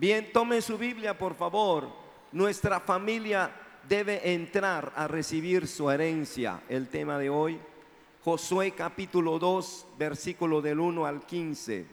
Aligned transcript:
Bien, 0.00 0.32
tome 0.32 0.62
su 0.62 0.78
Biblia, 0.78 1.18
por 1.18 1.34
favor. 1.34 1.86
Nuestra 2.32 2.80
familia 2.80 3.54
debe 3.86 4.32
entrar 4.32 4.94
a 4.96 5.06
recibir 5.06 5.68
su 5.68 5.90
herencia. 5.90 6.62
El 6.70 6.88
tema 6.88 7.18
de 7.18 7.28
hoy, 7.28 7.60
Josué 8.24 8.70
capítulo 8.70 9.38
2, 9.38 9.88
versículo 9.98 10.62
del 10.62 10.80
1 10.80 11.04
al 11.04 11.26
15. 11.26 11.84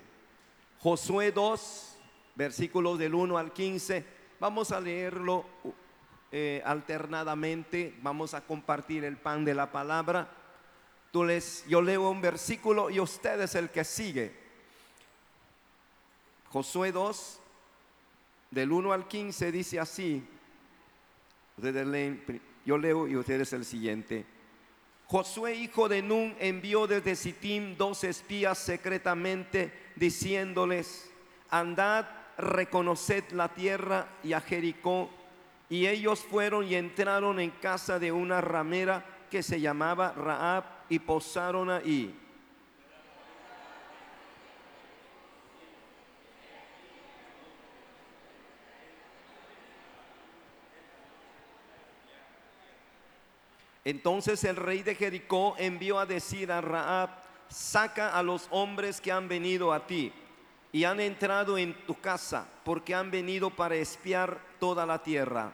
Josué 0.79 1.33
2, 1.33 1.97
versículos 2.35 2.97
del 2.97 3.13
1 3.13 3.38
al 3.38 3.51
15. 3.51 4.05
Vamos 4.39 4.71
a 4.71 4.79
leerlo 4.79 5.43
eh, 6.31 6.61
alternadamente. 6.63 7.93
Vamos 8.01 8.33
a 8.33 8.39
compartir 8.39 9.03
el 9.03 9.17
pan 9.17 9.43
de 9.43 9.53
la 9.53 9.69
palabra. 9.69 10.29
Tú 11.11 11.25
les, 11.25 11.65
yo 11.67 11.81
leo 11.81 12.09
un 12.09 12.21
versículo 12.21 12.89
y 12.89 13.01
usted 13.01 13.41
es 13.41 13.53
el 13.55 13.69
que 13.69 13.83
sigue. 13.83 14.33
Josué 16.53 16.93
2, 16.93 17.41
del 18.57 18.71
1 18.71 18.91
al 18.91 19.07
15 19.07 19.51
dice 19.51 19.79
así. 19.79 20.23
Ustedes 21.57 21.85
leen, 21.85 22.41
yo 22.65 22.75
leo 22.75 23.07
y 23.07 23.15
ustedes 23.15 23.53
el 23.53 23.63
siguiente. 23.63 24.25
Josué, 25.05 25.53
hijo 25.53 25.88
de 25.88 26.02
Nun, 26.02 26.35
envió 26.39 26.88
desde 26.88 27.15
Sittim 27.15 27.77
dos 27.77 28.03
espías 28.03 28.57
secretamente, 28.57 29.71
diciéndoles, 29.95 31.07
andad, 31.51 32.07
reconoced 32.39 33.31
la 33.31 33.53
tierra 33.53 34.07
y 34.23 34.34
a 34.34 34.41
Jericó. 34.41 35.12
Y 35.70 35.85
ellos 35.85 36.21
fueron 36.21 36.65
y 36.65 36.73
entraron 36.73 37.39
en 37.39 37.51
casa 37.51 37.99
de 37.99 38.12
una 38.12 38.41
ramera 38.41 39.05
que 39.29 39.43
se 39.43 39.62
llamaba 39.62 40.13
Raab 40.13 40.63
y 40.89 40.98
posaron 40.98 41.70
ahí. 41.70 42.12
Entonces 53.88 54.43
el 54.43 54.57
rey 54.57 54.84
de 54.84 54.96
Jericó 54.96 55.55
envió 55.57 55.98
a 55.98 56.05
decir 56.05 56.52
a 56.52 56.60
Raab, 56.60 57.10
saca 57.48 58.18
a 58.18 58.21
los 58.21 58.49
hombres 58.52 58.99
que 58.99 59.13
han 59.13 59.29
venido 59.29 59.71
a 59.71 59.88
ti 59.88 60.12
y 60.74 60.84
han 60.84 60.99
entrado 60.99 61.57
en 61.57 61.74
tu 61.85 61.98
casa, 61.98 62.46
porque 62.66 62.94
han 62.94 63.10
venido 63.12 63.49
para 63.49 63.76
espiar 63.76 64.41
toda 64.59 64.85
la 64.85 65.02
tierra. 65.02 65.53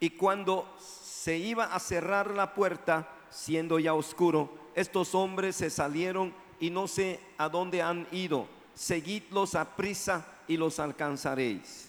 Y 0.00 0.08
cuando 0.08 0.74
se 0.80 1.36
iba 1.36 1.66
a 1.66 1.78
cerrar 1.78 2.30
la 2.30 2.54
puerta, 2.54 3.06
siendo 3.32 3.78
ya 3.78 3.94
oscuro, 3.94 4.50
estos 4.74 5.14
hombres 5.14 5.56
se 5.56 5.70
salieron 5.70 6.32
y 6.60 6.70
no 6.70 6.86
sé 6.86 7.18
a 7.38 7.48
dónde 7.48 7.82
han 7.82 8.06
ido. 8.12 8.46
Seguidlos 8.74 9.54
a 9.54 9.76
prisa 9.76 10.26
y 10.46 10.56
los 10.56 10.78
alcanzaréis. 10.78 11.88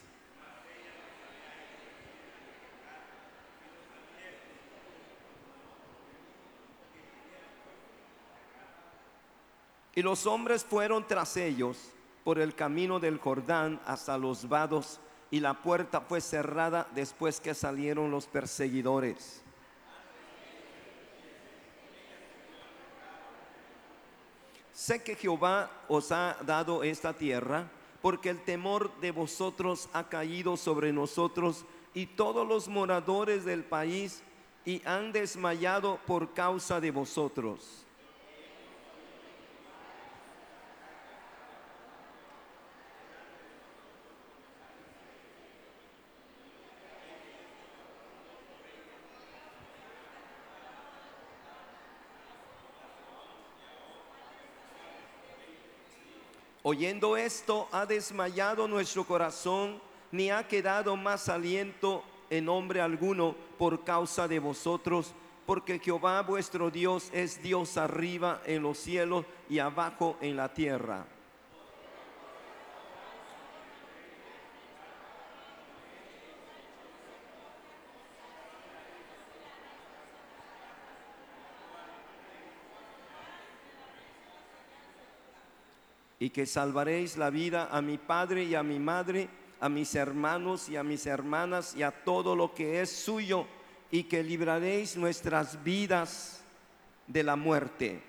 Y 9.96 10.02
los 10.02 10.26
hombres 10.26 10.64
fueron 10.64 11.08
tras 11.08 11.38
ellos 11.38 11.78
por 12.24 12.40
el 12.40 12.56
camino 12.56 13.00
del 13.00 13.20
Jordán 13.20 13.80
hasta 13.86 14.18
los 14.18 14.50
vados, 14.50 15.00
y 15.30 15.40
la 15.40 15.62
puerta 15.62 16.02
fue 16.02 16.22
cerrada 16.22 16.88
después 16.96 17.40
que 17.40 17.54
salieron 17.54 18.10
los 18.10 18.28
perseguidores. 18.28 19.43
Sé 24.84 25.02
que 25.02 25.16
Jehová 25.16 25.72
os 25.88 26.12
ha 26.12 26.36
dado 26.46 26.84
esta 26.84 27.14
tierra, 27.14 27.72
porque 28.02 28.30
el 28.30 28.44
temor 28.44 28.92
de 29.00 29.12
vosotros 29.12 29.88
ha 29.94 30.10
caído 30.10 30.58
sobre 30.58 30.92
nosotros 30.92 31.64
y 31.94 32.06
todos 32.06 32.46
los 32.46 32.68
moradores 32.68 33.46
del 33.46 33.64
país 33.64 34.24
y 34.66 34.82
han 34.84 35.14
desmayado 35.14 36.02
por 36.06 36.34
causa 36.34 36.82
de 36.82 36.92
vosotros. 36.92 37.83
Oyendo 56.66 57.18
esto, 57.18 57.68
ha 57.74 57.86
desmayado 57.86 58.70
nuestro 58.70 59.04
corazón, 59.04 59.82
ni 60.14 60.32
ha 60.32 60.48
quedado 60.48 60.96
más 60.96 61.28
aliento 61.28 62.04
en 62.30 62.48
hombre 62.48 62.80
alguno 62.80 63.36
por 63.58 63.84
causa 63.84 64.30
de 64.30 64.40
vosotros, 64.40 65.14
porque 65.46 65.78
Jehová 65.78 66.22
vuestro 66.22 66.72
Dios 66.72 67.10
es 67.12 67.44
Dios 67.44 67.76
arriba 67.76 68.42
en 68.46 68.64
los 68.64 68.78
cielos 68.78 69.26
y 69.50 69.60
abajo 69.60 70.16
en 70.22 70.38
la 70.38 70.54
tierra. 70.54 71.06
Y 86.24 86.30
que 86.30 86.46
salvaréis 86.46 87.18
la 87.18 87.30
vida 87.30 87.68
a 87.70 87.82
mi 87.82 87.98
padre 87.98 88.46
y 88.46 88.56
a 88.56 88.64
mi 88.64 88.80
madre, 88.80 89.28
a 89.60 89.68
mis 89.68 89.94
hermanos 89.94 90.70
y 90.70 90.78
a 90.78 90.82
mis 90.82 91.06
hermanas 91.06 91.76
y 91.76 91.84
a 91.84 91.92
todo 91.92 92.34
lo 92.34 92.54
que 92.56 92.80
es 92.80 92.90
suyo, 92.90 93.46
y 93.92 94.04
que 94.04 94.24
libraréis 94.24 94.96
nuestras 94.96 95.62
vidas 95.66 96.42
de 97.08 97.24
la 97.24 97.36
muerte. 97.36 98.02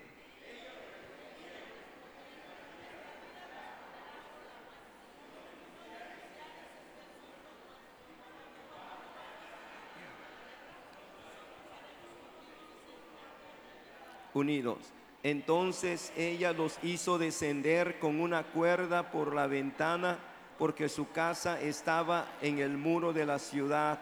Unidos. 14.33 15.04
Entonces 15.25 16.13
ella 16.15 16.53
los 16.53 16.77
hizo 16.83 17.17
descender 17.17 17.97
con 17.97 18.21
una 18.21 18.43
cuerda 18.43 19.09
por 19.09 19.33
la 19.33 19.47
ventana 19.47 20.19
porque 20.59 20.87
su 20.87 21.11
casa 21.11 21.59
estaba 21.59 22.27
en 22.43 22.59
el 22.59 22.77
muro 22.77 23.11
de 23.11 23.25
la 23.25 23.39
ciudad 23.39 24.01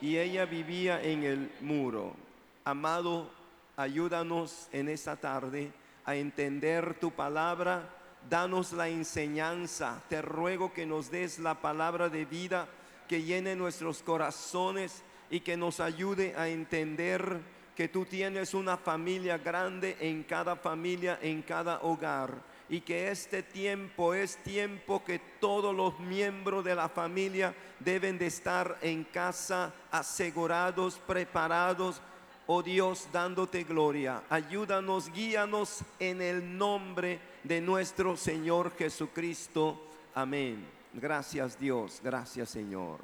y 0.00 0.16
ella 0.16 0.46
vivía 0.46 1.00
en 1.00 1.22
el 1.22 1.52
muro. 1.60 2.16
Amado, 2.64 3.30
ayúdanos 3.76 4.68
en 4.72 4.88
esta 4.88 5.14
tarde 5.14 5.70
a 6.04 6.16
entender 6.16 6.98
tu 6.98 7.12
palabra. 7.12 7.88
Danos 8.28 8.72
la 8.72 8.88
enseñanza. 8.88 10.02
Te 10.08 10.22
ruego 10.22 10.72
que 10.72 10.86
nos 10.86 11.08
des 11.08 11.38
la 11.38 11.54
palabra 11.54 12.08
de 12.08 12.24
vida 12.24 12.66
que 13.06 13.22
llene 13.22 13.54
nuestros 13.54 14.02
corazones 14.02 15.04
y 15.30 15.38
que 15.38 15.56
nos 15.56 15.78
ayude 15.78 16.34
a 16.36 16.48
entender 16.48 17.53
que 17.74 17.88
tú 17.88 18.04
tienes 18.04 18.54
una 18.54 18.76
familia 18.76 19.38
grande 19.38 19.96
en 20.00 20.22
cada 20.22 20.56
familia, 20.56 21.18
en 21.20 21.42
cada 21.42 21.80
hogar. 21.80 22.54
Y 22.68 22.80
que 22.80 23.10
este 23.10 23.42
tiempo 23.42 24.14
es 24.14 24.36
tiempo 24.42 25.04
que 25.04 25.18
todos 25.40 25.74
los 25.74 25.98
miembros 26.00 26.64
de 26.64 26.74
la 26.74 26.88
familia 26.88 27.54
deben 27.78 28.16
de 28.16 28.26
estar 28.26 28.78
en 28.80 29.04
casa, 29.04 29.74
asegurados, 29.90 30.98
preparados. 31.06 32.00
Oh 32.46 32.62
Dios, 32.62 33.08
dándote 33.12 33.64
gloria. 33.64 34.22
Ayúdanos, 34.30 35.12
guíanos 35.12 35.82
en 35.98 36.22
el 36.22 36.56
nombre 36.56 37.18
de 37.42 37.60
nuestro 37.60 38.16
Señor 38.16 38.74
Jesucristo. 38.76 39.80
Amén. 40.14 40.64
Gracias 40.94 41.58
Dios, 41.58 42.00
gracias 42.02 42.50
Señor. 42.50 43.00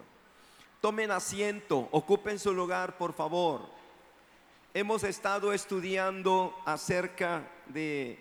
Tomen 0.81 1.11
asiento, 1.11 1.89
ocupen 1.91 2.39
su 2.39 2.55
lugar, 2.55 2.97
por 2.97 3.13
favor. 3.13 3.80
Hemos 4.73 5.03
estado 5.03 5.53
estudiando 5.53 6.57
acerca 6.65 7.43
de, 7.67 8.21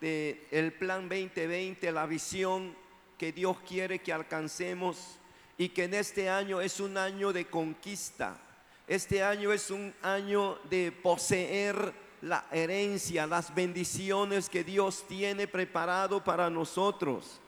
el 0.00 0.72
plan 0.74 1.08
2020, 1.08 1.90
la 1.90 2.06
visión 2.06 2.72
que 3.18 3.32
Dios 3.32 3.56
quiere 3.66 3.98
que 3.98 4.12
alcancemos 4.12 5.18
y 5.58 5.70
que 5.70 5.84
en 5.84 5.94
este 5.94 6.30
año 6.30 6.60
es 6.60 6.78
un 6.78 6.96
año 6.96 7.32
de 7.32 7.46
conquista. 7.46 8.38
Este 8.86 9.24
año 9.24 9.52
es 9.52 9.72
un 9.72 9.92
año 10.02 10.56
de 10.70 10.92
poseer 10.92 11.92
la 12.22 12.46
herencia, 12.52 13.26
las 13.26 13.52
bendiciones 13.52 14.48
que 14.48 14.62
Dios 14.62 15.04
tiene 15.08 15.48
preparado 15.48 16.22
para 16.22 16.48
nosotros. 16.48 17.40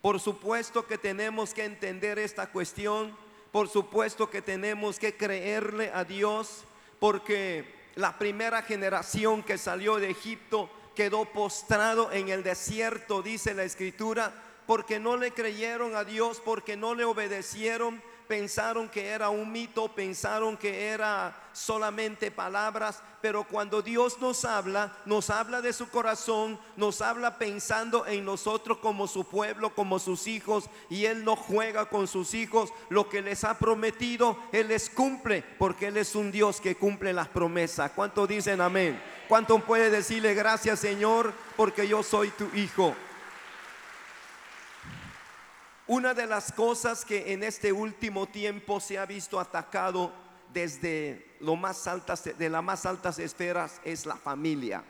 Por 0.00 0.20
supuesto 0.20 0.86
que 0.86 0.98
tenemos 0.98 1.52
que 1.52 1.64
entender 1.64 2.20
esta 2.20 2.46
cuestión 2.52 3.12
por 3.52 3.68
supuesto 3.68 4.30
que 4.30 4.42
tenemos 4.42 4.98
que 4.98 5.16
creerle 5.16 5.90
a 5.92 6.04
Dios 6.04 6.64
porque 7.00 7.64
la 7.96 8.16
primera 8.18 8.62
generación 8.62 9.42
que 9.42 9.58
salió 9.58 9.96
de 9.96 10.10
Egipto 10.10 10.70
quedó 10.94 11.24
postrado 11.24 12.12
en 12.12 12.28
el 12.28 12.44
desierto, 12.44 13.22
dice 13.22 13.54
la 13.54 13.64
escritura, 13.64 14.32
porque 14.66 15.00
no 15.00 15.16
le 15.16 15.32
creyeron 15.32 15.96
a 15.96 16.04
Dios, 16.04 16.40
porque 16.44 16.76
no 16.76 16.94
le 16.94 17.04
obedecieron, 17.04 18.00
pensaron 18.30 18.88
que 18.88 19.08
era 19.08 19.28
un 19.28 19.50
mito, 19.50 19.88
pensaron 19.88 20.56
que 20.56 20.86
era 20.86 21.36
solamente 21.52 22.30
palabras, 22.30 23.02
pero 23.20 23.42
cuando 23.42 23.82
Dios 23.82 24.20
nos 24.20 24.44
habla, 24.44 24.96
nos 25.04 25.30
habla 25.30 25.60
de 25.60 25.72
su 25.72 25.88
corazón, 25.88 26.56
nos 26.76 27.02
habla 27.02 27.38
pensando 27.38 28.06
en 28.06 28.24
nosotros 28.24 28.78
como 28.78 29.08
su 29.08 29.24
pueblo, 29.24 29.74
como 29.74 29.98
sus 29.98 30.28
hijos, 30.28 30.70
y 30.88 31.06
Él 31.06 31.24
no 31.24 31.34
juega 31.34 31.86
con 31.86 32.06
sus 32.06 32.32
hijos, 32.34 32.72
lo 32.88 33.08
que 33.08 33.20
les 33.20 33.42
ha 33.42 33.58
prometido, 33.58 34.38
Él 34.52 34.68
les 34.68 34.90
cumple, 34.90 35.42
porque 35.58 35.88
Él 35.88 35.96
es 35.96 36.14
un 36.14 36.30
Dios 36.30 36.60
que 36.60 36.76
cumple 36.76 37.12
las 37.12 37.26
promesas. 37.26 37.90
¿Cuántos 37.96 38.28
dicen 38.28 38.60
amén? 38.60 39.02
¿Cuánto 39.26 39.58
puede 39.58 39.90
decirle 39.90 40.34
gracias 40.34 40.78
Señor, 40.78 41.34
porque 41.56 41.88
yo 41.88 42.04
soy 42.04 42.30
tu 42.30 42.44
hijo? 42.54 42.94
Una 45.90 46.14
de 46.14 46.28
las 46.28 46.52
cosas 46.52 47.04
que 47.04 47.32
en 47.32 47.42
este 47.42 47.72
último 47.72 48.28
tiempo 48.28 48.78
se 48.78 48.96
ha 48.96 49.06
visto 49.06 49.40
atacado 49.40 50.12
desde 50.52 51.34
lo 51.40 51.56
más 51.56 51.88
altas, 51.88 52.22
de 52.38 52.48
las 52.48 52.62
más 52.62 52.86
altas 52.86 53.18
esferas 53.18 53.80
es 53.82 54.06
la 54.06 54.14
familia. 54.14 54.84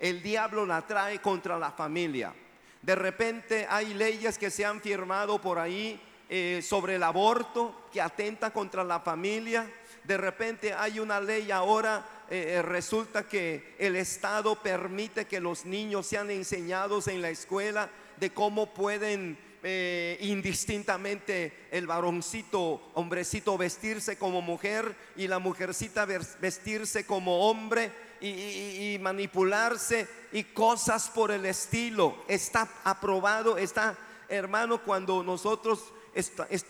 El 0.00 0.20
diablo 0.20 0.66
la 0.66 0.84
trae 0.84 1.20
contra 1.20 1.56
la 1.60 1.70
familia. 1.70 2.34
De 2.82 2.96
repente 2.96 3.68
hay 3.70 3.94
leyes 3.94 4.36
que 4.36 4.50
se 4.50 4.64
han 4.64 4.80
firmado 4.80 5.40
por 5.40 5.60
ahí 5.60 6.02
eh, 6.28 6.60
sobre 6.60 6.96
el 6.96 7.04
aborto 7.04 7.86
que 7.92 8.00
atenta 8.00 8.52
contra 8.52 8.82
la 8.82 8.98
familia. 8.98 9.72
De 10.02 10.16
repente 10.16 10.74
hay 10.74 10.98
una 10.98 11.20
ley 11.20 11.52
ahora, 11.52 12.04
eh, 12.28 12.54
eh, 12.56 12.62
resulta 12.62 13.28
que 13.28 13.76
el 13.78 13.94
Estado 13.94 14.56
permite 14.56 15.24
que 15.24 15.38
los 15.38 15.64
niños 15.64 16.08
sean 16.08 16.32
enseñados 16.32 17.06
en 17.06 17.22
la 17.22 17.30
escuela 17.30 17.88
de 18.18 18.30
cómo 18.34 18.74
pueden 18.74 19.51
eh, 19.64 20.18
indistintamente 20.22 21.68
el 21.70 21.86
varoncito, 21.86 22.90
hombrecito 22.94 23.56
vestirse 23.56 24.16
como 24.16 24.42
mujer 24.42 24.96
y 25.16 25.28
la 25.28 25.38
mujercita 25.38 26.04
vestirse 26.04 27.06
como 27.06 27.48
hombre 27.48 27.92
y, 28.20 28.98
manipularse 29.00 30.08
y 30.32 30.44
cosas 30.44 31.10
por 31.10 31.30
el 31.30 31.46
estilo. 31.46 32.24
Está 32.26 32.68
aprobado, 32.82 33.56
está, 33.56 33.96
hermano, 34.28 34.82
cuando 34.82 35.22
nosotros 35.22 35.92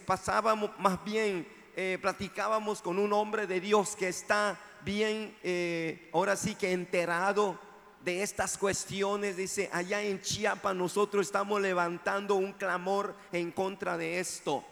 pasábamos 0.05 0.71
más 0.79 1.03
bien, 1.05 1.47
eh, 1.75 1.99
platicábamos 2.01 2.83
con 2.83 2.99
un 2.99 3.13
hombre 3.15 3.47
de 3.47 3.61
Dios 3.61 3.97
que 3.97 4.09
está 4.09 4.59
bien, 4.85 5.35
eh, 5.43 6.11
ahora 6.13 6.37
sí 6.37 6.55
que 6.55 6.73
enterado 6.73 7.59
de 8.05 8.23
estas 8.23 8.59
cuestiones, 8.59 9.37
dice, 9.37 9.71
allá 9.73 10.03
en 10.03 10.21
Chiapas 10.21 10.75
nosotros 10.75 11.27
estamos 11.27 11.61
levantando 11.61 12.35
un 12.35 12.53
clamor 12.53 13.15
en 13.33 13.53
contra 13.53 13.97
de 13.97 14.19
esto, 14.19 14.65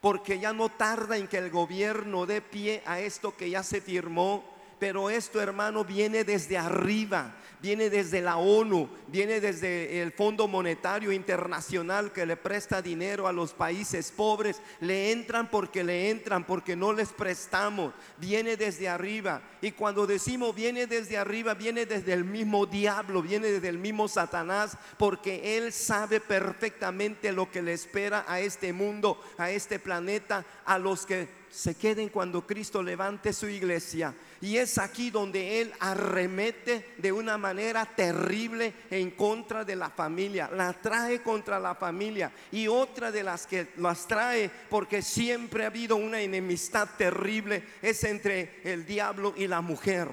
porque 0.00 0.38
ya 0.38 0.52
no 0.52 0.68
tarda 0.68 1.16
en 1.16 1.28
que 1.28 1.38
el 1.38 1.50
gobierno 1.50 2.26
dé 2.26 2.40
pie 2.40 2.82
a 2.86 3.00
esto 3.00 3.36
que 3.36 3.50
ya 3.50 3.62
se 3.62 3.80
firmó 3.80 4.49
pero 4.80 5.10
esto, 5.10 5.40
hermano, 5.42 5.84
viene 5.84 6.24
desde 6.24 6.56
arriba, 6.56 7.36
viene 7.60 7.90
desde 7.90 8.22
la 8.22 8.38
ONU, 8.38 8.88
viene 9.08 9.38
desde 9.38 10.00
el 10.00 10.10
Fondo 10.10 10.48
Monetario 10.48 11.12
Internacional 11.12 12.12
que 12.12 12.24
le 12.24 12.38
presta 12.38 12.80
dinero 12.80 13.28
a 13.28 13.32
los 13.32 13.52
países 13.52 14.10
pobres. 14.10 14.62
Le 14.80 15.12
entran 15.12 15.50
porque 15.50 15.84
le 15.84 16.08
entran, 16.08 16.46
porque 16.46 16.76
no 16.76 16.94
les 16.94 17.10
prestamos. 17.10 17.92
Viene 18.16 18.56
desde 18.56 18.88
arriba. 18.88 19.42
Y 19.60 19.72
cuando 19.72 20.06
decimos 20.06 20.54
viene 20.54 20.86
desde 20.86 21.18
arriba, 21.18 21.52
viene 21.52 21.84
desde 21.84 22.14
el 22.14 22.24
mismo 22.24 22.64
diablo, 22.64 23.20
viene 23.20 23.48
desde 23.48 23.68
el 23.68 23.76
mismo 23.78 24.08
Satanás, 24.08 24.78
porque 24.96 25.58
él 25.58 25.74
sabe 25.74 26.20
perfectamente 26.20 27.32
lo 27.32 27.50
que 27.50 27.60
le 27.60 27.74
espera 27.74 28.24
a 28.26 28.40
este 28.40 28.72
mundo, 28.72 29.22
a 29.36 29.50
este 29.50 29.78
planeta, 29.78 30.46
a 30.64 30.78
los 30.78 31.04
que 31.04 31.39
se 31.50 31.74
queden 31.74 32.08
cuando 32.08 32.46
Cristo 32.46 32.82
levante 32.82 33.32
su 33.32 33.48
iglesia. 33.48 34.14
Y 34.40 34.56
es 34.56 34.78
aquí 34.78 35.10
donde 35.10 35.60
Él 35.60 35.72
arremete 35.80 36.94
de 36.96 37.12
una 37.12 37.36
manera 37.36 37.84
terrible 37.84 38.72
en 38.90 39.10
contra 39.10 39.64
de 39.64 39.76
la 39.76 39.90
familia. 39.90 40.48
La 40.54 40.72
trae 40.72 41.22
contra 41.22 41.58
la 41.58 41.74
familia. 41.74 42.32
Y 42.52 42.68
otra 42.68 43.10
de 43.10 43.24
las 43.24 43.46
que 43.46 43.68
las 43.76 44.06
trae, 44.06 44.50
porque 44.70 45.02
siempre 45.02 45.64
ha 45.64 45.68
habido 45.68 45.96
una 45.96 46.20
enemistad 46.20 46.88
terrible, 46.96 47.64
es 47.82 48.04
entre 48.04 48.60
el 48.64 48.86
diablo 48.86 49.34
y 49.36 49.46
la 49.46 49.60
mujer 49.60 50.08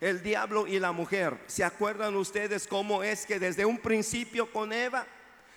el 0.00 0.20
diablo 0.20 0.66
y 0.66 0.80
la 0.80 0.90
mujer. 0.90 1.38
¿Se 1.46 1.62
acuerdan 1.62 2.16
ustedes 2.16 2.66
cómo 2.66 3.04
es 3.04 3.24
que 3.24 3.38
desde 3.38 3.64
un 3.64 3.78
principio 3.78 4.50
con 4.50 4.72
Eva, 4.72 5.06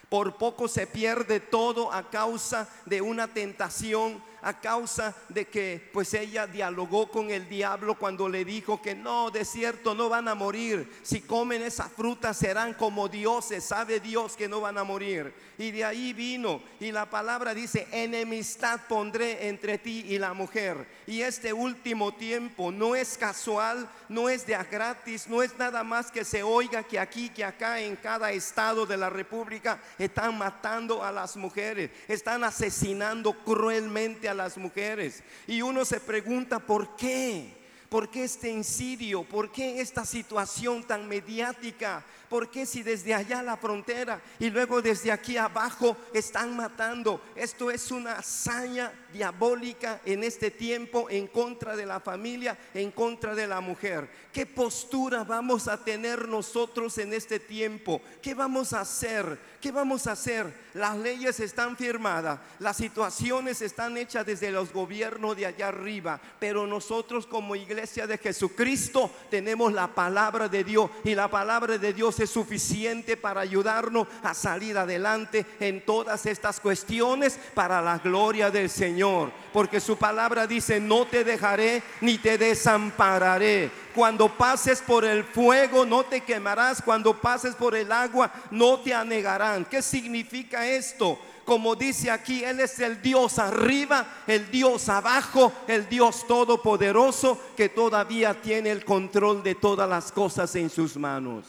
por 0.08 0.38
poco 0.38 0.68
se 0.68 0.86
pierde 0.86 1.40
todo 1.40 1.92
a 1.92 2.12
causa 2.12 2.70
de 2.86 3.02
una 3.02 3.28
tentación 3.28 4.24
a 4.46 4.54
causa 4.54 5.16
de 5.28 5.48
que 5.48 5.90
pues 5.92 6.14
ella 6.14 6.46
dialogó 6.46 7.10
con 7.10 7.32
el 7.32 7.50
diablo 7.50 7.98
cuando 7.98 8.30
le 8.30 8.46
dijo 8.46 8.80
que 8.80 8.94
no, 8.94 9.32
de 9.32 9.44
cierto 9.44 9.96
no 9.96 10.08
van 10.08 10.28
a 10.28 10.36
morir. 10.36 10.88
Si 11.02 11.22
comen 11.22 11.64
esa 11.64 11.90
fruta 11.90 12.32
serán 12.32 12.76
como 12.76 13.08
dioses, 13.08 13.64
sabe 13.64 14.00
Dios 14.00 14.38
que 14.38 14.48
no 14.48 14.62
van 14.62 14.78
a 14.78 14.84
morir. 14.84 15.34
Y 15.58 15.72
de 15.72 15.84
ahí 15.84 16.14
vino 16.14 16.62
y 16.80 16.92
la 16.92 17.10
palabra 17.10 17.56
dice, 17.56 17.88
enemistad 17.92 18.82
pondré 18.88 19.48
entre 19.48 19.80
ti 19.80 20.06
y 20.10 20.20
la 20.20 20.34
mujer. 20.34 20.86
Y 21.08 21.22
este 21.22 21.52
último 21.52 22.14
tiempo 22.14 22.72
no 22.72 22.96
es 22.96 23.18
casual, 23.18 23.90
no 24.10 24.30
es 24.30 24.46
de 24.46 24.54
a 24.54 24.64
gratis, 24.64 25.28
no 25.28 25.42
es 25.42 25.58
nada 25.58 25.84
más 25.84 26.12
que 26.12 26.24
se 26.24 26.44
oiga 26.44 26.84
que 26.84 27.00
aquí, 27.00 27.30
que 27.30 27.44
acá, 27.44 27.80
en 27.80 27.96
cada 27.96 28.32
estado 28.32 28.86
de 28.86 28.98
la 28.98 29.10
República 29.10 29.80
están 29.98 30.38
matando 30.38 31.04
a 31.04 31.12
las 31.12 31.36
mujeres, 31.36 31.90
están 32.08 32.44
asesinando 32.44 33.34
cruelmente 33.44 34.30
a 34.30 34.35
las 34.36 34.58
mujeres. 34.58 35.24
Y 35.48 35.62
uno 35.62 35.86
se 35.86 36.00
pregunta, 36.00 36.60
¿por 36.60 36.96
qué? 36.96 37.66
¿Por 37.90 38.10
qué 38.10 38.24
este 38.26 38.50
incidio? 38.50 39.24
¿Por 39.24 39.52
qué 39.52 39.80
esta 39.80 40.06
situación 40.06 40.84
tan 40.84 41.08
mediática? 41.08 42.04
¿Por 42.36 42.52
qué 42.52 42.66
si 42.66 42.84
desde 42.84 43.14
allá 43.14 43.42
la 43.42 43.56
frontera 43.56 44.22
y 44.40 44.50
luego 44.50 44.82
desde 44.82 45.10
aquí 45.10 45.38
abajo 45.38 45.96
están 46.14 46.54
matando? 46.54 47.22
Esto 47.34 47.72
es 47.72 47.92
una 47.92 48.18
hazaña 48.18 48.92
diabólica 49.14 50.02
en 50.04 50.22
este 50.22 50.52
tiempo 50.52 51.10
en 51.10 51.28
contra 51.28 51.78
de 51.78 51.86
la 51.86 52.02
familia, 52.02 52.58
en 52.74 52.92
contra 52.92 53.36
de 53.36 53.48
la 53.48 53.62
mujer. 53.62 54.10
¿Qué 54.34 54.46
postura 54.46 55.24
vamos 55.24 55.70
a 55.70 55.82
tener 55.82 56.28
nosotros 56.28 56.98
en 56.98 57.14
este 57.14 57.40
tiempo? 57.40 58.02
¿Qué 58.22 58.34
vamos 58.34 58.74
a 58.74 58.82
hacer? 58.82 59.40
¿Qué 59.62 59.72
vamos 59.72 60.06
a 60.06 60.12
hacer? 60.12 60.54
Las 60.74 60.98
leyes 60.98 61.40
están 61.40 61.78
firmadas, 61.78 62.40
las 62.60 62.76
situaciones 62.76 63.62
están 63.62 63.98
hechas 63.98 64.26
desde 64.26 64.52
los 64.52 64.74
gobiernos 64.74 65.38
de 65.38 65.46
allá 65.46 65.70
arriba, 65.70 66.20
pero 66.38 66.68
nosotros 66.68 67.26
como 67.26 67.56
iglesia 67.56 68.06
de 68.06 68.18
Jesucristo 68.18 69.10
tenemos 69.32 69.72
la 69.72 69.88
palabra 69.88 70.50
de 70.50 70.66
Dios 70.66 70.92
y 71.06 71.16
la 71.16 71.32
palabra 71.32 71.78
de 71.78 71.94
Dios 71.94 72.20
es 72.20 72.25
suficiente 72.28 73.18
para 73.18 73.42
ayudarnos 73.42 74.08
a 74.24 74.34
salir 74.34 74.78
adelante 74.78 75.46
en 75.60 75.86
todas 75.86 76.26
estas 76.26 76.60
cuestiones 76.60 77.40
para 77.54 77.82
la 77.82 77.98
gloria 77.98 78.50
del 78.50 78.70
Señor. 78.70 79.32
Porque 79.54 79.80
su 79.80 79.98
palabra 79.98 80.48
dice, 80.48 80.80
no 80.80 81.06
te 81.06 81.24
dejaré 81.24 81.84
ni 82.02 82.18
te 82.18 82.38
desampararé. 82.38 83.72
Cuando 83.94 84.30
pases 84.30 84.82
por 84.82 85.06
el 85.06 85.24
fuego 85.24 85.86
no 85.86 86.04
te 86.04 86.22
quemarás. 86.22 86.82
Cuando 86.82 87.20
pases 87.20 87.56
por 87.56 87.76
el 87.76 87.92
agua 87.92 88.32
no 88.52 88.80
te 88.80 88.94
anegarán. 88.94 89.66
¿Qué 89.66 89.82
significa 89.82 90.68
esto? 90.68 91.20
como 91.46 91.76
dice 91.76 92.10
aquí, 92.10 92.44
Él 92.44 92.60
es 92.60 92.80
el 92.80 93.02
Dios 93.02 93.38
arriba, 93.38 94.06
el 94.26 94.50
Dios 94.50 94.90
abajo, 94.90 95.54
el 95.68 95.88
Dios 95.88 96.26
todopoderoso 96.28 97.40
que 97.56 97.70
todavía 97.70 98.42
tiene 98.42 98.72
el 98.72 98.84
control 98.84 99.44
de 99.44 99.56
todas 99.56 99.88
las 99.88 100.12
cosas 100.12 100.54
en 100.56 100.70
sus 100.70 100.98
manos. 100.98 101.46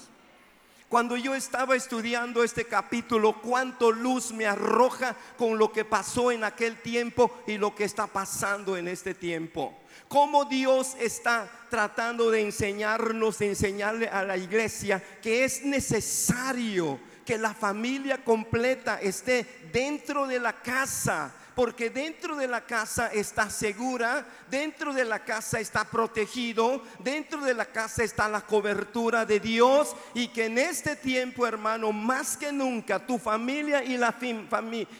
Cuando 0.88 1.16
yo 1.16 1.35
estaba 1.35 1.75
estudiando 1.75 2.45
este 2.45 2.64
capítulo, 2.64 3.40
cuánto 3.43 3.90
luz 3.90 4.33
me 4.33 4.47
arroja 4.47 5.16
con 5.37 5.59
lo 5.59 5.73
que 5.73 5.85
pasó 5.85 6.31
en 6.31 6.45
aquel 6.45 6.81
tiempo 6.81 7.43
y 7.49 7.59
lo 7.59 7.75
que 7.75 7.83
está 7.83 8.07
pasando 8.07 8.76
en 8.76 8.87
este 8.87 9.12
tiempo. 9.12 9.75
Cómo 10.07 10.45
Dios 10.45 10.97
está 11.00 11.50
tratando 11.71 12.31
de 12.31 12.43
enseñarnos, 12.43 13.38
de 13.38 13.49
enseñarle 13.49 14.09
a 14.09 14.23
la 14.23 14.37
iglesia 14.37 15.02
que 15.21 15.45
es 15.45 15.64
necesario 15.64 17.00
que 17.25 17.37
la 17.37 17.52
familia 17.52 18.23
completa 18.23 19.00
esté 19.00 19.45
dentro 19.73 20.28
de 20.28 20.38
la 20.38 20.62
casa 20.62 21.35
porque 21.56 21.88
dentro 21.88 22.36
de 22.36 22.46
la 22.46 22.66
casa 22.66 23.06
está 23.06 23.48
segura, 23.48 24.26
dentro 24.50 24.92
de 24.92 25.06
la 25.06 25.25
casa 25.25 25.58
está 25.58 25.86
protegido, 25.86 26.82
dentro 26.98 27.40
de 27.40 27.54
la 27.54 27.64
casa 27.64 28.04
está 28.04 28.28
la 28.28 28.42
cobertura 28.42 29.25
de 29.25 29.40
Dios 29.40 29.96
y 30.12 30.28
que 30.28 30.44
en 30.44 30.58
este 30.58 30.96
tiempo, 30.96 31.46
hermano, 31.46 31.92
más 31.92 32.36
que 32.36 32.52
nunca 32.52 32.98
tu 32.98 33.16
familia 33.16 33.82
y, 33.82 33.96
la 33.96 34.14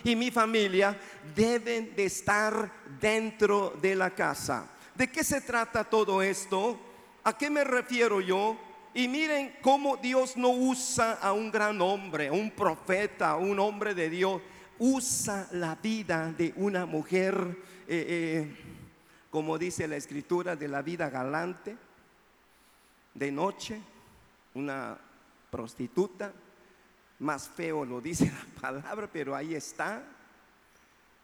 y 0.03 0.17
mi 0.17 0.31
familia 0.31 0.99
deben 1.35 1.95
de 1.95 2.07
estar 2.07 2.73
dentro 2.99 3.75
de 3.83 3.95
la 3.95 4.09
casa. 4.09 4.67
¿De 4.95 5.13
qué 5.13 5.23
se 5.23 5.43
trata 5.43 5.85
todo 5.85 6.23
esto? 6.23 6.81
¿A 7.23 7.37
qué 7.37 7.51
me 7.51 7.65
refiero 7.65 8.23
yo? 8.23 8.57
Y 8.95 9.09
miren 9.09 9.59
cómo 9.61 9.99
Dios 9.99 10.39
no 10.39 10.49
usa 10.49 11.19
a 11.21 11.35
un 11.35 11.51
gran 11.51 11.83
hombre, 11.83 12.31
un 12.31 12.51
profeta, 12.51 13.37
un 13.37 13.61
hombre 13.61 13.95
de 13.95 14.09
Dios. 14.09 14.41
Usa 14.79 15.49
la 15.53 15.75
vida 15.77 16.33
de 16.33 16.53
una 16.57 16.87
mujer, 16.87 17.35
eh, 17.89 18.07
eh, 18.09 18.57
como 19.31 19.59
dice 19.59 19.89
la 19.89 19.97
escritura, 19.97 20.57
de 20.57 20.69
la 20.69 20.83
vida 20.83 21.09
galante, 21.09 21.77
de 23.15 23.33
noche, 23.33 23.81
una 24.55 24.99
prostituta. 25.51 26.33
Más 27.19 27.49
feo 27.49 27.85
lo 27.85 28.01
dice 28.01 28.27
la 28.55 28.61
palabra, 28.61 29.09
pero 29.11 29.35
ahí 29.35 29.55
está. 29.55 30.03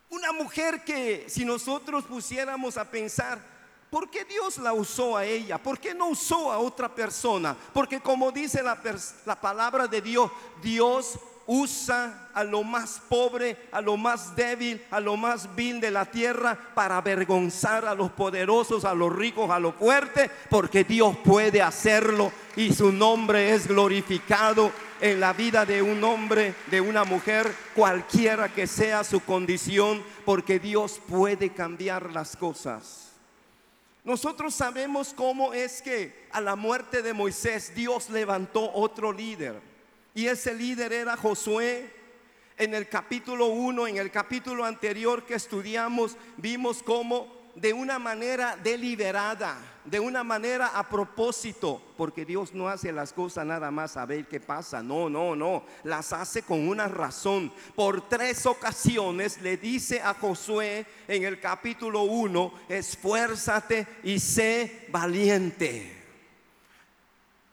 Una 0.09 0.33
mujer 0.33 0.83
que 0.85 1.27
si 1.29 1.45
nosotros 1.45 2.05
pusiéramos 2.05 2.77
a 2.77 2.91
pensar, 2.91 3.53
¿Por 3.93 4.09
qué 4.09 4.25
Dios 4.25 4.57
la 4.57 4.73
usó 4.73 5.19
a 5.19 5.27
ella? 5.27 5.63
¿Por 5.63 5.79
qué 5.79 5.93
no 5.93 6.09
usó 6.09 6.51
a 6.51 6.57
otra 6.57 6.95
persona? 6.95 7.55
Porque 7.75 8.01
como 8.01 8.33
dice 8.33 8.63
la, 8.63 8.81
la, 9.27 9.39
palabra 9.39 9.87
de 9.87 10.01
Dios, 10.01 10.31
Dios 10.63 11.19
usa 11.47 12.31
a 12.35 12.45
lo 12.45 12.63
más 12.63 13.01
pobre, 13.09 13.57
a 13.73 13.81
lo 13.81 13.97
más 13.97 14.35
débil, 14.35 14.83
a 14.91 15.01
lo 15.01 15.17
más 15.17 15.55
vil 15.55 15.81
de 15.81 15.91
la 15.91 16.05
tierra 16.05 16.59
para 16.75 16.99
avergonzar 16.99 17.85
a 17.85 17.95
los 17.95 18.11
poderosos, 18.13 18.85
a 18.85 18.95
los 18.95 19.15
ricos, 19.15 19.51
a 19.51 19.59
los 19.59 19.75
fuertes, 19.75 20.31
porque 20.49 20.85
Dios 20.85 21.17
puede 21.25 21.63
hacerlo 21.63 22.33
y 22.57 22.73
su 22.73 22.93
nombre 22.93 23.55
es 23.55 23.67
glorificado 23.67 24.71
en 25.01 25.19
la 25.19 25.33
vida 25.33 25.67
de 25.67 25.83
un 25.83 26.03
hombre, 26.05 26.55
de 26.71 26.81
una 26.81 27.05
mujer, 27.05 27.53
cualquiera 27.75 28.49
que 28.49 28.67
sea 28.67 29.03
su 29.03 29.21
condición, 29.21 30.03
porque 30.25 30.61
Dios 30.61 31.01
puede 31.09 31.51
cambiar 31.51 32.13
las 32.13 32.37
cosas. 32.37 33.13
Nosotros 34.05 34.55
sabemos 34.55 35.13
cómo 35.15 35.53
es 35.53 35.81
que 35.81 36.27
a 36.33 36.41
la 36.41 36.57
muerte 36.57 37.03
de 37.03 37.13
Moisés 37.13 37.73
Dios 37.75 38.11
levantó 38.11 38.73
otro 38.73 39.13
líder. 39.13 39.72
Y 40.15 40.27
ese 40.27 40.55
líder 40.55 40.93
era 40.93 41.17
Josué. 41.17 42.03
En 42.59 42.75
el 42.75 42.89
capítulo 42.89 43.47
1, 43.47 43.87
en 43.89 43.97
el 43.97 44.11
capítulo 44.11 44.65
anterior 44.65 45.25
que 45.25 45.35
estudiamos, 45.35 46.17
vimos 46.37 46.83
cómo 46.83 47.43
de 47.55 47.73
una 47.73 47.99
manera 47.99 48.57
deliberada, 48.63 49.57
de 49.85 50.01
una 50.01 50.23
manera 50.23 50.69
a 50.69 50.89
propósito, 50.89 51.83
porque 51.97 52.25
Dios 52.25 52.55
no 52.55 52.69
hace 52.69 52.93
las 52.93 53.13
cosas 53.13 53.45
nada 53.45 53.71
más 53.71 53.97
a 53.97 54.07
ver 54.07 54.27
qué 54.27 54.41
pasa, 54.41 54.83
no, 54.83 55.11
no, 55.11 55.35
no, 55.35 55.65
las 55.85 56.13
hace 56.13 56.43
con 56.43 56.67
una 56.69 56.89
razón. 56.89 57.53
Por 57.75 58.09
tres 58.09 58.47
ocasiones 58.47 59.41
le 59.41 59.57
dice 59.57 60.01
a 60.01 60.15
Josué 60.15 60.87
en 61.09 61.25
el 61.25 61.41
capítulo 61.41 62.03
1, 62.03 62.53
esfuérzate 62.69 63.87
y 64.05 64.19
sé 64.19 64.87
valiente. 64.91 66.02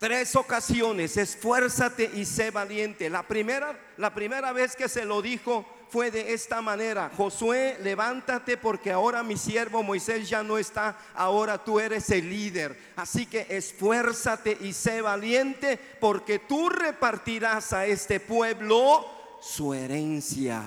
Tres 0.00 0.34
ocasiones, 0.34 1.18
esfuérzate 1.18 2.10
y 2.14 2.24
sé 2.24 2.50
valiente. 2.50 3.10
La 3.10 3.22
primera, 3.22 3.78
la 3.98 4.14
primera 4.14 4.50
vez 4.50 4.74
que 4.74 4.88
se 4.88 5.04
lo 5.04 5.20
dijo, 5.20 5.66
fue 5.90 6.10
de 6.10 6.32
esta 6.32 6.62
manera, 6.62 7.10
Josué, 7.14 7.76
levántate 7.82 8.56
porque 8.56 8.92
ahora 8.92 9.22
mi 9.22 9.36
siervo 9.36 9.82
Moisés 9.82 10.26
ya 10.26 10.42
no 10.42 10.56
está, 10.56 10.96
ahora 11.14 11.62
tú 11.62 11.78
eres 11.78 12.08
el 12.08 12.30
líder. 12.30 12.78
Así 12.96 13.26
que 13.26 13.46
esfuérzate 13.50 14.56
y 14.62 14.72
sé 14.72 15.02
valiente 15.02 15.78
porque 16.00 16.38
tú 16.38 16.70
repartirás 16.70 17.74
a 17.74 17.84
este 17.84 18.20
pueblo 18.20 19.04
su 19.42 19.74
herencia. 19.74 20.62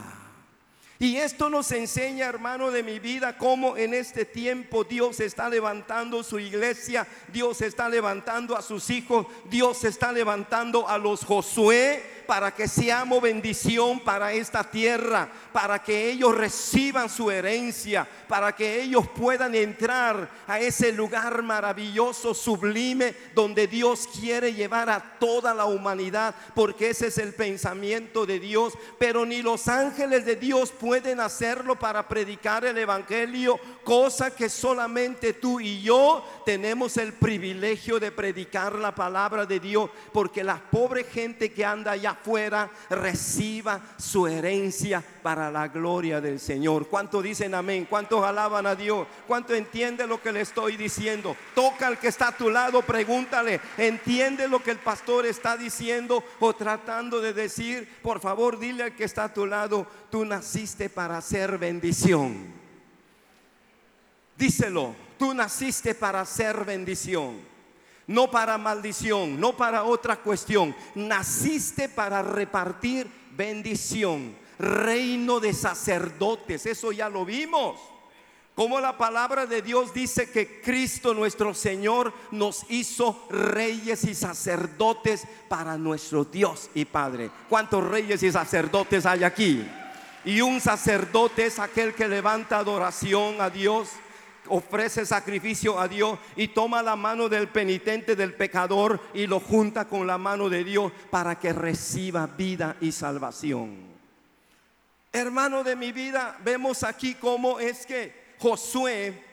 Y 0.99 1.17
esto 1.17 1.49
nos 1.49 1.71
enseña, 1.71 2.27
hermano 2.27 2.71
de 2.71 2.83
mi 2.83 2.99
vida, 2.99 3.37
cómo 3.37 3.75
en 3.75 3.93
este 3.93 4.25
tiempo 4.25 4.83
Dios 4.83 5.19
está 5.19 5.49
levantando 5.49 6.23
su 6.23 6.39
iglesia, 6.39 7.07
Dios 7.27 7.61
está 7.61 7.89
levantando 7.89 8.55
a 8.55 8.61
sus 8.61 8.89
hijos, 8.89 9.25
Dios 9.49 9.83
está 9.83 10.11
levantando 10.11 10.87
a 10.87 10.97
los 10.97 11.25
Josué 11.25 12.12
para 12.25 12.51
que 12.51 12.67
seamos 12.67 13.21
bendición 13.21 13.99
para 13.99 14.33
esta 14.33 14.63
tierra, 14.63 15.29
para 15.51 15.81
que 15.81 16.09
ellos 16.09 16.35
reciban 16.35 17.09
su 17.09 17.29
herencia, 17.29 18.07
para 18.27 18.53
que 18.53 18.81
ellos 18.81 19.07
puedan 19.09 19.55
entrar 19.55 20.29
a 20.47 20.59
ese 20.59 20.91
lugar 20.91 21.41
maravilloso, 21.43 22.33
sublime, 22.33 23.13
donde 23.35 23.67
Dios 23.67 24.07
quiere 24.19 24.53
llevar 24.53 24.89
a 24.89 24.99
toda 25.19 25.53
la 25.53 25.65
humanidad, 25.65 26.33
porque 26.55 26.89
ese 26.89 27.07
es 27.07 27.17
el 27.17 27.33
pensamiento 27.33 28.25
de 28.25 28.39
Dios. 28.39 28.73
Pero 28.97 29.25
ni 29.25 29.41
los 29.41 29.67
ángeles 29.67 30.25
de 30.25 30.35
Dios 30.35 30.71
pueden 30.71 31.19
hacerlo 31.19 31.77
para 31.77 32.07
predicar 32.07 32.65
el 32.65 32.77
Evangelio, 32.77 33.59
cosa 33.83 34.35
que 34.35 34.49
solamente 34.49 35.33
tú 35.33 35.59
y 35.59 35.81
yo 35.81 36.23
tenemos 36.45 36.97
el 36.97 37.13
privilegio 37.13 37.99
de 37.99 38.11
predicar 38.11 38.75
la 38.75 38.93
palabra 38.95 39.45
de 39.45 39.59
Dios, 39.59 39.89
porque 40.11 40.43
la 40.43 40.57
pobre 40.57 41.03
gente 41.03 41.51
que 41.51 41.65
anda 41.65 41.91
allá 41.91 42.12
afuera 42.13 42.69
reciba 42.89 43.79
su 43.97 44.25
herencia 44.25 45.03
para 45.21 45.51
la 45.51 45.67
gloria 45.67 46.19
del 46.19 46.39
Señor. 46.39 46.87
¿Cuánto 46.87 47.21
dicen 47.21 47.53
amén? 47.53 47.85
¿Cuántos 47.89 48.23
alaban 48.23 48.65
a 48.65 48.75
Dios? 48.75 49.05
¿Cuánto 49.27 49.53
entiende 49.53 50.07
lo 50.07 50.21
que 50.21 50.31
le 50.31 50.41
estoy 50.41 50.77
diciendo? 50.77 51.35
Toca 51.53 51.87
al 51.87 51.99
que 51.99 52.07
está 52.07 52.29
a 52.29 52.37
tu 52.37 52.49
lado, 52.49 52.81
pregúntale, 52.81 53.61
¿entiende 53.77 54.47
lo 54.47 54.63
que 54.63 54.71
el 54.71 54.79
pastor 54.79 55.25
está 55.25 55.57
diciendo 55.57 56.23
o 56.39 56.53
tratando 56.53 57.21
de 57.21 57.33
decir? 57.33 57.87
Por 58.01 58.19
favor, 58.19 58.57
dile 58.57 58.83
al 58.83 58.95
que 58.95 59.03
está 59.03 59.25
a 59.25 59.33
tu 59.33 59.45
lado, 59.45 59.85
tú 60.09 60.25
naciste 60.25 60.89
para 60.89 61.17
hacer 61.17 61.57
bendición. 61.57 62.53
Díselo, 64.37 64.95
tú 65.19 65.33
naciste 65.33 65.93
para 65.93 66.25
ser 66.25 66.65
bendición 66.65 67.52
no 68.13 68.29
para 68.29 68.59
maldición, 68.59 69.39
no 69.39 69.57
para 69.57 69.83
otra 69.83 70.17
cuestión. 70.17 70.75
Naciste 70.93 71.89
para 71.89 72.21
repartir 72.21 73.09
bendición, 73.35 74.35
reino 74.59 75.39
de 75.39 75.51
sacerdotes, 75.51 76.67
eso 76.67 76.91
ya 76.91 77.09
lo 77.09 77.25
vimos. 77.25 77.79
Como 78.53 78.79
la 78.79 78.95
palabra 78.99 79.47
de 79.47 79.63
Dios 79.63 79.95
dice 79.95 80.29
que 80.29 80.61
Cristo 80.61 81.15
nuestro 81.15 81.55
Señor 81.55 82.13
nos 82.29 82.69
hizo 82.69 83.25
reyes 83.31 84.03
y 84.03 84.13
sacerdotes 84.13 85.23
para 85.49 85.75
nuestro 85.75 86.23
Dios 86.23 86.69
y 86.75 86.85
Padre. 86.85 87.31
¿Cuántos 87.49 87.83
reyes 87.83 88.21
y 88.21 88.31
sacerdotes 88.31 89.07
hay 89.07 89.23
aquí? 89.23 89.67
Y 90.23 90.41
un 90.41 90.61
sacerdote 90.61 91.47
es 91.47 91.57
aquel 91.57 91.95
que 91.95 92.07
levanta 92.07 92.59
adoración 92.59 93.41
a 93.41 93.49
Dios 93.49 93.89
ofrece 94.47 95.05
sacrificio 95.05 95.79
a 95.79 95.87
Dios 95.87 96.19
y 96.35 96.49
toma 96.49 96.83
la 96.83 96.95
mano 96.95 97.29
del 97.29 97.47
penitente, 97.47 98.15
del 98.15 98.33
pecador 98.33 98.99
y 99.13 99.27
lo 99.27 99.39
junta 99.39 99.85
con 99.85 100.07
la 100.07 100.17
mano 100.17 100.49
de 100.49 100.63
Dios 100.63 100.91
para 101.09 101.39
que 101.39 101.53
reciba 101.53 102.27
vida 102.27 102.75
y 102.81 102.91
salvación. 102.91 103.93
Hermano 105.11 105.63
de 105.63 105.75
mi 105.75 105.91
vida, 105.91 106.37
vemos 106.43 106.83
aquí 106.83 107.15
cómo 107.15 107.59
es 107.59 107.85
que 107.85 108.23
Josué 108.39 109.23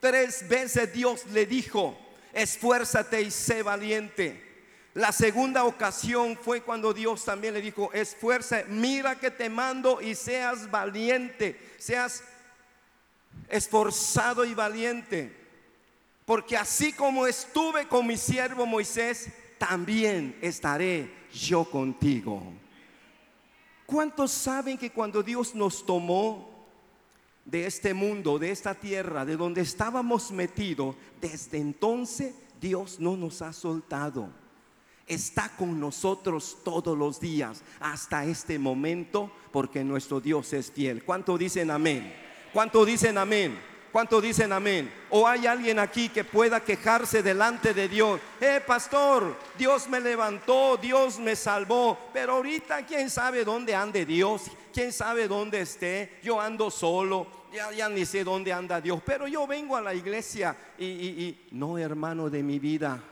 tres 0.00 0.48
veces 0.48 0.92
Dios 0.92 1.26
le 1.26 1.46
dijo, 1.46 1.96
esfuérzate 2.32 3.22
y 3.22 3.30
sé 3.30 3.62
valiente. 3.62 4.48
La 4.94 5.12
segunda 5.12 5.64
ocasión 5.64 6.36
fue 6.36 6.62
cuando 6.62 6.92
Dios 6.92 7.24
también 7.24 7.54
le 7.54 7.62
dijo, 7.62 7.92
esfuerza, 7.92 8.64
mira 8.66 9.14
que 9.14 9.30
te 9.30 9.48
mando 9.48 10.00
y 10.00 10.16
seas 10.16 10.68
valiente, 10.68 11.58
seas 11.78 12.24
esforzado 13.48 14.44
y 14.44 14.54
valiente, 14.54 15.36
porque 16.24 16.56
así 16.56 16.92
como 16.92 17.26
estuve 17.26 17.88
con 17.88 18.06
mi 18.06 18.16
siervo 18.16 18.64
Moisés, 18.66 19.30
también 19.58 20.38
estaré 20.40 21.12
yo 21.32 21.64
contigo. 21.64 22.42
¿Cuántos 23.84 24.30
saben 24.30 24.78
que 24.78 24.90
cuando 24.90 25.22
Dios 25.22 25.54
nos 25.54 25.84
tomó 25.84 26.48
de 27.44 27.66
este 27.66 27.92
mundo, 27.92 28.38
de 28.38 28.52
esta 28.52 28.74
tierra, 28.74 29.24
de 29.24 29.36
donde 29.36 29.62
estábamos 29.62 30.30
metidos, 30.30 30.94
desde 31.20 31.58
entonces 31.58 32.34
Dios 32.60 33.00
no 33.00 33.16
nos 33.16 33.42
ha 33.42 33.52
soltado? 33.52 34.30
Está 35.08 35.48
con 35.56 35.80
nosotros 35.80 36.58
todos 36.62 36.96
los 36.96 37.18
días 37.18 37.62
hasta 37.80 38.24
este 38.24 38.60
momento 38.60 39.32
porque 39.50 39.82
nuestro 39.82 40.20
Dios 40.20 40.52
es 40.52 40.70
fiel. 40.70 41.04
¿Cuánto 41.04 41.36
dicen 41.36 41.72
amén? 41.72 42.29
¿Cuánto 42.52 42.84
dicen 42.84 43.18
amén? 43.18 43.58
¿Cuánto 43.92 44.20
dicen 44.20 44.52
amén? 44.52 44.92
¿O 45.10 45.26
hay 45.26 45.46
alguien 45.46 45.78
aquí 45.78 46.08
que 46.08 46.22
pueda 46.22 46.60
quejarse 46.60 47.22
delante 47.22 47.74
de 47.74 47.88
Dios? 47.88 48.20
Eh, 48.40 48.60
pastor, 48.64 49.36
Dios 49.58 49.88
me 49.88 50.00
levantó, 50.00 50.76
Dios 50.76 51.18
me 51.18 51.34
salvó, 51.34 51.98
pero 52.12 52.34
ahorita 52.34 52.86
quién 52.86 53.10
sabe 53.10 53.44
dónde 53.44 53.74
ande 53.74 54.06
Dios. 54.06 54.42
quién 54.72 54.92
sabe 54.92 55.28
dónde 55.28 55.60
esté, 55.62 56.18
yo 56.22 56.40
ando 56.40 56.70
solo, 56.70 57.26
ya, 57.52 57.72
ya 57.72 57.88
ni 57.88 58.04
sé 58.04 58.24
dónde 58.24 58.52
anda 58.52 58.80
Dios, 58.80 59.00
pero 59.04 59.26
yo 59.26 59.46
vengo 59.46 59.76
a 59.76 59.80
la 59.80 59.94
iglesia 59.94 60.56
y, 60.78 60.84
y 60.84 61.48
no, 61.52 61.78
hermano 61.78 62.30
de 62.30 62.42
mi 62.42 62.58
vida. 62.58 63.02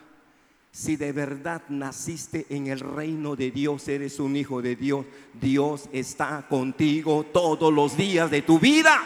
Si 0.71 0.97
de 0.97 1.12
verdad 1.12 1.62
naciste 1.71 2.47
en 2.50 2.68
el 2.68 2.78
reino 2.78 3.35
de 3.35 3.50
Dios, 3.50 3.88
eres 3.88 4.21
un 4.21 4.37
hijo 4.37 4.62
de 4.62 4.76
Dios, 4.76 5.07
Dios 5.33 5.88
está 5.92 6.47
contigo 6.49 7.26
todos 7.33 7.73
los 7.73 7.97
días 7.97 8.30
de 8.30 8.42
tu 8.42 8.61
vida. 8.61 9.00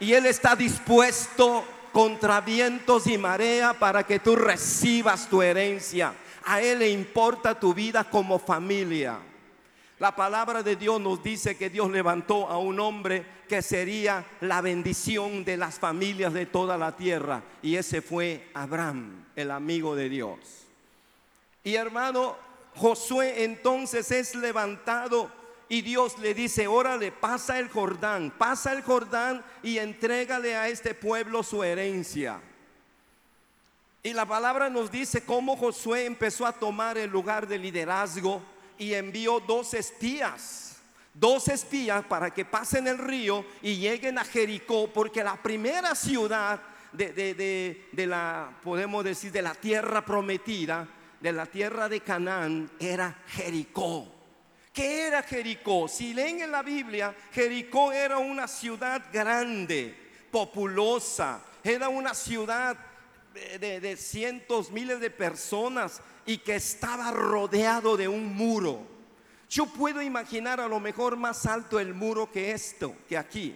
Y 0.00 0.12
Él 0.12 0.26
está 0.26 0.56
dispuesto 0.56 1.64
contra 1.92 2.40
vientos 2.40 3.06
y 3.06 3.16
marea 3.16 3.72
para 3.72 4.02
que 4.04 4.18
tú 4.18 4.34
recibas 4.34 5.28
tu 5.28 5.42
herencia. 5.42 6.12
A 6.44 6.60
Él 6.60 6.80
le 6.80 6.90
importa 6.90 7.58
tu 7.58 7.72
vida 7.72 8.04
como 8.04 8.38
familia. 8.38 9.18
La 10.00 10.14
palabra 10.14 10.62
de 10.62 10.74
Dios 10.74 11.00
nos 11.00 11.22
dice 11.22 11.56
que 11.56 11.70
Dios 11.70 11.90
levantó 11.90 12.48
a 12.48 12.58
un 12.58 12.80
hombre 12.80 13.24
que 13.48 13.62
sería 13.62 14.24
la 14.40 14.60
bendición 14.60 15.44
de 15.44 15.56
las 15.56 15.78
familias 15.78 16.32
de 16.32 16.46
toda 16.46 16.76
la 16.76 16.96
tierra. 16.96 17.42
Y 17.62 17.76
ese 17.76 18.02
fue 18.02 18.48
Abraham, 18.54 19.24
el 19.36 19.52
amigo 19.52 19.94
de 19.94 20.08
Dios. 20.08 20.38
Y 21.62 21.76
hermano, 21.76 22.36
Josué 22.74 23.44
entonces 23.44 24.10
es 24.10 24.34
levantado 24.34 25.30
y 25.74 25.82
Dios 25.82 26.20
le 26.20 26.34
dice, 26.34 26.68
órale, 26.68 27.10
pasa 27.10 27.58
el 27.58 27.68
Jordán, 27.68 28.32
pasa 28.38 28.70
el 28.70 28.82
Jordán 28.82 29.44
y 29.60 29.78
entrégale 29.78 30.54
a 30.54 30.68
este 30.68 30.94
pueblo 30.94 31.42
su 31.42 31.64
herencia. 31.64 32.40
Y 34.00 34.12
la 34.12 34.24
palabra 34.24 34.70
nos 34.70 34.88
dice 34.92 35.24
cómo 35.24 35.56
Josué 35.56 36.04
empezó 36.04 36.46
a 36.46 36.52
tomar 36.52 36.96
el 36.96 37.10
lugar 37.10 37.48
de 37.48 37.58
liderazgo 37.58 38.40
y 38.78 38.94
envió 38.94 39.40
dos 39.40 39.74
espías, 39.74 40.76
dos 41.12 41.48
espías 41.48 42.04
para 42.04 42.30
que 42.30 42.44
pasen 42.44 42.86
el 42.86 42.98
río 42.98 43.44
y 43.60 43.74
lleguen 43.74 44.16
a 44.18 44.24
Jericó, 44.24 44.86
porque 44.92 45.24
la 45.24 45.42
primera 45.42 45.96
ciudad 45.96 46.60
de, 46.92 47.12
de 47.90 48.06
la, 48.06 48.48
podemos 48.62 49.02
decir, 49.02 49.32
de 49.32 49.42
la 49.42 49.56
tierra 49.56 50.04
prometida, 50.04 50.86
de 51.20 51.32
la 51.32 51.46
tierra 51.46 51.88
de 51.88 51.98
Canaán, 52.00 52.70
era 52.78 53.18
Jericó. 53.26 54.13
¿Qué 54.74 55.06
era 55.06 55.22
Jericó? 55.22 55.86
Si 55.86 56.12
leen 56.12 56.40
en 56.40 56.50
la 56.50 56.64
Biblia, 56.64 57.14
Jericó 57.32 57.92
era 57.92 58.18
una 58.18 58.48
ciudad 58.48 59.00
grande, 59.12 59.96
populosa, 60.32 61.40
era 61.62 61.88
una 61.88 62.12
ciudad 62.12 62.76
de, 63.32 63.96
cientos, 63.96 64.72
miles 64.72 64.98
de 64.98 65.10
personas 65.10 66.00
y 66.26 66.38
que 66.38 66.56
estaba 66.56 67.12
rodeado 67.12 67.96
de 67.96 68.08
un 68.08 68.34
muro. 68.34 68.84
Yo 69.48 69.66
puedo 69.66 70.02
imaginar 70.02 70.60
a 70.60 70.66
lo 70.66 70.80
mejor 70.80 71.16
más 71.16 71.46
alto 71.46 71.78
el 71.78 71.94
muro 71.94 72.32
que 72.32 72.50
esto, 72.50 72.96
que 73.08 73.16
aquí. 73.16 73.54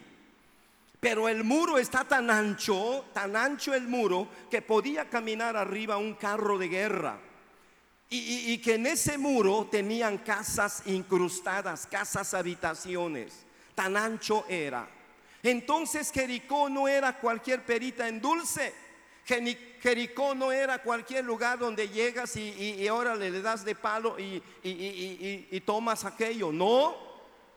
Pero 1.01 1.29
el 1.29 1.43
muro 1.43 1.79
está 1.79 2.05
tan 2.05 2.31
ancho, 2.31 3.07
tan 3.13 3.35
ancho 3.35 3.75
el 3.75 3.89
muro, 3.89 4.29
que 4.49 4.63
podía 4.63 5.11
caminar 5.11 5.57
arriba 5.57 5.97
un 5.97 6.15
carro 6.15 6.59
de 6.59 6.69
guerra. 6.69 7.19
Y, 8.11 8.57
que 8.59 8.77
en 8.77 8.87
ese 8.87 9.19
muro 9.19 9.69
tenían 9.71 10.19
casas 10.19 10.83
incrustadas, 10.87 11.87
casas 11.87 12.33
habitaciones. 12.33 13.45
Tan 13.75 13.97
ancho 13.97 14.47
era. 14.49 14.89
Entonces 15.43 16.11
Jericó 16.11 16.71
no 16.71 16.89
era 16.89 17.19
cualquier 17.19 17.65
perita 17.67 18.09
en 18.09 18.21
dulce. 18.21 18.73
Jericó 19.27 20.35
no 20.35 20.51
era 20.51 20.83
cualquier 20.83 21.25
lugar 21.27 21.59
donde 21.59 21.91
llegas 21.91 22.35
y, 22.37 22.89
ahora 22.89 23.15
le 23.15 23.43
das 23.43 23.65
de 23.65 23.75
palo 23.75 24.17
y 24.19 25.61
tomas 25.67 26.07
aquello. 26.07 26.51
No, 26.51 26.97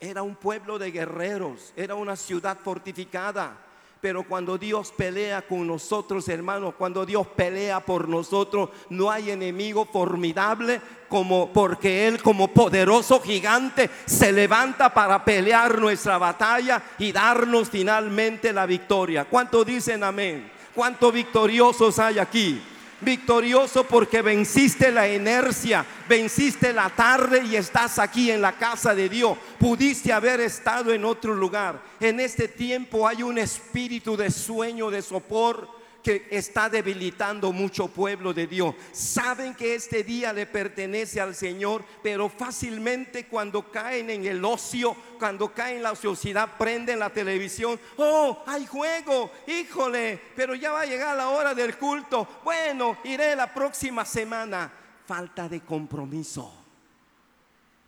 era 0.01 0.22
un 0.24 0.36
pueblo 0.36 0.77
de 0.77 0.91
guerreros, 0.91 1.72
era 1.77 1.96
una 1.96 2.15
ciudad 2.15 2.58
fortificada 2.58 3.55
pero 4.01 4.24
cuando 4.24 4.58
Dios 4.58 4.91
pelea 4.91 5.43
con 5.43 5.67
nosotros, 5.67 6.27
hermanos, 6.27 6.74
cuando 6.75 7.05
Dios 7.05 7.27
pelea 7.27 7.79
por 7.79 8.10
nosotros, 8.10 8.70
no 8.89 9.12
hay 9.12 9.29
enemigo 9.29 9.86
formidable 9.86 10.81
como 11.08 11.53
porque 11.53 12.08
Él 12.08 12.20
como 12.22 12.48
poderoso 12.48 13.22
gigante 13.22 13.91
se 14.05 14.31
levanta 14.31 14.91
para 14.91 15.24
pelear 15.24 15.79
nuestra 15.79 16.17
batalla 16.17 16.81
y 16.98 17.12
darnos 17.12 17.70
finalmente 17.70 18.51
la 18.51 18.65
victoria. 18.65 19.25
¿Cuánto 19.25 19.63
dicen 19.63 20.03
amén? 20.03 20.51
¿Cuántos 20.74 21.13
victoriosos 21.13 22.00
hay 22.00 22.17
aquí? 22.17 22.60
Victorioso 23.01 23.84
porque 23.84 24.22
venciste 24.22 24.91
la 24.91 25.08
inercia, 25.12 25.86
venciste 26.08 26.71
la 26.73 26.89
tarde 26.89 27.43
y 27.43 27.56
estás 27.56 27.99
aquí 27.99 28.32
en 28.32 28.41
la 28.41 28.54
casa 28.54 28.95
de 28.95 29.10
Dios. 29.10 29.38
Pudiste 29.60 30.13
haber 30.13 30.39
estado 30.39 30.93
en 30.93 31.06
otro 31.06 31.34
lugar. 31.34 31.82
En 31.99 32.19
este 32.19 32.47
tiempo 32.47 33.08
hay 33.08 33.23
un 33.23 33.38
espíritu 33.38 34.15
de 34.15 34.32
sueño, 34.32 34.89
de 34.89 35.02
sopor 35.02 35.81
que 36.04 36.28
está 36.32 36.70
debilitando 36.70 37.52
mucho 37.52 37.88
pueblo 37.88 38.34
de 38.34 38.48
Dios. 38.48 38.76
Saben 38.92 39.54
que 39.54 39.76
este 39.76 40.04
día 40.04 40.34
le 40.34 40.46
pertenece 40.46 41.22
al 41.22 41.36
Señor, 41.36 41.84
pero 42.02 42.30
fácilmente 42.30 43.28
cuando 43.28 43.72
caen 43.72 44.10
en 44.10 44.26
el 44.26 44.44
ocio, 44.44 44.96
cuando 45.20 45.54
caen 45.54 45.78
en 45.78 45.84
la 45.84 45.92
ociosidad, 45.92 46.58
prenden 46.58 47.00
la 47.00 47.12
televisión. 47.12 47.80
Oh, 47.98 48.44
hay 48.48 48.66
juego, 48.66 49.32
híjole, 49.48 50.20
pero 50.36 50.56
ya 50.56 50.72
va 50.72 50.82
a 50.82 50.86
llegar 50.86 51.16
la 51.16 51.30
hora 51.30 51.54
del 51.54 51.78
culto. 51.78 52.28
Bueno, 52.44 52.98
iré 53.04 53.36
la 53.36 53.54
próxima 53.54 54.06
semana. 54.06 54.72
Falta 55.06 55.50
de 55.50 55.62
compromiso. 55.62 56.54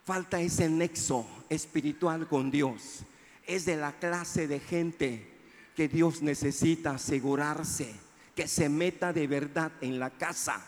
Falta 0.06 0.42
ese 0.42 0.70
nexo 0.70 1.26
espiritual 1.50 2.28
con 2.28 2.52
Dios. 2.52 3.04
Es 3.46 3.66
de 3.66 3.78
la 3.78 3.94
clase 3.94 4.48
de 4.48 4.60
gente 4.60 5.33
que 5.76 5.88
Dios 5.88 6.22
necesita 6.22 6.92
asegurarse 6.92 7.94
que 8.36 8.48
se 8.48 8.70
meta 8.70 9.14
de 9.14 9.28
verdad 9.28 9.72
en 9.82 10.00
la 10.00 10.10
casa. 10.10 10.64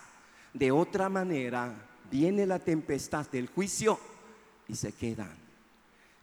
De 0.54 0.72
otra 0.72 1.10
manera, 1.10 1.74
viene 2.10 2.46
la 2.46 2.60
tempestad 2.60 3.28
del 3.30 3.48
juicio 3.48 4.00
y 4.68 4.76
se 4.76 4.94
quedan. 4.94 5.36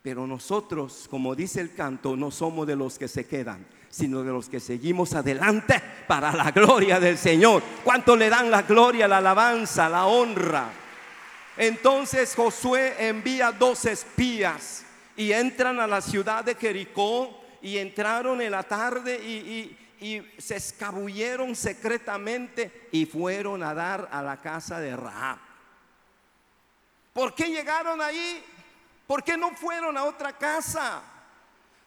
Pero 0.02 0.26
nosotros, 0.26 1.06
como 1.08 1.34
dice 1.34 1.60
el 1.60 1.74
canto, 1.74 2.16
no 2.16 2.30
somos 2.30 2.66
de 2.66 2.76
los 2.76 2.98
que 2.98 3.08
se 3.08 3.26
quedan, 3.26 3.64
sino 3.88 4.22
de 4.22 4.32
los 4.32 4.48
que 4.48 4.58
seguimos 4.58 5.14
adelante 5.14 5.80
para 6.08 6.32
la 6.32 6.50
gloria 6.50 6.98
del 6.98 7.18
Señor. 7.18 7.62
¿Cuánto 7.84 8.16
le 8.16 8.28
dan 8.28 8.50
la 8.50 8.62
gloria, 8.62 9.06
la 9.06 9.18
alabanza, 9.18 9.88
la 9.88 10.06
honra? 10.06 10.70
Entonces 11.56 12.34
Josué 12.34 12.94
envía 13.06 13.52
dos 13.52 13.84
espías 13.84 14.84
y 15.16 15.32
entran 15.32 15.78
a 15.78 15.86
la 15.86 16.00
ciudad 16.00 16.44
de 16.44 16.54
Jericó 16.54 17.41
y 17.62 17.78
entraron 17.78 18.40
en 18.40 18.50
la 18.50 18.64
tarde 18.64 19.16
y, 19.16 19.78
se 20.36 20.56
escabulleron 20.56 21.54
secretamente 21.54 22.88
y 22.90 23.06
fueron 23.06 23.62
a 23.62 23.72
dar 23.72 24.08
a 24.10 24.20
la 24.20 24.36
casa 24.36 24.80
de 24.80 24.96
Rahab. 24.96 25.38
¿Por 27.12 27.32
qué 27.36 27.46
llegaron 27.46 28.00
ahí? 28.00 28.42
¿Por 29.06 29.22
qué 29.22 29.36
no 29.36 29.52
fueron 29.52 29.96
a 29.96 30.02
otra 30.02 30.36
casa? 30.36 31.04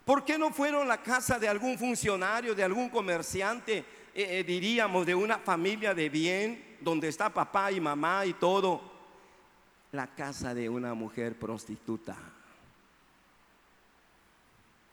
¿Por 0.05 0.23
qué 0.23 0.37
no 0.37 0.51
fueron 0.51 0.83
a 0.83 0.95
la 0.95 1.03
casa 1.03 1.37
de 1.37 1.49
algún 1.49 1.77
funcionario, 1.77 2.55
de 2.55 2.63
algún 2.63 2.89
comerciante, 2.89 3.79
eh, 3.79 3.83
eh, 4.13 4.43
diríamos, 4.45 5.05
de 5.05 5.13
una 5.13 5.39
familia 5.39 5.93
de 5.93 6.07
bien, 6.07 6.77
donde 6.79 7.09
está 7.09 7.29
papá 7.29 7.69
y 7.73 7.81
mamá 7.81 8.25
y 8.25 8.31
todo? 8.31 8.81
La 9.91 10.07
casa 10.07 10.53
de 10.53 10.69
una 10.69 10.93
mujer 10.93 11.37
prostituta. 11.37 12.15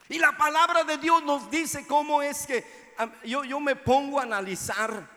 Y 0.09 0.19
la 0.19 0.37
palabra 0.37 0.85
de 0.85 0.99
Dios 0.99 1.23
nos 1.25 1.51
dice 1.51 1.87
cómo 1.87 2.23
es 2.23 2.47
que 2.47 2.65
yo, 3.25 3.45
yo 3.45 3.61
me 3.61 3.77
pongo 3.77 4.19
a 4.19 4.25
analizar, 4.25 5.09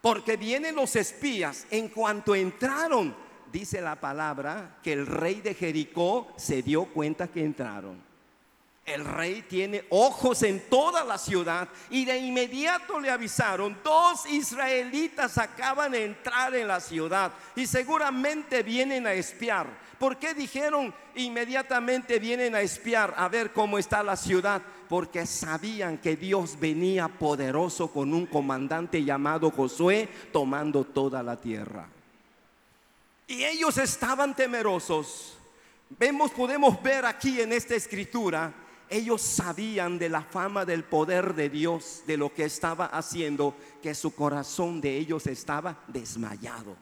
porque 0.00 0.36
vienen 0.36 0.76
los 0.76 0.96
espías, 0.96 1.66
en 1.70 1.88
cuanto 1.88 2.34
entraron, 2.34 3.16
dice 3.50 3.80
la 3.80 3.96
palabra, 3.96 4.78
que 4.82 4.92
el 4.92 5.06
rey 5.06 5.40
de 5.40 5.54
Jericó 5.54 6.28
se 6.36 6.62
dio 6.62 6.84
cuenta 6.86 7.28
que 7.28 7.42
entraron. 7.42 8.13
El 8.86 9.06
rey 9.06 9.42
tiene 9.48 9.86
ojos 9.88 10.42
en 10.42 10.68
toda 10.68 11.04
la 11.04 11.16
ciudad 11.16 11.68
y 11.88 12.04
de 12.04 12.18
inmediato 12.18 13.00
le 13.00 13.10
avisaron, 13.10 13.78
dos 13.82 14.26
israelitas 14.26 15.38
acaban 15.38 15.92
de 15.92 16.04
entrar 16.04 16.54
en 16.54 16.68
la 16.68 16.80
ciudad 16.80 17.32
y 17.56 17.66
seguramente 17.66 18.62
vienen 18.62 19.06
a 19.06 19.14
espiar. 19.14 19.66
¿Por 19.98 20.18
qué 20.18 20.34
dijeron 20.34 20.94
inmediatamente 21.14 22.18
vienen 22.18 22.54
a 22.54 22.60
espiar 22.60 23.14
a 23.16 23.26
ver 23.28 23.54
cómo 23.54 23.78
está 23.78 24.02
la 24.02 24.16
ciudad? 24.16 24.60
Porque 24.86 25.24
sabían 25.24 25.96
que 25.96 26.14
Dios 26.14 26.60
venía 26.60 27.08
poderoso 27.08 27.90
con 27.90 28.12
un 28.12 28.26
comandante 28.26 29.02
llamado 29.02 29.50
Josué 29.50 30.10
tomando 30.30 30.84
toda 30.84 31.22
la 31.22 31.40
tierra. 31.40 31.88
Y 33.26 33.44
ellos 33.44 33.78
estaban 33.78 34.36
temerosos. 34.36 35.38
Vemos, 35.88 36.32
podemos 36.32 36.82
ver 36.82 37.06
aquí 37.06 37.40
en 37.40 37.54
esta 37.54 37.74
escritura 37.74 38.52
ellos 38.90 39.22
sabían 39.22 39.98
de 39.98 40.08
la 40.08 40.22
fama 40.22 40.64
del 40.64 40.84
poder 40.84 41.34
de 41.34 41.48
Dios, 41.48 42.02
de 42.06 42.16
lo 42.16 42.32
que 42.32 42.44
estaba 42.44 42.86
haciendo, 42.86 43.54
que 43.82 43.94
su 43.94 44.14
corazón 44.14 44.80
de 44.80 44.96
ellos 44.96 45.26
estaba 45.26 45.78
desmayado. 45.88 46.76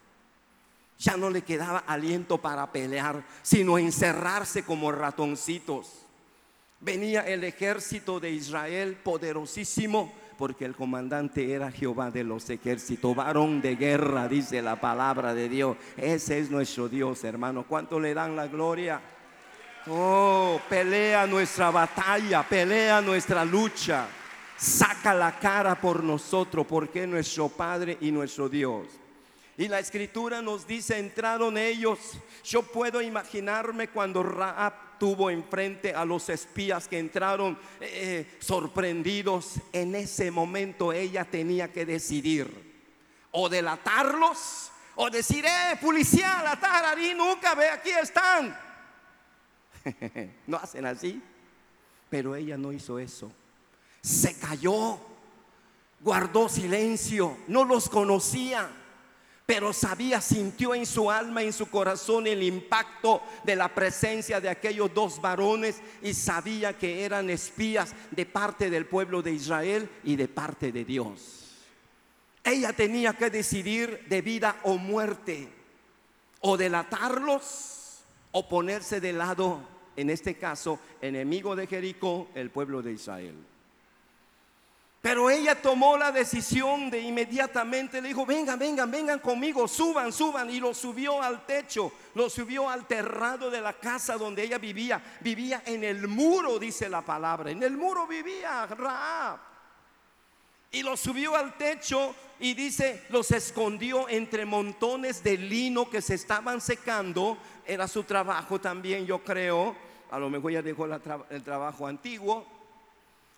Ya 0.98 1.16
no 1.16 1.30
le 1.30 1.42
quedaba 1.42 1.78
aliento 1.80 2.38
para 2.38 2.70
pelear, 2.70 3.24
sino 3.42 3.78
encerrarse 3.78 4.64
como 4.64 4.92
ratoncitos. 4.92 6.06
Venía 6.80 7.22
el 7.22 7.44
ejército 7.44 8.20
de 8.20 8.30
Israel 8.30 8.96
poderosísimo 8.96 10.12
porque 10.42 10.64
el 10.64 10.74
comandante 10.74 11.52
era 11.52 11.70
Jehová 11.70 12.10
de 12.10 12.24
los 12.24 12.50
ejércitos, 12.50 13.14
varón 13.14 13.62
de 13.62 13.76
guerra, 13.76 14.26
dice 14.26 14.60
la 14.60 14.80
palabra 14.80 15.34
de 15.34 15.48
Dios. 15.48 15.76
Ese 15.96 16.40
es 16.40 16.50
nuestro 16.50 16.88
Dios, 16.88 17.22
hermano. 17.22 17.64
¿Cuánto 17.68 18.00
le 18.00 18.12
dan 18.12 18.34
la 18.34 18.48
gloria? 18.48 19.00
Oh, 19.88 20.60
pelea 20.68 21.26
nuestra 21.26 21.70
batalla, 21.70 22.42
pelea 22.44 23.00
nuestra 23.00 23.44
lucha. 23.44 24.06
Saca 24.56 25.12
la 25.12 25.38
cara 25.38 25.74
por 25.74 26.04
nosotros 26.04 26.64
porque 26.68 27.02
es 27.02 27.08
nuestro 27.08 27.48
Padre 27.48 27.98
y 28.00 28.12
nuestro 28.12 28.48
Dios. 28.48 28.86
Y 29.56 29.66
la 29.66 29.80
escritura 29.80 30.40
nos 30.40 30.66
dice, 30.66 30.98
entraron 30.98 31.58
ellos. 31.58 31.98
Yo 32.44 32.62
puedo 32.62 33.02
imaginarme 33.02 33.88
cuando 33.88 34.22
Raab 34.22 34.98
tuvo 35.00 35.30
enfrente 35.30 35.92
a 35.92 36.04
los 36.04 36.28
espías 36.28 36.86
que 36.86 37.00
entraron 37.00 37.58
eh, 37.80 38.36
sorprendidos. 38.38 39.54
En 39.72 39.96
ese 39.96 40.30
momento 40.30 40.92
ella 40.92 41.24
tenía 41.24 41.72
que 41.72 41.84
decidir 41.84 42.72
o 43.32 43.48
delatarlos 43.48 44.70
o 44.94 45.10
decir, 45.10 45.44
eh, 45.44 45.76
policía, 45.80 46.40
la 46.44 46.54
tararí, 46.54 47.14
nunca 47.14 47.54
ve, 47.54 47.68
aquí 47.68 47.90
están. 47.90 48.71
no 50.46 50.56
hacen 50.56 50.86
así. 50.86 51.22
Pero 52.10 52.34
ella 52.34 52.58
no 52.58 52.72
hizo 52.72 52.98
eso. 52.98 53.32
Se 54.02 54.38
cayó, 54.38 54.98
guardó 56.00 56.48
silencio, 56.48 57.38
no 57.48 57.64
los 57.64 57.88
conocía 57.88 58.68
pero 59.52 59.74
sabía, 59.74 60.20
sintió 60.22 60.74
en 60.74 60.86
su 60.86 61.10
alma, 61.10 61.42
en 61.42 61.52
su 61.52 61.68
corazón 61.68 62.26
el 62.26 62.42
impacto 62.42 63.22
de 63.44 63.54
la 63.54 63.68
presencia 63.68 64.40
de 64.40 64.48
aquellos 64.48 64.94
dos 64.94 65.20
varones 65.20 65.82
y 66.00 66.14
sabía 66.14 66.78
que 66.78 67.04
eran 67.04 67.28
espías 67.28 67.94
de 68.10 68.24
parte 68.24 68.70
del 68.70 68.86
pueblo 68.86 69.20
de 69.20 69.32
Israel 69.32 69.90
y 70.04 70.16
de 70.16 70.26
parte 70.26 70.72
de 70.72 70.86
Dios. 70.86 71.58
Ella 72.44 72.72
tenía 72.72 73.12
que 73.12 73.30
decidir 73.30 74.06
de 74.08 74.22
vida 74.22 74.56
o 74.62 74.78
muerte, 74.78 75.48
o 76.40 76.56
delatarlos, 76.56 78.04
o 78.30 78.48
ponerse 78.48 79.00
de 79.00 79.12
lado, 79.12 79.60
en 79.96 80.10
este 80.10 80.36
caso, 80.36 80.78
enemigo 81.00 81.54
de 81.56 81.66
Jericó, 81.66 82.28
el 82.34 82.50
pueblo 82.50 82.82
de 82.82 82.92
Israel. 82.92 83.34
Pero 85.02 85.28
ella 85.28 85.60
tomó 85.60 85.98
la 85.98 86.12
decisión 86.12 86.88
de 86.88 87.00
inmediatamente, 87.00 88.00
le 88.00 88.08
dijo, 88.08 88.24
vengan, 88.24 88.56
vengan, 88.56 88.88
vengan 88.88 89.18
conmigo, 89.18 89.66
suban, 89.66 90.12
suban. 90.12 90.48
Y 90.48 90.60
lo 90.60 90.72
subió 90.72 91.20
al 91.20 91.44
techo, 91.44 91.92
lo 92.14 92.30
subió 92.30 92.70
al 92.70 92.86
terrado 92.86 93.50
de 93.50 93.60
la 93.60 93.72
casa 93.72 94.16
donde 94.16 94.44
ella 94.44 94.58
vivía. 94.58 95.02
Vivía 95.20 95.64
en 95.66 95.82
el 95.82 96.06
muro, 96.06 96.56
dice 96.60 96.88
la 96.88 97.02
palabra. 97.02 97.50
En 97.50 97.64
el 97.64 97.76
muro 97.76 98.06
vivía 98.06 98.64
Raab. 98.66 99.40
Y 100.70 100.84
lo 100.84 100.96
subió 100.96 101.34
al 101.36 101.58
techo 101.58 102.14
y 102.38 102.54
dice, 102.54 103.02
los 103.10 103.30
escondió 103.32 104.08
entre 104.08 104.44
montones 104.44 105.22
de 105.24 105.36
lino 105.36 105.90
que 105.90 106.00
se 106.00 106.14
estaban 106.14 106.60
secando. 106.60 107.36
Era 107.66 107.86
su 107.88 108.04
trabajo 108.04 108.60
también, 108.60 109.06
yo 109.06 109.18
creo. 109.18 109.74
A 110.10 110.18
lo 110.18 110.28
mejor 110.28 110.52
ya 110.52 110.62
dejó 110.62 110.86
el 111.30 111.42
trabajo 111.42 111.86
antiguo 111.86 112.46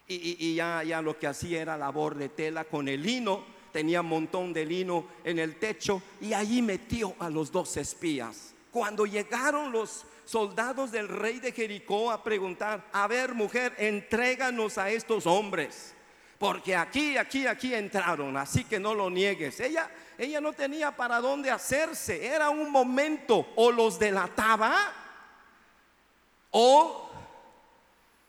y, 0.07 0.55
ya, 0.55 0.83
ya 0.83 1.01
lo 1.01 1.19
que 1.19 1.27
hacía 1.27 1.63
era 1.63 1.77
labor 1.77 2.15
de 2.15 2.29
tela 2.29 2.65
con 2.65 2.89
el 2.89 3.03
lino, 3.03 3.45
tenía 3.73 4.03
un 4.03 4.09
montón 4.09 4.53
de 4.53 4.67
lino 4.67 5.07
en 5.25 5.39
el 5.39 5.57
techo 5.57 6.03
y 6.21 6.33
allí 6.33 6.63
metió 6.63 7.15
a 7.19 7.31
los 7.31 7.51
dos 7.51 7.77
espías. 7.77 8.55
Cuando 8.71 9.07
llegaron 9.07 9.73
los 9.73 10.05
soldados 10.25 10.91
del 10.91 11.09
rey 11.09 11.39
de 11.39 11.53
Jericó 11.53 12.11
a 12.11 12.23
preguntar, 12.23 12.85
a 12.93 13.07
ver 13.07 13.35
mujer, 13.35 13.75
entréganos 13.79 14.79
a 14.79 14.91
estos 14.91 15.27
hombres, 15.27 15.95
porque 16.39 16.77
aquí, 16.77 17.17
aquí, 17.17 17.47
aquí 17.47 17.73
entraron, 17.73 18.37
así 18.37 18.65
que 18.65 18.79
no 18.79 18.95
lo 18.95 19.09
niegues. 19.09 19.61
Ella, 19.61 19.91
ella 20.19 20.41
no 20.41 20.53
tenía 20.53 20.95
para 20.95 21.21
dónde 21.21 21.51
hacerse, 21.51 22.27
era 22.27 22.51
un 22.51 22.71
momento, 22.71 23.47
o 23.57 23.71
los 23.73 23.99
delataba 23.99 24.75
o 26.51 27.11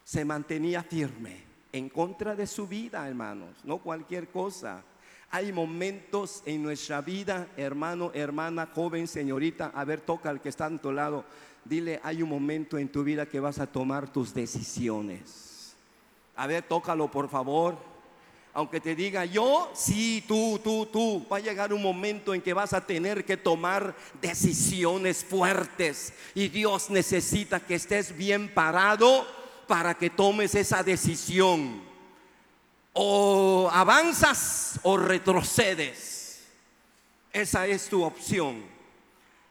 se 0.04 0.26
mantenía 0.26 0.82
firme 0.82 1.44
en 1.72 1.90
contra 1.90 2.36
de 2.36 2.48
su 2.48 2.68
vida, 2.68 3.08
hermanos, 3.08 3.50
no 3.64 3.80
cualquier 3.80 4.30
cosa. 4.30 4.84
Hay 5.30 5.52
momentos 5.52 6.42
en 6.46 6.64
nuestra 6.64 7.02
vida, 7.02 7.48
hermano, 7.58 8.12
hermana, 8.14 8.70
joven, 8.74 9.08
señorita, 9.08 9.72
a 9.76 9.84
ver, 9.84 10.02
toca 10.02 10.30
al 10.30 10.42
que 10.42 10.50
está 10.50 10.66
a 10.66 10.78
tu 10.78 10.92
lado, 10.92 11.26
dile, 11.66 12.00
hay 12.04 12.24
un 12.24 12.30
momento 12.30 12.78
en 12.78 12.90
tu 12.90 13.04
vida 13.04 13.26
que 13.26 13.40
vas 13.40 13.60
a 13.60 13.68
tomar 13.68 14.12
tus 14.12 14.34
decisiones. 14.34 15.76
A 16.36 16.48
ver, 16.48 16.64
tócalo, 16.64 17.10
por 17.10 17.30
favor. 17.30 17.78
Aunque 18.56 18.80
te 18.80 18.96
diga 18.96 19.26
yo, 19.26 19.70
sí, 19.76 20.24
tú, 20.26 20.62
tú, 20.64 20.86
tú, 20.86 21.28
va 21.30 21.38
a 21.38 21.42
llegar 21.42 21.74
un 21.74 21.82
momento 21.82 22.34
en 22.34 22.42
que 22.42 22.54
vas 22.54 22.72
a 22.72 22.80
tener 22.80 23.26
que 23.26 23.36
tomar 23.36 23.94
decisiones 24.22 25.26
fuertes 25.26 26.14
y 26.34 26.48
Dios 26.48 26.90
necesita 26.90 27.60
que 27.60 27.76
estés 27.76 28.16
bien 28.16 28.48
parado 28.48 29.28
para 29.68 29.94
que 29.94 30.10
tomes 30.10 30.56
esa 30.56 30.84
decisión. 30.84 31.84
O 32.94 33.70
avanzas 33.74 34.80
o 34.84 34.96
retrocedes. 34.96 36.46
Esa 37.34 37.68
es 37.68 37.90
tu 37.90 38.06
opción. 38.06 38.64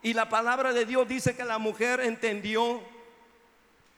Y 0.02 0.14
la 0.14 0.30
palabra 0.30 0.72
de 0.72 0.86
Dios 0.86 1.06
dice 1.06 1.36
que 1.36 1.44
la 1.44 1.58
mujer 1.58 2.00
entendió 2.00 2.80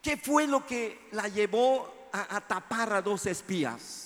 qué 0.03 0.17
fue 0.17 0.49
lo 0.49 0.67
que 0.67 0.99
la 1.13 1.29
llevó 1.29 2.09
a, 2.13 2.41
tapar 2.41 2.93
a 2.93 3.03
dos 3.03 3.27
espías. 3.27 4.06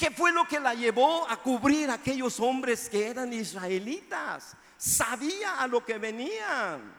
¿Qué 0.00 0.10
fue 0.10 0.32
lo 0.32 0.48
que 0.48 0.58
la 0.58 0.74
llevó 0.74 1.28
a 1.28 1.36
cubrir 1.36 1.90
a 1.90 1.94
aquellos 1.94 2.40
hombres 2.40 2.88
que 2.88 3.06
eran 3.06 3.32
israelitas? 3.32 4.56
Sabía 4.76 5.60
a 5.60 5.66
lo 5.68 5.84
que 5.84 5.98
venían. 5.98 6.92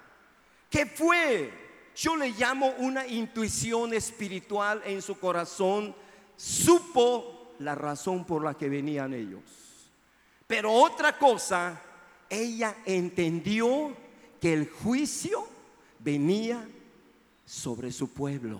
¿Qué 0.70 0.86
fue? 0.86 1.62
yo 1.96 2.16
le 2.16 2.32
llamo 2.32 2.74
una 2.80 3.06
intuición 3.06 3.94
espiritual 3.94 4.82
en 4.86 5.02
su 5.02 5.20
corazón, 5.20 5.96
supo 6.36 7.54
la 7.60 7.76
razón 7.76 8.26
por 8.26 8.44
la 8.44 8.54
que 8.54 8.70
venían 8.70 9.14
ellos. 9.14 9.42
Pero 10.48 10.72
otra 10.72 11.18
cosa, 11.18 11.82
ella 12.30 12.78
entendió 12.86 13.96
que 14.40 14.54
el 14.54 14.70
juicio 14.70 15.48
venía 16.00 16.68
sobre 17.46 17.92
su 17.92 18.10
pueblo. 18.10 18.60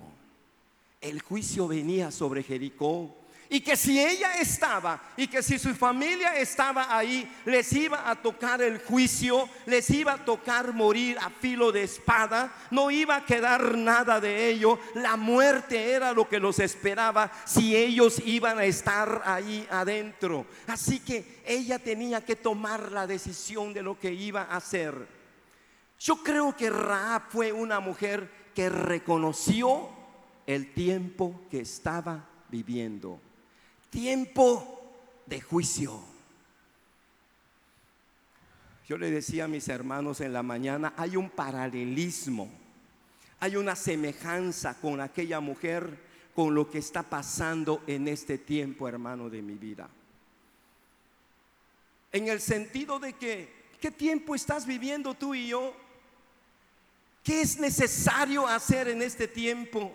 El 1.00 1.22
juicio 1.22 1.68
venía 1.68 2.12
sobre 2.12 2.44
Jericó. 2.44 3.16
Y 3.54 3.60
que 3.60 3.76
si 3.76 4.00
ella 4.00 4.36
estaba 4.40 5.02
y 5.18 5.28
que 5.28 5.44
si 5.44 5.60
su 5.60 5.76
familia 5.76 6.38
estaba 6.38 6.98
ahí, 6.98 7.30
les 7.44 7.74
iba 7.74 8.10
a 8.10 8.16
tocar 8.16 8.62
el 8.62 8.80
juicio, 8.80 9.50
les 9.66 9.90
iba 9.90 10.14
a 10.14 10.24
tocar 10.24 10.74
morir 10.74 11.18
a 11.20 11.30
filo 11.30 11.70
de 11.70 11.84
espada, 11.84 12.50
no 12.72 12.90
iba 12.90 13.18
a 13.18 13.26
quedar 13.26 13.78
nada 13.78 14.22
de 14.22 14.48
ello. 14.48 14.80
La 14.94 15.18
muerte 15.18 15.92
era 15.92 16.14
lo 16.14 16.30
que 16.30 16.40
los 16.40 16.60
esperaba 16.60 17.30
si 17.44 17.76
ellos 17.76 18.22
iban 18.26 18.58
a 18.58 18.64
estar 18.64 19.22
ahí 19.26 19.68
adentro. 19.70 20.46
Así 20.68 21.02
que 21.02 21.42
ella 21.46 21.78
tenía 21.78 22.24
que 22.24 22.38
tomar 22.38 22.90
la 22.94 23.06
decisión 23.06 23.74
de 23.74 23.84
lo 23.84 24.00
que 24.00 24.14
iba 24.14 24.44
a 24.44 24.56
hacer. 24.56 24.96
Yo 26.00 26.24
creo 26.24 26.56
que 26.56 26.70
Raab 26.70 27.24
fue 27.28 27.52
una 27.52 27.82
mujer 27.82 28.32
que 28.56 28.70
reconoció 28.70 29.90
el 30.48 30.74
tiempo 30.74 31.42
que 31.52 31.60
estaba 31.60 32.30
viviendo 32.48 33.20
tiempo 33.92 34.82
de 35.28 35.40
juicio. 35.40 36.02
Yo 38.88 38.98
le 38.98 39.12
decía 39.12 39.46
a 39.46 39.48
mis 39.48 39.68
hermanos 39.68 40.20
en 40.22 40.34
la 40.34 40.42
mañana, 40.42 40.94
hay 40.98 41.16
un 41.16 41.30
paralelismo, 41.30 42.50
hay 43.40 43.56
una 43.56 43.76
semejanza 43.76 44.74
con 44.82 45.00
aquella 45.00 45.40
mujer, 45.40 46.10
con 46.34 46.56
lo 46.56 46.70
que 46.70 46.80
está 46.80 47.04
pasando 47.04 47.84
en 47.86 48.08
este 48.08 48.38
tiempo, 48.38 48.88
hermano, 48.88 49.30
de 49.30 49.42
mi 49.42 49.54
vida. 49.54 49.90
En 52.12 52.28
el 52.28 52.42
sentido 52.42 53.00
de 53.00 53.14
que, 53.14 53.54
¿qué 53.80 53.92
tiempo 53.92 54.36
estás 54.36 54.66
viviendo 54.66 55.14
tú 55.14 55.36
y 55.36 55.48
yo? 55.48 55.74
¿Qué 57.24 57.42
es 57.42 57.60
necesario 57.60 58.48
hacer 58.48 58.88
en 58.90 59.02
este 59.02 59.28
tiempo? 59.28 59.94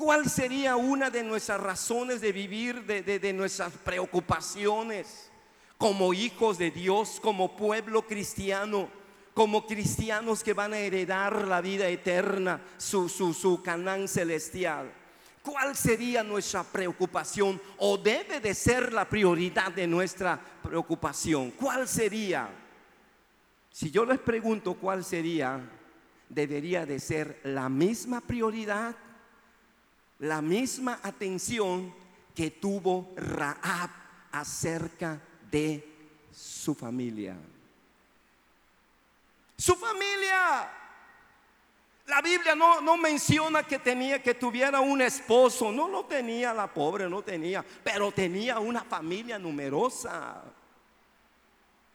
¿Cuál 0.00 0.30
sería 0.30 0.76
una 0.76 1.10
de 1.10 1.22
nuestras 1.22 1.60
razones 1.60 2.22
de 2.22 2.32
vivir, 2.32 2.86
de, 2.86 3.32
nuestras 3.34 3.70
preocupaciones 3.74 5.30
como 5.76 6.14
hijos 6.14 6.56
de 6.56 6.70
Dios, 6.70 7.20
como 7.20 7.54
pueblo 7.54 8.06
cristiano? 8.06 8.88
como 9.34 9.66
cristianos 9.66 10.42
que 10.42 10.54
van 10.54 10.72
a 10.72 10.78
heredar 10.78 11.46
la 11.46 11.60
vida 11.60 11.86
eterna, 11.88 12.60
su, 12.78 13.08
su, 13.08 13.32
su 13.32 13.62
canán 13.62 14.08
celestial. 14.08 14.90
¿Cuál 15.42 15.76
sería 15.76 16.22
nuestra 16.22 16.64
preocupación 16.64 17.60
o 17.78 17.96
debe 17.96 18.40
de 18.40 18.54
ser 18.54 18.92
la 18.92 19.08
prioridad 19.08 19.70
de 19.70 19.86
nuestra 19.86 20.40
preocupación? 20.62 21.52
¿Cuál 21.52 21.86
sería? 21.86 22.48
Si 23.70 23.90
yo 23.90 24.04
les 24.04 24.18
pregunto 24.18 24.74
cuál 24.74 25.04
sería, 25.04 25.60
debería 26.28 26.84
de 26.84 26.98
ser 26.98 27.40
la 27.44 27.68
misma 27.68 28.20
prioridad 28.20 28.96
la 30.20 30.42
misma 30.42 31.00
atención 31.02 31.94
que 32.34 32.50
tuvo 32.52 33.12
Raab 33.16 33.90
acerca 34.32 35.20
de 35.50 35.86
su 36.32 36.74
familia. 36.74 37.36
Su 39.56 39.74
familia. 39.76 40.70
La 42.06 42.20
Biblia 42.20 42.54
no, 42.54 42.80
no, 42.80 42.96
menciona 42.96 43.62
que 43.62 43.78
tenía 43.78 44.20
que 44.22 44.34
tuviera 44.34 44.80
un 44.80 45.00
esposo, 45.00 45.70
no 45.70 45.88
lo 45.88 46.04
tenía 46.06 46.52
la 46.52 46.66
pobre, 46.66 47.08
no 47.08 47.22
tenía, 47.22 47.64
pero 47.84 48.10
tenía 48.10 48.58
una 48.58 48.82
familia 48.82 49.38
numerosa. 49.38 50.42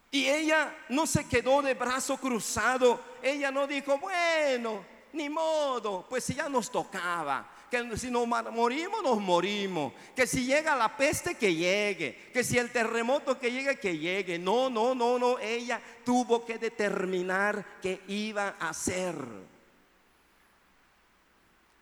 Y 0.09 0.27
ella 0.27 0.73
no 0.89 1.05
se 1.05 1.27
quedó 1.27 1.61
de 1.61 1.73
brazo 1.73 2.17
cruzado, 2.17 3.01
ella 3.21 3.51
no 3.51 3.67
dijo, 3.67 3.97
bueno, 3.97 4.85
ni 5.11 5.29
modo, 5.29 6.05
pues 6.07 6.27
ya 6.27 6.47
nos 6.47 6.71
tocaba, 6.71 7.49
que 7.69 7.97
si 7.97 8.09
nos 8.11 8.27
morimos, 8.27 9.03
nos 9.03 9.19
morimos, 9.19 9.93
que 10.15 10.27
si 10.27 10.45
llega 10.45 10.75
la 10.75 10.95
peste, 10.95 11.35
que 11.35 11.53
llegue, 11.53 12.29
que 12.31 12.43
si 12.43 12.57
el 12.57 12.71
terremoto 12.71 13.39
que 13.39 13.51
llegue, 13.51 13.79
que 13.79 13.97
llegue. 13.97 14.39
No, 14.39 14.69
no, 14.69 14.95
no, 14.95 15.17
no, 15.17 15.39
ella 15.39 15.81
tuvo 16.03 16.45
que 16.45 16.57
determinar 16.57 17.79
qué 17.81 18.01
iba 18.07 18.55
a 18.59 18.69
hacer. 18.69 19.15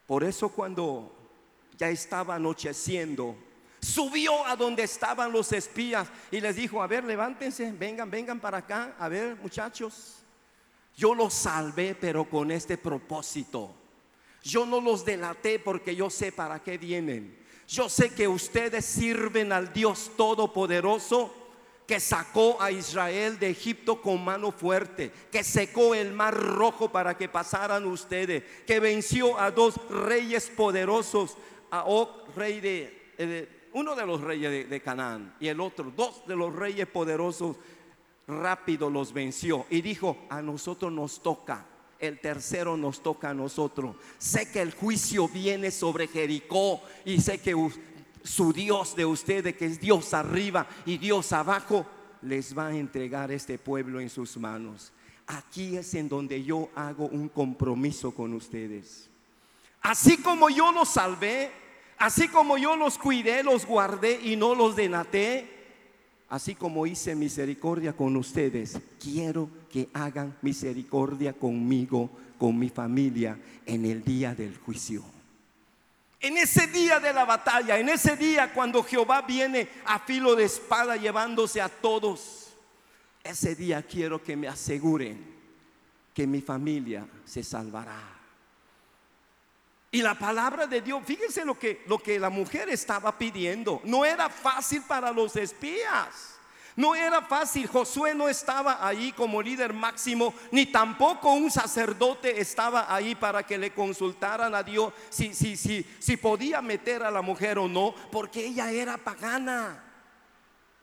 Por 0.08 0.24
eso 0.24 0.50
cuando 0.50 1.12
ya 1.78 1.90
estaba 1.90 2.36
anocheciendo, 2.36 3.36
subió 3.82 4.46
a 4.46 4.56
donde 4.56 4.84
estaban 4.84 5.32
los 5.32 5.52
espías 5.52 6.08
y 6.32 6.40
les 6.40 6.56
dijo, 6.56 6.82
a 6.82 6.88
ver, 6.88 7.04
levántense, 7.04 7.72
vengan, 7.72 8.10
vengan 8.10 8.40
para 8.40 8.60
acá, 8.60 8.96
a 8.98 9.08
ver 9.10 9.36
muchachos, 9.36 10.24
yo 10.96 11.16
los 11.16 11.34
salvé, 11.34 11.96
pero 11.96 12.30
con 12.30 12.52
este 12.52 12.78
propósito. 12.78 13.83
Yo 14.44 14.66
no 14.66 14.82
los 14.82 15.06
delaté 15.06 15.58
porque 15.58 15.96
yo 15.96 16.10
sé 16.10 16.32
para 16.32 16.62
qué 16.62 16.78
vienen. 16.78 17.38
Yo 17.68 17.88
sé 17.88 18.14
que 18.14 18.28
ustedes 18.28 18.86
sirven 18.86 19.54
al 19.54 19.72
Dios 19.72 20.12
Todopoderoso 20.18 21.34
que 21.88 22.00
sacó 22.00 22.62
a 22.62 22.72
Israel 22.72 23.40
de 23.40 23.50
Egipto 23.50 24.02
con 24.02 24.24
mano 24.24 24.52
fuerte, 24.52 25.12
que 25.32 25.44
secó 25.44 25.94
el 25.94 26.14
mar 26.14 26.34
rojo 26.34 26.90
para 26.90 27.18
que 27.18 27.28
pasaran 27.28 27.86
ustedes, 27.86 28.44
que 28.66 28.80
venció 28.80 29.38
a 29.38 29.52
dos 29.52 29.76
reyes 29.90 30.50
poderosos, 30.50 31.38
a 31.72 31.84
Og, 31.84 32.10
rey 32.36 32.62
de, 32.62 33.14
eh, 33.18 33.70
uno 33.74 33.96
de 33.96 34.06
los 34.06 34.22
reyes 34.22 34.50
de, 34.50 34.66
de 34.66 34.82
Canaán 34.82 35.36
y 35.40 35.48
el 35.48 35.60
otro, 35.60 35.92
dos 35.96 36.26
de 36.26 36.36
los 36.36 36.56
reyes 36.56 36.88
poderosos, 36.88 37.58
rápido 38.28 38.90
los 38.90 39.12
venció 39.12 39.66
y 39.70 39.82
dijo, 39.82 40.18
a 40.30 40.42
nosotros 40.42 40.92
nos 40.92 41.22
toca 41.22 41.66
el 42.08 42.20
tercero 42.20 42.76
nos 42.76 43.02
toca 43.02 43.30
a 43.30 43.34
nosotros. 43.34 43.96
Sé 44.18 44.52
que 44.52 44.62
el 44.62 44.74
juicio 44.74 45.28
viene 45.28 45.72
sobre 45.72 46.08
Jericó 46.08 46.82
y 47.06 47.22
sé 47.22 47.40
que 47.40 47.56
su 48.24 48.52
Dios 48.52 48.96
de 48.96 49.06
ustedes, 49.06 49.56
que 49.56 49.66
es 49.66 49.80
Dios 49.80 50.14
arriba 50.14 50.68
y 50.86 50.98
Dios 50.98 51.32
abajo, 51.32 51.86
les 52.22 52.58
va 52.58 52.68
a 52.68 52.76
entregar 52.76 53.32
este 53.32 53.58
pueblo 53.58 54.00
en 54.00 54.10
sus 54.10 54.38
manos. 54.38 54.92
Aquí 55.28 55.78
es 55.78 55.94
en 55.94 56.10
donde 56.10 56.44
yo 56.44 56.70
hago 56.76 57.06
un 57.08 57.30
compromiso 57.30 58.12
con 58.12 58.34
ustedes. 58.34 59.10
Así 59.82 60.18
como 60.18 60.50
yo 60.50 60.72
los 60.72 60.90
salvé, 60.90 61.52
así 61.98 62.28
como 62.28 62.58
yo 62.58 62.76
los 62.76 62.98
cuidé, 62.98 63.44
los 63.44 63.66
guardé 63.66 64.20
y 64.24 64.36
no 64.36 64.56
los 64.56 64.76
denaté, 64.76 65.63
así 66.34 66.56
como 66.56 66.88
hice 66.88 67.14
misericordia 67.14 67.94
con 67.94 68.18
ustedes, 68.18 68.80
quiero 69.00 69.48
que 69.72 69.90
hagan 69.94 70.36
misericordia 70.42 71.34
conmigo, 71.34 72.10
con 72.40 72.58
mi 72.58 72.70
familia, 72.70 73.38
en 73.68 73.86
el 73.86 74.04
día 74.04 74.34
del 74.34 74.58
juicio. 74.58 75.04
En 76.20 76.36
ese 76.40 76.66
día 76.66 77.00
de 77.00 77.14
la 77.14 77.26
batalla, 77.26 77.78
en 77.78 77.88
ese 77.88 78.16
día 78.18 78.52
cuando 78.52 78.82
Jehová 78.82 79.22
viene 79.22 79.70
a 79.86 80.00
filo 80.00 80.36
de 80.36 80.46
espada 80.46 80.96
llevándose 80.96 81.62
a 81.62 81.70
todos, 81.70 82.48
ese 83.24 83.54
día 83.54 83.84
quiero 83.84 84.24
que 84.24 84.36
me 84.36 84.48
aseguren 84.48 85.24
que 86.16 86.26
mi 86.26 86.42
familia 86.42 87.06
se 87.26 87.44
salvará. 87.44 88.13
Y 89.94 90.02
la 90.02 90.16
palabra 90.16 90.66
de 90.66 90.82
Dios, 90.82 91.04
fíjense 91.06 91.46
lo 91.46 91.54
que, 91.54 91.84
lo 91.86 92.00
que 92.00 92.18
la 92.18 92.32
mujer 92.32 92.68
estaba 92.68 93.16
pidiendo. 93.16 93.80
No 93.84 94.04
era 94.04 94.28
fácil 94.28 94.82
para 94.82 95.12
los 95.12 95.36
espías. 95.36 96.40
No 96.76 96.96
era 96.96 97.22
fácil, 97.22 97.68
Josué 97.68 98.16
no 98.16 98.28
estaba 98.28 98.86
ahí 98.88 99.12
como 99.12 99.40
líder 99.40 99.72
máximo, 99.72 100.34
ni 100.52 100.66
tampoco 100.66 101.34
un 101.34 101.52
sacerdote 101.52 102.42
estaba 102.42 102.92
ahí 102.92 103.14
para 103.14 103.44
que 103.44 103.60
le 103.60 103.72
consultaran 103.72 104.56
a 104.56 104.64
Dios 104.64 104.92
si, 105.12 105.36
si, 105.36 105.56
si, 105.56 105.86
si 106.00 106.18
podía 106.18 106.64
meter 106.64 107.04
a 107.04 107.12
la 107.12 107.22
mujer 107.22 107.60
o 107.60 107.68
no, 107.68 107.94
porque 108.12 108.48
ella 108.48 108.72
era 108.72 108.98
pagana. 108.98 109.84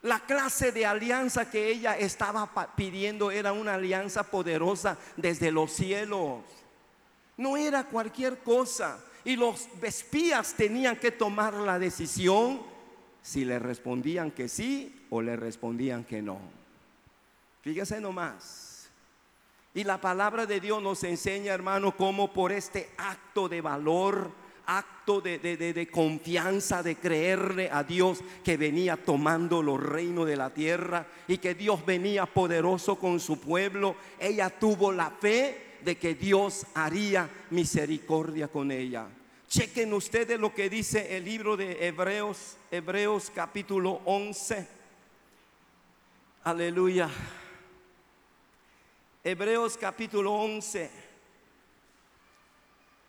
La 0.03 0.21
clase 0.21 0.71
de 0.71 0.85
alianza 0.85 1.51
que 1.51 1.67
ella 1.67 1.97
estaba 1.97 2.49
pidiendo 2.77 3.29
era 3.29 3.51
una 3.51 3.73
alianza 3.73 4.23
poderosa 4.23 4.97
desde 5.17 5.51
los 5.51 5.73
cielos. 5.73 6.43
No 7.41 7.57
era 7.57 7.85
cualquier 7.85 8.37
cosa. 8.37 9.03
Y 9.25 9.35
los 9.35 9.67
espías 9.81 10.53
tenían 10.53 10.95
que 10.97 11.09
tomar 11.09 11.55
la 11.55 11.79
decisión 11.79 12.61
si 13.19 13.45
le 13.45 13.57
respondían 13.57 14.29
que 14.29 14.47
sí 14.47 15.07
o 15.09 15.23
le 15.23 15.35
respondían 15.35 16.03
que 16.03 16.21
no. 16.21 16.37
Fíjese 17.63 17.99
nomás. 17.99 18.91
Y 19.73 19.83
la 19.83 19.99
palabra 19.99 20.45
de 20.45 20.59
Dios 20.59 20.83
nos 20.83 21.03
enseña, 21.03 21.51
hermano, 21.51 21.97
cómo 21.97 22.31
por 22.31 22.51
este 22.51 22.91
acto 22.97 23.49
de 23.49 23.61
valor, 23.61 24.31
acto 24.67 25.19
de, 25.19 25.39
de, 25.39 25.87
confianza, 25.89 26.83
de 26.83 26.97
creerle 26.97 27.71
a 27.71 27.83
Dios 27.83 28.19
que 28.43 28.55
venía 28.55 29.03
tomando 29.03 29.63
los 29.63 29.81
reinos 29.81 30.27
de 30.27 30.35
la 30.35 30.51
tierra 30.51 31.07
y 31.27 31.39
que 31.39 31.55
Dios 31.55 31.83
venía 31.87 32.27
poderoso 32.27 32.99
con 32.99 33.19
su 33.19 33.39
pueblo, 33.39 33.95
ella 34.19 34.51
tuvo 34.51 34.91
la 34.91 35.09
fe 35.09 35.70
de 35.83 35.97
que 35.97 36.15
Dios 36.15 36.65
haría 36.73 37.29
misericordia 37.49 38.47
con 38.47 38.71
ella. 38.71 39.07
Chequen 39.47 39.93
ustedes 39.93 40.39
lo 40.39 40.53
que 40.53 40.69
dice 40.69 41.17
el 41.17 41.25
libro 41.25 41.57
de 41.57 41.87
Hebreos, 41.87 42.57
Hebreos 42.71 43.31
capítulo 43.33 44.01
11 44.05 44.81
Aleluya. 46.43 47.07
Hebreos 49.23 49.77
capítulo 49.77 50.33
11. 50.33 50.89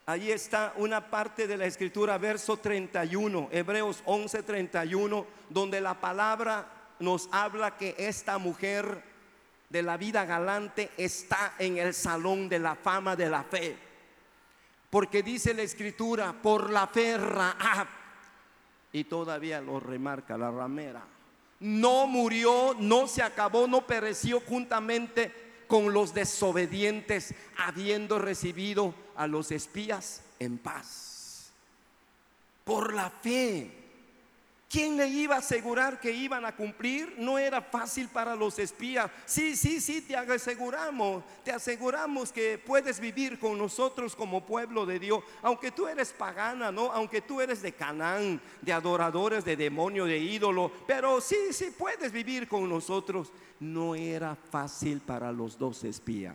Allí 0.04 0.30
está 0.30 0.74
una 0.76 1.08
parte 1.08 1.46
de 1.46 1.56
la 1.56 1.64
escritura, 1.64 2.18
verso 2.18 2.58
31, 2.58 3.48
Hebreos 3.50 4.02
11, 4.04 4.42
31, 4.42 5.26
donde 5.48 5.80
la 5.80 5.98
palabra 5.98 6.94
nos 6.98 7.30
habla 7.32 7.78
que 7.78 7.94
esta 7.96 8.36
mujer 8.36 9.02
de 9.72 9.82
la 9.82 9.96
vida 9.96 10.24
galante 10.24 10.90
está 10.96 11.54
en 11.58 11.78
el 11.78 11.94
salón 11.94 12.48
de 12.48 12.60
la 12.60 12.76
fama 12.76 13.16
de 13.16 13.28
la 13.28 13.42
fe. 13.42 13.76
Porque 14.90 15.22
dice 15.22 15.54
la 15.54 15.62
escritura, 15.62 16.32
por 16.32 16.70
la 16.70 16.86
fe 16.86 17.16
Raab, 17.16 17.88
y 18.92 19.04
todavía 19.04 19.60
lo 19.60 19.80
remarca 19.80 20.36
la 20.36 20.50
ramera 20.50 21.02
no 21.62 22.08
murió, 22.08 22.74
no 22.78 23.06
se 23.06 23.22
acabó, 23.22 23.68
no 23.68 23.86
pereció 23.86 24.40
juntamente 24.40 25.32
con 25.68 25.92
los 25.92 26.12
desobedientes, 26.12 27.34
habiendo 27.56 28.18
recibido 28.18 28.94
a 29.14 29.28
los 29.28 29.52
espías 29.52 30.22
en 30.40 30.58
paz. 30.58 31.52
Por 32.64 32.92
la 32.92 33.10
fe 33.10 33.70
¿Quién 34.72 34.96
le 34.96 35.06
iba 35.06 35.34
a 35.34 35.40
asegurar 35.40 36.00
que 36.00 36.10
iban 36.10 36.46
a 36.46 36.56
cumplir? 36.56 37.16
No 37.18 37.36
era 37.36 37.60
fácil 37.60 38.08
para 38.08 38.34
los 38.34 38.58
espías. 38.58 39.10
Sí, 39.26 39.54
sí, 39.54 39.82
sí, 39.82 40.00
te 40.00 40.16
aseguramos, 40.16 41.22
te 41.44 41.52
aseguramos 41.52 42.32
que 42.32 42.56
puedes 42.56 42.98
vivir 42.98 43.38
con 43.38 43.58
nosotros 43.58 44.16
como 44.16 44.46
pueblo 44.46 44.86
de 44.86 44.98
Dios, 44.98 45.22
aunque 45.42 45.72
tú 45.72 45.88
eres 45.88 46.14
pagana, 46.14 46.72
¿no? 46.72 46.90
Aunque 46.90 47.20
tú 47.20 47.42
eres 47.42 47.60
de 47.60 47.72
Canaán, 47.72 48.40
de 48.62 48.72
adoradores 48.72 49.44
de 49.44 49.56
demonio, 49.56 50.06
de 50.06 50.16
ídolo, 50.16 50.72
pero 50.86 51.20
sí, 51.20 51.36
sí, 51.50 51.74
puedes 51.76 52.10
vivir 52.10 52.48
con 52.48 52.66
nosotros. 52.66 53.30
No 53.60 53.94
era 53.94 54.34
fácil 54.34 55.00
para 55.00 55.30
los 55.32 55.58
dos 55.58 55.84
espías. 55.84 56.34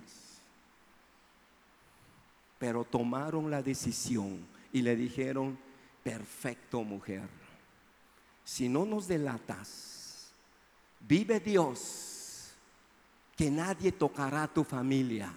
Pero 2.60 2.84
tomaron 2.84 3.50
la 3.50 3.64
decisión 3.64 4.46
y 4.72 4.84
le 4.84 4.96
dijeron, 4.96 5.58
perfecto 6.04 6.84
mujer 6.84 7.47
si 8.48 8.70
no 8.70 8.86
nos 8.86 9.10
delatas, 9.10 10.32
vive 11.02 11.42
Dios, 11.42 12.54
que 13.36 13.52
nadie 13.52 13.92
tocará 13.92 14.48
tu 14.48 14.64
familia. 14.64 15.34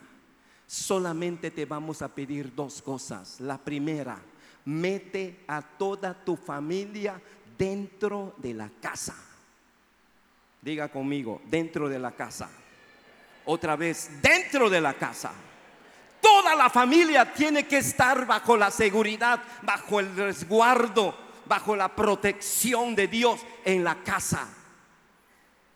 Solamente 0.64 1.50
te 1.50 1.66
vamos 1.66 2.02
a 2.02 2.08
pedir 2.08 2.54
dos 2.54 2.80
cosas. 2.80 3.40
La 3.40 3.58
primera, 3.58 4.22
mete 4.64 5.40
a 5.48 5.60
toda 5.60 6.14
tu 6.14 6.36
familia 6.36 7.20
dentro 7.58 8.36
de 8.36 8.54
la 8.54 8.70
casa. 8.80 9.16
Diga 10.62 10.88
conmigo, 10.88 11.42
dentro 11.50 11.88
de 11.88 11.98
la 11.98 12.12
casa. 12.12 12.48
Otra 13.44 13.74
vez, 13.74 14.08
dentro 14.22 14.70
de 14.70 14.80
la 14.80 14.94
casa 14.94 15.32
Toda 16.20 16.54
la 16.54 16.68
familia 16.68 17.32
tiene 17.32 17.66
que 17.66 17.78
estar 17.78 18.26
bajo 18.26 18.56
la 18.56 18.70
seguridad, 18.70 19.42
bajo 19.62 20.00
el 20.00 20.14
resguardo, 20.14 21.14
bajo 21.50 21.74
la 21.74 21.88
protección 21.88 22.94
de 22.94 23.08
Dios 23.08 23.40
en 23.64 23.82
la 23.82 24.04
casa. 24.04 24.46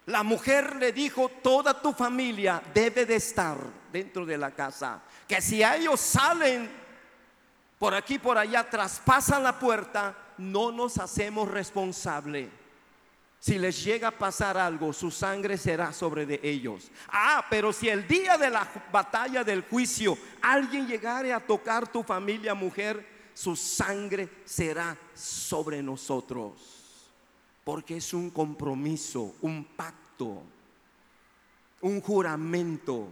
La 0.07 0.23
mujer 0.23 0.77
le 0.77 0.93
dijo, 0.93 1.29
toda 1.43 1.83
tu 1.83 1.93
familia 1.93 2.63
debe 2.73 3.05
de 3.05 3.17
estar 3.17 3.57
dentro 3.93 4.25
de 4.25 4.39
la 4.39 4.53
casa. 4.53 5.03
Que 5.27 5.41
si 5.41 5.65
ellos 5.65 5.99
salen 5.99 6.71
por 7.77 7.93
aquí, 7.93 8.21
por 8.21 8.39
allá, 8.39 8.71
traspasan 8.71 9.43
la 9.43 9.59
puerta, 9.59 10.17
no 10.39 10.71
nos 10.71 10.99
hacemos 10.99 11.51
responsable. 11.51 12.51
Si 13.41 13.59
les 13.59 13.83
llega 13.83 14.09
a 14.09 14.19
pasar 14.19 14.57
algo, 14.57 14.93
su 14.93 15.11
sangre 15.11 15.59
será 15.59 15.93
sobre 15.93 16.25
de 16.25 16.39
ellos. 16.45 16.89
Ah, 17.09 17.45
pero 17.51 17.73
si 17.73 17.89
el 17.89 18.07
día 18.07 18.39
de 18.39 18.49
la 18.49 18.69
batalla 18.93 19.43
del 19.43 19.63
juicio 19.63 20.17
alguien 20.41 20.87
llegare 20.87 21.33
a 21.33 21.41
tocar 21.41 21.89
tu 21.89 22.05
familia 22.05 22.55
mujer, 22.55 23.14
su 23.35 23.57
sangre 23.57 24.29
será 24.45 24.97
sobre 25.15 25.83
nosotros 25.83 26.75
porque 27.65 27.97
es 27.97 28.13
un 28.13 28.31
compromiso, 28.31 29.35
un 29.41 29.65
pacto, 29.65 30.43
un 31.81 32.01
juramento. 32.01 33.09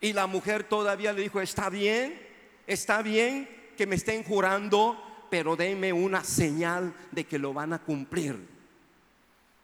Y 0.00 0.12
la 0.12 0.28
mujer 0.28 0.64
todavía 0.64 1.12
le 1.12 1.22
dijo, 1.22 1.40
está 1.40 1.68
bien, 1.68 2.18
está 2.66 3.02
bien 3.02 3.48
que 3.76 3.86
me 3.86 3.96
estén 3.96 4.22
jurando, 4.22 4.96
pero 5.28 5.56
denme 5.56 5.92
una 5.92 6.22
señal 6.22 6.94
de 7.10 7.24
que 7.24 7.38
lo 7.38 7.52
van 7.52 7.72
a 7.72 7.80
cumplir. 7.80 8.38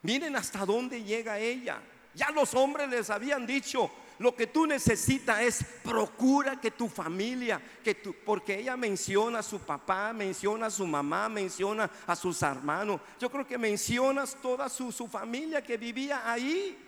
Miren 0.02 0.34
hasta 0.36 0.66
dónde 0.66 1.02
llega 1.04 1.38
ella. 1.38 1.80
Ya 2.14 2.30
los 2.30 2.52
hombres 2.54 2.88
les 2.90 3.10
habían 3.10 3.46
dicho, 3.46 3.90
lo 4.18 4.34
que 4.36 4.46
tú 4.46 4.66
necesitas 4.66 5.40
es 5.40 5.64
procura 5.82 6.60
que 6.60 6.70
tu 6.70 6.88
familia, 6.88 7.60
que 7.82 7.96
tu, 7.96 8.14
porque 8.24 8.60
ella 8.60 8.76
menciona 8.76 9.40
a 9.40 9.42
su 9.42 9.58
papá, 9.58 10.12
menciona 10.12 10.66
a 10.66 10.70
su 10.70 10.86
mamá, 10.86 11.28
menciona 11.28 11.90
a 12.06 12.14
sus 12.14 12.40
hermanos. 12.42 13.00
Yo 13.18 13.30
creo 13.30 13.46
que 13.46 13.58
mencionas 13.58 14.36
toda 14.40 14.68
su, 14.68 14.92
su 14.92 15.08
familia 15.08 15.62
que 15.62 15.76
vivía 15.76 16.30
ahí. 16.30 16.78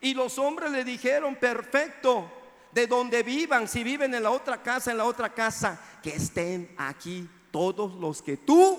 Y 0.00 0.14
los 0.14 0.38
hombres 0.38 0.70
le 0.70 0.84
dijeron, 0.84 1.34
perfecto, 1.34 2.30
de 2.72 2.86
donde 2.86 3.22
vivan, 3.22 3.66
si 3.66 3.82
viven 3.82 4.14
en 4.14 4.22
la 4.22 4.30
otra 4.30 4.62
casa, 4.62 4.92
en 4.92 4.98
la 4.98 5.04
otra 5.04 5.34
casa, 5.34 5.80
que 6.02 6.10
estén 6.10 6.72
aquí 6.76 7.28
todos 7.50 7.94
los 7.94 8.22
que 8.22 8.36
tú 8.36 8.78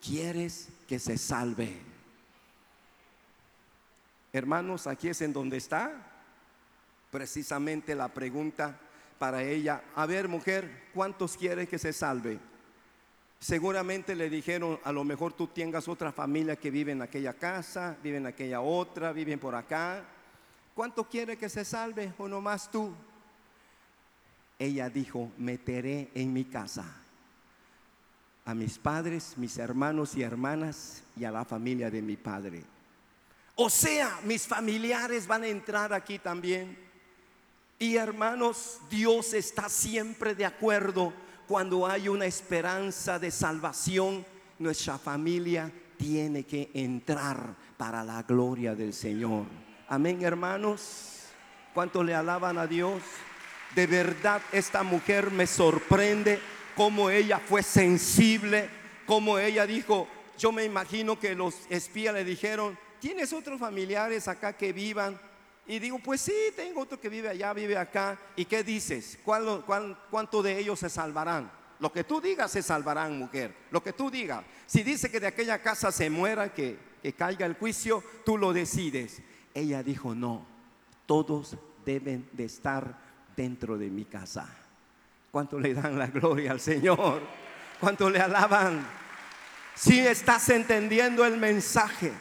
quieres 0.00 0.68
que 0.88 0.98
se 1.00 1.18
salve. 1.18 1.80
Hermanos, 4.32 4.86
aquí 4.86 5.08
es 5.08 5.20
en 5.20 5.32
donde 5.32 5.56
está 5.58 6.11
precisamente 7.12 7.94
la 7.94 8.08
pregunta 8.08 8.80
para 9.18 9.42
ella, 9.44 9.84
a 9.94 10.06
ver 10.06 10.26
mujer, 10.26 10.88
¿cuántos 10.94 11.36
quiere 11.36 11.68
que 11.68 11.78
se 11.78 11.92
salve? 11.92 12.40
Seguramente 13.38 14.16
le 14.16 14.30
dijeron, 14.30 14.80
a 14.82 14.92
lo 14.92 15.04
mejor 15.04 15.34
tú 15.34 15.46
tengas 15.48 15.88
otra 15.88 16.10
familia 16.10 16.56
que 16.56 16.70
vive 16.70 16.92
en 16.92 17.02
aquella 17.02 17.34
casa, 17.34 17.96
vive 18.02 18.16
en 18.16 18.26
aquella 18.26 18.62
otra, 18.62 19.12
viven 19.12 19.38
por 19.38 19.54
acá. 19.54 20.02
¿Cuánto 20.74 21.04
quiere 21.04 21.36
que 21.36 21.50
se 21.50 21.66
salve 21.66 22.14
o 22.16 22.26
nomás 22.26 22.70
tú? 22.70 22.94
Ella 24.58 24.88
dijo, 24.88 25.30
meteré 25.36 26.08
en 26.14 26.32
mi 26.32 26.44
casa 26.46 26.84
a 28.44 28.54
mis 28.54 28.78
padres, 28.78 29.34
mis 29.36 29.58
hermanos 29.58 30.16
y 30.16 30.22
hermanas 30.22 31.02
y 31.14 31.24
a 31.24 31.30
la 31.30 31.44
familia 31.44 31.90
de 31.90 32.00
mi 32.00 32.16
padre. 32.16 32.64
O 33.56 33.68
sea, 33.68 34.18
mis 34.24 34.46
familiares 34.46 35.26
van 35.26 35.42
a 35.42 35.48
entrar 35.48 35.92
aquí 35.92 36.18
también. 36.18 36.91
Y 37.82 37.96
hermanos, 37.96 38.78
Dios 38.88 39.34
está 39.34 39.68
siempre 39.68 40.36
de 40.36 40.46
acuerdo 40.46 41.12
cuando 41.48 41.84
hay 41.84 42.08
una 42.08 42.26
esperanza 42.26 43.18
de 43.18 43.32
salvación. 43.32 44.24
Nuestra 44.60 44.98
familia 44.98 45.68
tiene 45.96 46.44
que 46.44 46.70
entrar 46.74 47.56
para 47.76 48.04
la 48.04 48.22
gloria 48.22 48.76
del 48.76 48.92
Señor. 48.92 49.46
Amén, 49.88 50.22
hermanos. 50.22 51.24
¿Cuánto 51.74 52.04
le 52.04 52.14
alaban 52.14 52.56
a 52.56 52.68
Dios? 52.68 53.02
De 53.74 53.88
verdad, 53.88 54.40
esta 54.52 54.84
mujer 54.84 55.32
me 55.32 55.48
sorprende 55.48 56.38
cómo 56.76 57.10
ella 57.10 57.40
fue 57.40 57.64
sensible, 57.64 58.70
cómo 59.06 59.40
ella 59.40 59.66
dijo, 59.66 60.06
yo 60.38 60.52
me 60.52 60.62
imagino 60.62 61.18
que 61.18 61.34
los 61.34 61.56
espías 61.68 62.14
le 62.14 62.24
dijeron, 62.24 62.78
¿tienes 63.00 63.32
otros 63.32 63.58
familiares 63.58 64.28
acá 64.28 64.52
que 64.52 64.72
vivan? 64.72 65.18
Y 65.66 65.78
digo, 65.78 65.98
pues 66.00 66.20
sí, 66.20 66.34
tengo 66.56 66.80
otro 66.80 67.00
que 67.00 67.08
vive 67.08 67.28
allá, 67.28 67.52
vive 67.52 67.76
acá. 67.76 68.18
¿Y 68.36 68.44
qué 68.44 68.64
dices? 68.64 69.18
cuánto 69.24 70.42
de 70.42 70.58
ellos 70.58 70.78
se 70.78 70.90
salvarán? 70.90 71.50
Lo 71.78 71.92
que 71.92 72.04
tú 72.04 72.20
digas 72.20 72.50
se 72.50 72.62
salvarán, 72.62 73.18
mujer. 73.18 73.54
Lo 73.70 73.82
que 73.82 73.92
tú 73.92 74.10
digas. 74.10 74.44
Si 74.66 74.82
dice 74.82 75.10
que 75.10 75.20
de 75.20 75.28
aquella 75.28 75.60
casa 75.60 75.90
se 75.90 76.10
muera, 76.10 76.52
que, 76.52 76.78
que 77.02 77.12
caiga 77.12 77.46
el 77.46 77.54
juicio, 77.54 78.02
tú 78.24 78.38
lo 78.38 78.52
decides. 78.52 79.20
Ella 79.54 79.82
dijo, 79.82 80.14
no, 80.14 80.46
todos 81.06 81.56
deben 81.84 82.28
de 82.32 82.44
estar 82.44 82.98
dentro 83.36 83.78
de 83.78 83.88
mi 83.88 84.04
casa. 84.04 84.48
¿Cuánto 85.30 85.58
le 85.58 85.74
dan 85.74 85.98
la 85.98 86.06
gloria 86.08 86.52
al 86.52 86.60
Señor? 86.60 87.22
¿Cuánto 87.80 88.10
le 88.10 88.20
alaban? 88.20 88.86
Si 89.74 89.98
estás 89.98 90.48
entendiendo 90.50 91.24
el 91.24 91.38
mensaje, 91.38 92.12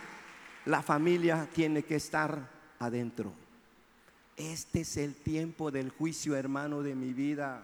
la 0.66 0.82
familia 0.82 1.48
tiene 1.54 1.84
que 1.84 1.96
estar 1.96 2.40
adentro. 2.82 3.32
Este 4.36 4.82
es 4.82 4.98
el 4.98 5.14
tiempo 5.14 5.70
del 5.72 5.90
juicio, 5.92 6.36
hermano, 6.36 6.82
de 6.82 6.96
mi 6.96 7.14
vida. 7.14 7.64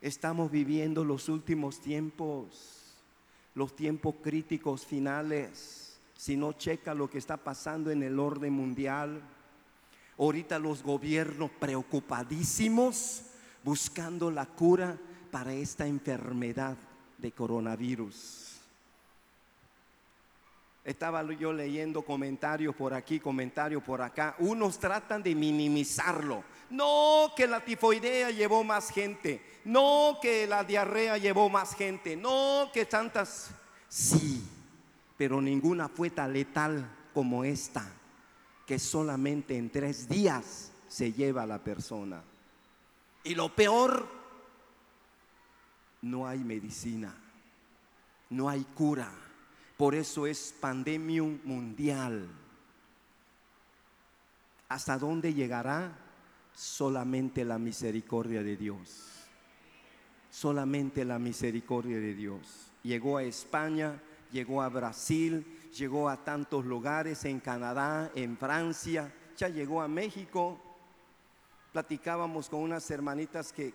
Estamos 0.00 0.50
viviendo 0.50 1.04
los 1.04 1.28
últimos 1.28 1.80
tiempos, 1.80 2.96
los 3.54 3.76
tiempos 3.76 4.16
críticos 4.22 4.84
finales. 4.84 5.98
Si 6.16 6.36
no 6.36 6.52
checa 6.52 6.94
lo 6.94 7.08
que 7.08 7.18
está 7.18 7.36
pasando 7.36 7.92
en 7.92 8.02
el 8.02 8.18
orden 8.18 8.52
mundial, 8.52 9.22
ahorita 10.18 10.58
los 10.58 10.82
gobiernos 10.82 11.50
preocupadísimos 11.60 13.22
buscando 13.62 14.32
la 14.32 14.46
cura 14.46 14.98
para 15.30 15.54
esta 15.54 15.86
enfermedad 15.86 16.76
de 17.18 17.30
coronavirus. 17.30 18.47
Estaba 20.88 21.22
yo 21.34 21.52
leyendo 21.52 22.00
comentarios 22.00 22.74
por 22.74 22.94
aquí, 22.94 23.20
comentarios 23.20 23.82
por 23.82 24.00
acá. 24.00 24.34
Unos 24.38 24.78
tratan 24.78 25.22
de 25.22 25.34
minimizarlo. 25.34 26.42
No 26.70 27.34
que 27.36 27.46
la 27.46 27.62
tifoidea 27.62 28.30
llevó 28.30 28.64
más 28.64 28.88
gente. 28.88 29.60
No 29.66 30.16
que 30.22 30.46
la 30.46 30.64
diarrea 30.64 31.18
llevó 31.18 31.50
más 31.50 31.74
gente. 31.74 32.16
No 32.16 32.70
que 32.72 32.86
tantas... 32.86 33.50
Sí, 33.86 34.42
pero 35.18 35.42
ninguna 35.42 35.90
fue 35.90 36.08
tan 36.08 36.32
letal 36.32 36.90
como 37.12 37.44
esta, 37.44 37.86
que 38.66 38.78
solamente 38.78 39.58
en 39.58 39.68
tres 39.68 40.08
días 40.08 40.72
se 40.88 41.12
lleva 41.12 41.42
a 41.42 41.46
la 41.46 41.62
persona. 41.62 42.22
Y 43.24 43.34
lo 43.34 43.54
peor, 43.54 44.08
no 46.00 46.26
hay 46.26 46.38
medicina, 46.38 47.14
no 48.30 48.48
hay 48.48 48.64
cura 48.74 49.27
por 49.78 49.94
eso 49.94 50.26
es 50.26 50.52
pandemia 50.60 51.22
mundial. 51.44 52.28
¿Hasta 54.68 54.98
dónde 54.98 55.32
llegará? 55.32 55.96
Solamente 56.52 57.44
la 57.44 57.60
misericordia 57.60 58.42
de 58.42 58.56
Dios. 58.56 59.06
Solamente 60.30 61.04
la 61.04 61.20
misericordia 61.20 62.00
de 62.00 62.12
Dios. 62.12 62.72
Llegó 62.82 63.18
a 63.18 63.22
España, 63.22 64.02
llegó 64.32 64.62
a 64.62 64.68
Brasil, 64.68 65.46
llegó 65.72 66.08
a 66.08 66.24
tantos 66.24 66.64
lugares, 66.64 67.24
en 67.24 67.38
Canadá, 67.38 68.10
en 68.16 68.36
Francia, 68.36 69.14
ya 69.36 69.48
llegó 69.48 69.80
a 69.80 69.86
México. 69.86 70.58
Platicábamos 71.72 72.48
con 72.48 72.62
unas 72.62 72.90
hermanitas 72.90 73.52
que, 73.52 73.72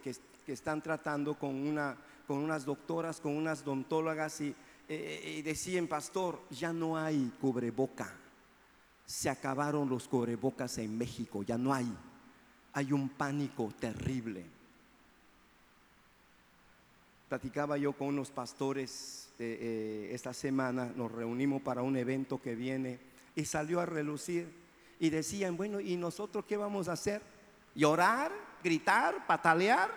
están 0.47 0.81
tratando 0.81 1.39
con, 1.39 1.55
una, 1.55 1.95
con 2.27 2.39
unas 2.39 2.65
doctoras, 2.65 3.21
con 3.21 3.37
unas 3.37 3.61
odontólogas 3.61 4.41
y 4.41 4.53
eh, 4.87 5.35
y 5.37 5.41
decían, 5.41 5.87
pastor, 5.87 6.41
ya 6.49 6.73
no 6.73 6.97
hay 6.97 7.31
cubreboca. 7.39 8.13
Se 9.05 9.29
acabaron 9.29 9.89
los 9.89 10.07
cubrebocas 10.07 10.77
en 10.77 10.97
México, 10.97 11.43
ya 11.43 11.57
no 11.57 11.73
hay. 11.73 11.91
Hay 12.73 12.91
un 12.91 13.09
pánico 13.09 13.71
terrible. 13.79 14.45
Platicaba 17.29 17.77
yo 17.77 17.93
con 17.93 18.09
unos 18.09 18.29
pastores 18.29 19.29
eh, 19.39 19.57
eh, 19.59 20.09
esta 20.13 20.33
semana, 20.33 20.91
nos 20.95 21.11
reunimos 21.11 21.61
para 21.61 21.81
un 21.81 21.97
evento 21.97 22.41
que 22.41 22.55
viene 22.55 22.99
y 23.35 23.45
salió 23.45 23.79
a 23.79 23.85
relucir 23.85 24.47
y 24.99 25.09
decían, 25.09 25.57
bueno, 25.57 25.79
¿y 25.79 25.97
nosotros 25.97 26.45
qué 26.45 26.57
vamos 26.57 26.87
a 26.87 26.93
hacer? 26.93 27.21
¿Llorar? 27.73 28.31
¿Gritar? 28.63 29.25
¿Patalear? 29.25 29.89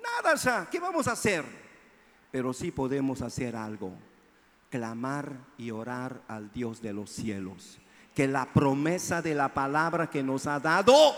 Nada, 0.00 0.34
ya, 0.36 0.68
¿qué 0.70 0.80
vamos 0.80 1.06
a 1.08 1.12
hacer? 1.12 1.63
Pero 2.34 2.52
sí 2.52 2.72
podemos 2.72 3.22
hacer 3.22 3.54
algo, 3.54 3.92
clamar 4.68 5.36
y 5.56 5.70
orar 5.70 6.20
al 6.26 6.50
Dios 6.50 6.82
de 6.82 6.92
los 6.92 7.08
cielos. 7.10 7.78
Que 8.12 8.26
la 8.26 8.52
promesa 8.52 9.22
de 9.22 9.36
la 9.36 9.54
palabra 9.54 10.10
que 10.10 10.24
nos 10.24 10.48
ha 10.48 10.58
dado 10.58 11.14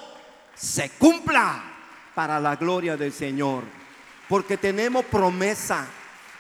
se 0.54 0.90
cumpla. 0.90 1.72
para 2.14 2.38
la 2.38 2.56
gloria 2.56 2.98
del 2.98 3.14
Señor. 3.14 3.64
Porque 4.28 4.58
tenemos 4.58 5.06
promesa, 5.06 5.86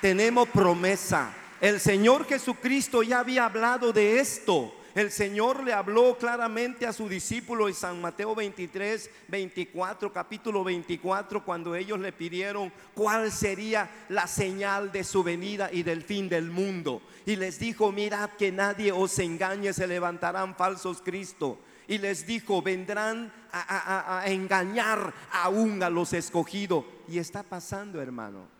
tenemos 0.02 0.46
promesa. 0.50 1.32
El 1.58 1.80
Señor 1.80 2.26
Jesucristo 2.26 3.02
ya 3.02 3.20
había 3.20 3.46
hablado 3.46 3.94
de 3.94 4.20
esto. 4.20 4.74
El 4.96 5.10
Señor 5.10 5.62
le 5.62 5.74
habló 5.74 6.16
claramente 6.16 6.86
a 6.86 6.92
su 6.94 7.06
discípulo 7.06 7.68
en 7.68 7.74
San 7.74 8.00
Mateo 8.00 8.34
23, 8.34 9.10
24, 9.28 10.10
capítulo 10.10 10.64
24, 10.64 11.44
cuando 11.44 11.74
ellos 11.74 12.00
le 12.00 12.12
pidieron 12.12 12.72
cuál 12.94 13.30
sería 13.30 13.90
la 14.08 14.26
señal 14.26 14.90
de 14.90 15.04
su 15.04 15.22
venida 15.22 15.68
y 15.70 15.82
del 15.82 16.02
fin 16.02 16.30
del 16.30 16.50
mundo. 16.50 17.02
Y 17.26 17.36
les 17.36 17.58
dijo, 17.58 17.92
mirad 17.92 18.30
que 18.38 18.50
nadie 18.50 18.90
os 18.90 19.18
engañe, 19.18 19.74
se 19.74 19.86
levantarán 19.86 20.56
falsos 20.56 21.02
Cristo. 21.02 21.58
Y 21.86 21.98
les 21.98 22.26
dijo, 22.26 22.62
vendrán 22.62 23.30
a, 23.52 24.20
a 24.20 24.30
engañar 24.30 25.12
aún 25.30 25.82
a 25.82 25.90
los 25.90 26.14
escogidos. 26.14 26.86
Y 27.06 27.18
está 27.18 27.42
pasando, 27.42 28.00
hermano. 28.00 28.55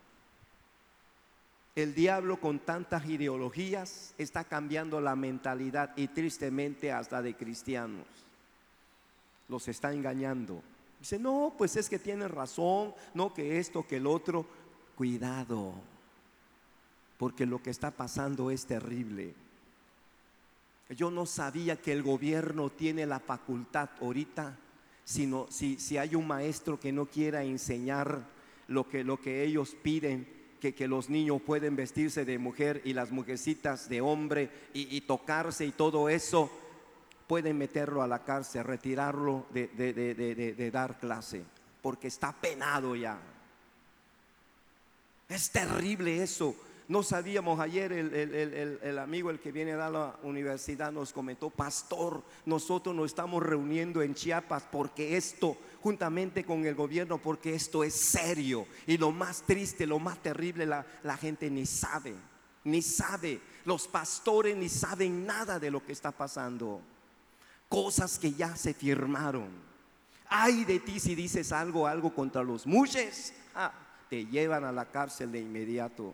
El 1.77 1.95
diablo 1.95 2.41
con 2.41 2.61
tantas 2.61 3.05
ideologías 3.05 4.15
está 4.17 4.45
cambiando 4.45 4.99
la 4.99 5.15
mentalidad 5.15 5.93
y 5.95 6.09
tristemente 6.09 6.91
hasta 6.91 7.21
de 7.21 7.37
cristianos. 7.37 8.07
Los 9.47 9.69
está 9.69 9.93
engañando. 9.93 10.63
Dice, 10.99 11.19
no, 11.19 11.53
pues 11.59 11.77
es 11.77 11.91
que 11.91 11.99
tiene 11.99 12.29
razón, 12.29 12.95
no 13.13 13.35
que 13.35 13.59
esto, 13.59 13.87
que 13.87 13.99
el 13.99 14.07
otro. 14.07 14.47
Cuidado, 14.97 15.75
porque 17.19 17.45
lo 17.45 17.63
que 17.63 17.69
está 17.69 17.91
pasando 17.91 18.51
es 18.51 18.65
terrible. 18.65 19.35
Yo 20.89 21.11
no 21.11 21.27
sabía 21.27 21.77
que 21.77 21.93
el 21.93 22.03
gobierno 22.03 22.71
tiene 22.71 23.05
la 23.05 23.21
facultad 23.21 23.91
ahorita, 24.01 24.57
sino 25.05 25.47
si, 25.51 25.79
si 25.79 25.99
hay 25.99 26.15
un 26.15 26.27
maestro 26.27 26.81
que 26.81 26.93
no 26.93 27.05
quiera 27.05 27.45
enseñar 27.45 28.23
lo 28.69 28.89
que, 28.89 29.05
lo 29.05 29.21
que 29.21 29.45
ellos 29.45 29.77
piden, 29.83 30.27
que, 30.61 30.89
los 30.89 31.09
niños 31.09 31.41
pueden 31.43 31.77
vestirse 31.77 32.25
de 32.25 32.39
mujer 32.39 32.83
y 32.85 32.93
las 32.93 33.11
mujercitas 33.11 33.89
de 33.89 34.01
hombre 34.01 34.51
y, 34.75 35.01
tocarse 35.03 35.67
y 35.67 35.73
todo 35.73 36.09
eso, 36.09 36.51
pueden 37.27 37.59
meterlo 37.59 38.03
a 38.03 38.09
la 38.09 38.25
cárcel, 38.25 38.65
retirarlo 38.65 39.47
de, 39.53 39.69
de 39.69 40.71
dar 40.71 40.99
clase, 40.99 41.43
porque 41.83 42.09
está 42.09 42.33
penado 42.33 42.95
ya. 42.95 43.19
Es 45.29 45.51
terrible 45.51 46.23
eso. 46.23 46.55
No 46.89 47.03
sabíamos 47.03 47.59
ayer, 47.59 47.93
el, 47.93 48.99
amigo, 48.99 49.31
el 49.31 49.41
que 49.41 49.51
viene 49.51 49.73
a 49.73 49.91
la 49.91 50.17
universidad, 50.23 50.93
nos 50.93 51.13
comentó, 51.13 51.51
pastor, 51.51 52.23
nosotros 52.45 52.95
nos 52.95 53.07
estamos 53.07 53.43
reuniendo 53.43 54.03
en 54.03 54.15
Chiapas 54.15 54.69
porque 54.71 55.17
esto, 55.17 55.57
juntamente 55.87 56.45
con 56.45 56.67
el 56.67 56.75
gobierno, 56.75 57.17
porque 57.19 57.55
esto 57.55 57.85
es 57.85 57.95
serio. 57.95 58.67
Y 58.89 58.99
lo 58.99 59.13
más 59.13 59.43
triste, 59.43 59.87
lo 59.87 60.01
más 60.01 60.21
terrible, 60.21 60.67
la, 60.67 61.17
gente 61.17 61.49
ni 61.49 61.65
sabe, 61.65 62.13
ni 62.65 62.83
sabe. 62.83 63.41
Los 63.65 63.87
pastores 63.87 64.57
ni 64.57 64.69
saben 64.69 65.25
nada 65.25 65.61
de 65.61 65.71
lo 65.71 65.87
que 65.87 65.93
está 65.93 66.11
pasando. 66.11 66.81
Cosas 67.69 68.19
que 68.19 68.33
ya 68.33 68.57
se 68.57 68.75
firmaron. 68.75 69.47
Ay 70.29 70.65
de 70.65 70.81
ti 70.81 70.99
si 70.99 71.15
dices 71.15 71.53
algo, 71.53 71.87
algo 71.87 72.13
contra 72.13 72.43
los 72.43 72.67
muches, 72.67 73.33
ah, 73.55 73.73
te 74.11 74.27
llevan 74.27 74.65
a 74.65 74.73
la 74.73 74.91
cárcel 74.91 75.31
de 75.31 75.39
inmediato 75.39 76.13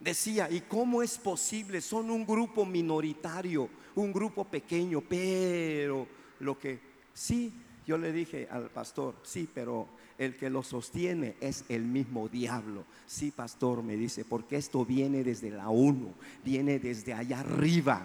decía, 0.00 0.50
¿y 0.50 0.62
cómo 0.62 1.04
es 1.04 1.16
posible? 1.16 1.80
Son 1.80 2.10
un 2.10 2.26
grupo 2.26 2.66
minoritario, 2.66 3.70
un 3.94 4.12
grupo 4.12 4.44
pequeño, 4.44 5.00
pero 5.00 6.08
lo 6.40 6.58
que 6.58 6.80
sí, 7.14 7.52
yo 7.86 7.98
le 7.98 8.12
dije 8.12 8.48
al 8.50 8.70
pastor, 8.70 9.14
sí, 9.22 9.48
pero 9.52 9.88
el 10.18 10.36
que 10.36 10.50
lo 10.50 10.62
sostiene 10.62 11.36
es 11.40 11.64
el 11.68 11.82
mismo 11.82 12.28
diablo. 12.28 12.84
Sí, 13.06 13.30
pastor, 13.30 13.82
me 13.82 13.96
dice, 13.96 14.24
porque 14.24 14.56
esto 14.56 14.84
viene 14.84 15.24
desde 15.24 15.50
la 15.50 15.68
ONU, 15.68 16.12
viene 16.44 16.78
desde 16.78 17.14
allá 17.14 17.40
arriba. 17.40 18.04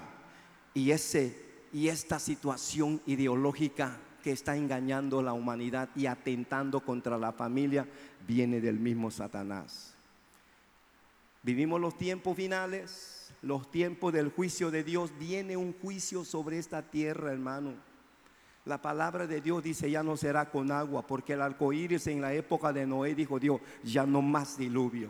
Y 0.73 0.91
ese 0.91 1.47
y 1.73 1.89
esta 1.89 2.19
situación 2.19 3.01
ideológica 3.05 3.97
que 4.23 4.32
está 4.32 4.55
engañando 4.55 5.19
a 5.19 5.23
la 5.23 5.34
humanidad 5.34 5.89
y 5.95 6.05
atentando 6.05 6.80
contra 6.80 7.17
la 7.17 7.32
familia 7.32 7.88
viene 8.28 8.59
del 8.61 8.80
mismo 8.80 9.11
Satanás. 9.11 9.93
Vivimos 11.43 11.80
los 11.80 11.97
tiempos 11.97 12.36
finales, 12.36 13.32
los 13.41 13.69
tiempos 13.71 14.11
del 14.11 14.30
juicio 14.30 14.71
de 14.71 14.84
Dios. 14.84 15.11
Viene 15.19 15.55
un 15.55 15.73
juicio 15.73 16.25
sobre 16.25 16.57
esta 16.57 16.82
tierra, 16.82 17.32
hermano. 17.32 17.73
La 18.68 18.82
palabra 18.82 19.26
de 19.26 19.39
Dios 19.39 19.63
dice, 19.63 19.89
ya 19.89 20.03
no 20.03 20.18
será 20.18 20.49
con 20.49 20.72
agua, 20.72 21.07
porque 21.07 21.34
el 21.34 21.41
arco 21.41 21.72
iris 21.72 22.05
en 22.07 22.20
la 22.20 22.34
época 22.34 22.74
de 22.74 22.86
Noé 22.86 23.15
dijo 23.15 23.39
Dios, 23.39 23.61
ya 23.82 24.05
no 24.05 24.22
más 24.22 24.57
diluvio. 24.57 25.09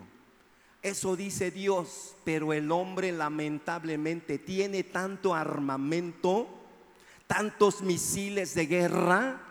Eso 0.83 1.15
dice 1.15 1.49
Dios, 1.49 2.15
pero 2.23 2.53
el 2.53 2.71
hombre 2.71 3.11
lamentablemente 3.11 4.37
tiene 4.37 4.83
tanto 4.83 5.33
armamento, 5.33 6.47
tantos 7.25 7.81
misiles 7.81 8.53
de 8.53 8.67
guerra, 8.67 9.41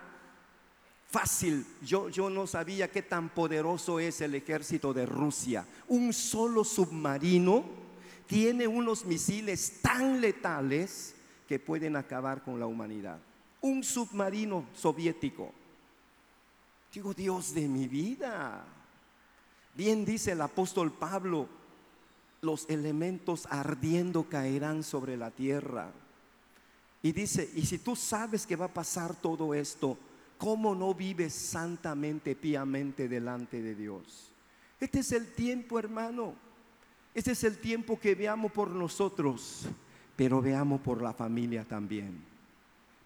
fácil. 1.09 1.65
Yo, 1.81 2.07
yo 2.07 2.29
no 2.29 2.47
sabía 2.47 2.89
qué 2.89 3.01
tan 3.01 3.27
poderoso 3.27 3.99
es 3.99 4.21
el 4.21 4.35
ejército 4.35 4.93
de 4.93 5.05
Rusia. 5.05 5.65
Un 5.89 6.13
solo 6.13 6.63
submarino 6.63 7.65
tiene 8.25 8.67
unos 8.67 9.05
misiles 9.05 9.81
tan 9.81 10.21
letales 10.21 11.13
que 11.45 11.59
pueden 11.59 11.97
acabar 11.97 12.41
con 12.41 12.57
la 12.57 12.67
humanidad. 12.67 13.19
Un 13.67 13.83
submarino 13.83 14.65
soviético. 14.73 15.51
Digo, 16.93 17.13
Dios 17.13 17.53
de 17.53 17.67
mi 17.67 17.85
vida. 17.85 18.63
Bien 19.75 20.05
dice 20.05 20.31
el 20.31 20.41
apóstol 20.41 20.93
Pablo, 20.93 21.49
los 22.41 22.67
elementos 22.69 23.45
ardiendo 23.49 24.23
caerán 24.23 24.83
sobre 24.83 25.17
la 25.17 25.31
tierra. 25.31 25.91
Y 27.03 27.11
dice, 27.11 27.51
y 27.55 27.65
si 27.65 27.79
tú 27.79 27.97
sabes 27.97 28.47
que 28.47 28.55
va 28.55 28.65
a 28.65 28.73
pasar 28.73 29.15
todo 29.15 29.53
esto, 29.53 29.97
¿cómo 30.37 30.73
no 30.73 30.93
vives 30.93 31.33
santamente, 31.33 32.35
piamente 32.35 33.09
delante 33.09 33.61
de 33.61 33.75
Dios? 33.75 34.31
Este 34.79 34.99
es 34.99 35.11
el 35.11 35.33
tiempo, 35.33 35.77
hermano. 35.77 36.35
Este 37.13 37.31
es 37.31 37.43
el 37.43 37.57
tiempo 37.57 37.99
que 37.99 38.15
veamos 38.15 38.49
por 38.53 38.69
nosotros, 38.69 39.67
pero 40.15 40.41
veamos 40.41 40.79
por 40.79 41.01
la 41.01 41.11
familia 41.11 41.65
también. 41.65 42.26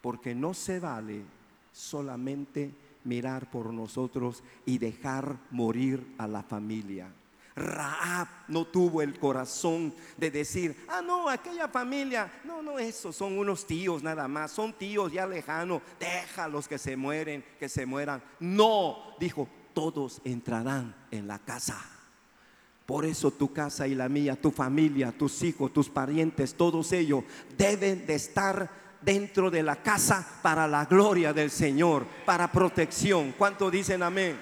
Porque 0.01 0.35
no 0.35 0.53
se 0.53 0.79
vale 0.79 1.21
solamente 1.71 2.71
mirar 3.03 3.49
por 3.49 3.73
nosotros 3.73 4.43
y 4.65 4.77
dejar 4.77 5.37
morir 5.51 6.15
a 6.17 6.27
la 6.27 6.43
familia. 6.43 7.11
Raab 7.55 8.27
no 8.47 8.65
tuvo 8.65 9.01
el 9.01 9.19
corazón 9.19 9.93
de 10.17 10.31
decir, 10.31 10.85
ah, 10.87 11.01
no, 11.01 11.29
aquella 11.29 11.67
familia, 11.67 12.31
no, 12.45 12.61
no, 12.61 12.79
esos 12.79 13.15
son 13.15 13.37
unos 13.37 13.67
tíos 13.67 14.01
nada 14.01 14.27
más, 14.27 14.51
son 14.51 14.73
tíos 14.73 15.11
ya 15.11 15.27
lejanos, 15.27 15.81
déjalos 15.99 16.67
que 16.67 16.77
se 16.77 16.95
mueren, 16.95 17.43
que 17.59 17.67
se 17.67 17.85
mueran. 17.85 18.23
No, 18.39 19.15
dijo, 19.19 19.49
todos 19.73 20.21
entrarán 20.23 20.95
en 21.11 21.27
la 21.27 21.39
casa. 21.39 21.79
Por 22.85 23.05
eso 23.05 23.31
tu 23.31 23.53
casa 23.53 23.87
y 23.87 23.95
la 23.95 24.09
mía, 24.09 24.39
tu 24.39 24.51
familia, 24.51 25.11
tus 25.11 25.43
hijos, 25.43 25.71
tus 25.71 25.89
parientes, 25.89 26.55
todos 26.55 26.91
ellos 26.91 27.23
deben 27.57 28.05
de 28.05 28.15
estar 28.15 28.80
dentro 29.01 29.49
de 29.49 29.63
la 29.63 29.77
casa 29.77 30.25
para 30.41 30.67
la 30.67 30.85
gloria 30.85 31.33
del 31.33 31.49
Señor, 31.49 32.05
para 32.25 32.51
protección. 32.51 33.33
¿Cuánto 33.37 33.71
dicen 33.71 34.03
amén? 34.03 34.37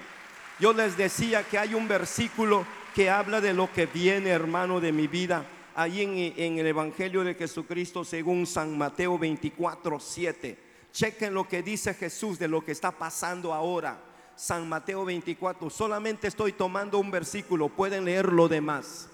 Yo 0.58 0.72
les 0.72 0.96
decía 0.96 1.42
que 1.42 1.58
hay 1.58 1.74
un 1.74 1.88
versículo 1.88 2.66
que 2.94 3.08
habla 3.08 3.40
de 3.40 3.54
lo 3.54 3.72
que 3.72 3.86
viene, 3.86 4.30
hermano, 4.30 4.80
de 4.80 4.92
mi 4.92 5.06
vida. 5.06 5.46
Ahí 5.74 6.34
en, 6.36 6.58
el 6.58 6.66
Evangelio 6.66 7.24
de 7.24 7.34
Jesucristo 7.34 8.04
según 8.04 8.46
San 8.46 8.76
Mateo 8.76 9.18
24, 9.18 9.98
7. 9.98 10.58
Chequen 10.92 11.32
lo 11.32 11.48
que 11.48 11.62
dice 11.62 11.94
Jesús 11.94 12.38
de 12.38 12.48
lo 12.48 12.62
que 12.64 12.72
está 12.72 12.90
pasando 12.90 13.54
ahora. 13.54 13.98
San 14.36 14.68
Mateo 14.68 15.04
24. 15.04 15.70
Solamente 15.70 16.28
estoy 16.28 16.52
tomando 16.52 16.98
un 16.98 17.10
versículo. 17.10 17.68
Pueden 17.68 18.04
leer 18.04 18.32
lo 18.32 18.48
demás. 18.48 19.08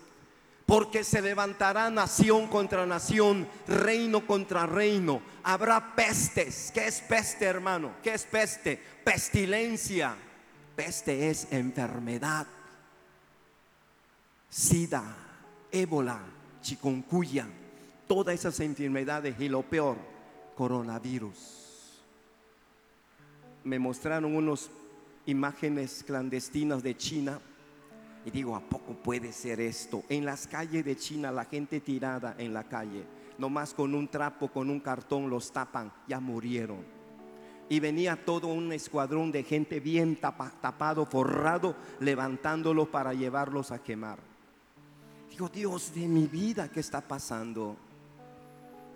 Porque 0.67 1.05
se 1.05 1.23
levantará 1.23 1.89
nación 1.91 2.49
contra 2.49 2.85
nación, 2.85 3.49
reino 3.69 4.27
contra 4.27 4.67
reino. 4.67 5.23
Habrá 5.45 5.95
pestes. 5.95 6.73
¿Qué 6.75 6.89
es 6.89 7.01
peste, 7.01 7.45
hermano? 7.45 7.93
¿Qué 8.03 8.15
es 8.15 8.25
peste? 8.25 8.83
Pestilencia. 9.05 10.17
Peste 10.75 11.31
es 11.31 11.53
enfermedad 11.53 12.47
SIDA, 14.57 15.05
ébola, 15.71 16.19
chikungunya, 16.63 17.47
todas 18.09 18.35
esas 18.35 18.59
enfermedades 18.61 19.39
y 19.39 19.51
lo 19.51 19.61
peor, 19.63 19.99
coronavirus. 20.55 22.01
Me 23.65 23.79
mostraron 23.79 24.35
unas 24.35 24.71
imágenes 25.27 26.03
clandestinas 26.07 26.83
de 26.83 26.97
China 26.97 27.39
y 28.27 28.31
digo, 28.33 28.57
¿a 28.57 28.61
poco 28.61 28.93
puede 28.93 29.33
ser 29.33 29.61
esto? 29.61 30.03
En 30.09 30.25
las 30.25 30.49
calles 30.49 30.85
de 30.85 30.97
China, 30.97 31.31
la 31.31 31.45
gente 31.45 31.79
tirada 31.79 32.35
en 32.39 32.53
la 32.53 32.65
calle, 32.65 33.05
nomás 33.39 33.73
con 33.73 33.95
un 33.95 34.09
trapo, 34.09 34.49
con 34.49 34.69
un 34.69 34.81
cartón 34.81 35.31
los 35.31 35.53
tapan, 35.53 35.93
ya 36.09 36.19
murieron. 36.19 36.85
y 37.69 37.81
venía 37.81 38.25
todo 38.25 38.49
un 38.49 38.73
escuadrón 38.73 39.33
de 39.33 39.43
gente 39.43 39.81
bien 39.81 40.17
tapado, 40.17 41.05
forrado, 41.05 41.75
levantándolos 42.01 42.89
para 42.89 43.13
llevarlos 43.13 43.73
a 43.73 43.83
quemar. 43.83 44.19
Digo, 45.31 45.49
Dios 45.49 45.93
de 45.95 46.07
mi 46.07 46.27
vida, 46.27 46.69
¿qué 46.71 46.81
está 46.81 47.01
pasando? 47.01 47.77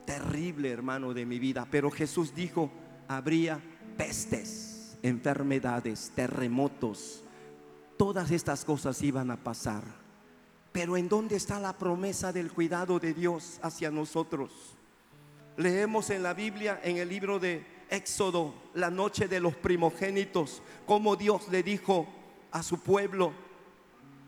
Terrible, 0.07 0.71
hermano, 0.71 1.13
de 1.13 1.27
mi 1.27 1.39
vida. 1.39 1.67
Pero 1.71 1.91
Jesús 1.91 2.35
dijo, 2.35 2.71
habría 3.09 3.61
pestes, 3.97 4.97
enfermedades, 5.03 6.13
terremotos. 6.15 7.25
Todas 8.01 8.31
estas 8.31 8.65
cosas 8.65 9.03
iban 9.03 9.31
a 9.31 9.37
pasar. 9.37 9.83
Pero 10.73 10.97
¿en 10.97 11.07
dónde 11.07 11.37
está 11.37 11.61
la 11.61 11.77
promesa 11.77 12.33
del 12.33 12.51
cuidado 12.51 12.99
de 12.99 13.13
Dios 13.13 13.61
hacia 13.61 13.91
nosotros? 13.91 14.51
Leemos 15.59 16.09
en 16.09 16.23
la 16.23 16.33
Biblia, 16.33 16.81
en 16.83 16.97
el 16.97 17.11
libro 17.11 17.39
de 17.39 17.63
Éxodo, 17.91 18.55
la 18.73 18.89
noche 18.89 19.29
de 19.29 19.39
los 19.39 19.55
primogénitos, 19.55 20.63
como 20.87 21.15
Dios 21.15 21.49
le 21.51 21.63
dijo 21.63 22.09
a 22.53 22.63
su 22.63 22.79
pueblo, 22.79 23.35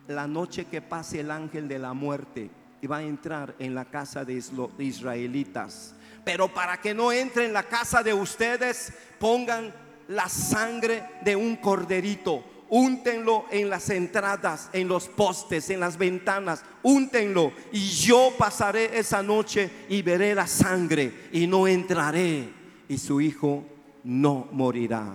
la 0.06 0.26
noche 0.26 0.66
que 0.66 0.82
pase 0.82 1.20
el 1.20 1.30
ángel 1.30 1.66
de 1.66 1.78
la 1.78 1.94
muerte 1.94 2.50
y 2.82 2.86
va 2.86 2.98
a 2.98 3.02
entrar 3.02 3.54
en 3.58 3.74
la 3.74 3.86
casa 3.86 4.22
de 4.22 4.38
israelitas. 4.80 5.94
Pero 6.26 6.52
para 6.52 6.78
que 6.78 6.92
no 6.92 7.10
entre 7.10 7.46
en 7.46 7.54
la 7.54 7.62
casa 7.62 8.02
de 8.02 8.12
ustedes, 8.12 8.92
pongan 9.18 9.72
la 10.08 10.28
sangre 10.28 11.04
de 11.24 11.36
un 11.36 11.56
corderito. 11.56 12.51
Úntenlo 12.74 13.44
en 13.50 13.68
las 13.68 13.90
entradas, 13.90 14.70
en 14.72 14.88
los 14.88 15.06
postes, 15.06 15.68
en 15.68 15.78
las 15.78 15.98
ventanas. 15.98 16.64
Úntenlo. 16.82 17.52
Y 17.70 17.80
yo 17.80 18.32
pasaré 18.38 18.98
esa 18.98 19.22
noche 19.22 19.70
y 19.90 20.00
veré 20.00 20.34
la 20.34 20.46
sangre 20.46 21.28
y 21.32 21.46
no 21.46 21.68
entraré 21.68 22.48
y 22.88 22.96
su 22.96 23.20
hijo 23.20 23.66
no 24.04 24.48
morirá, 24.52 25.14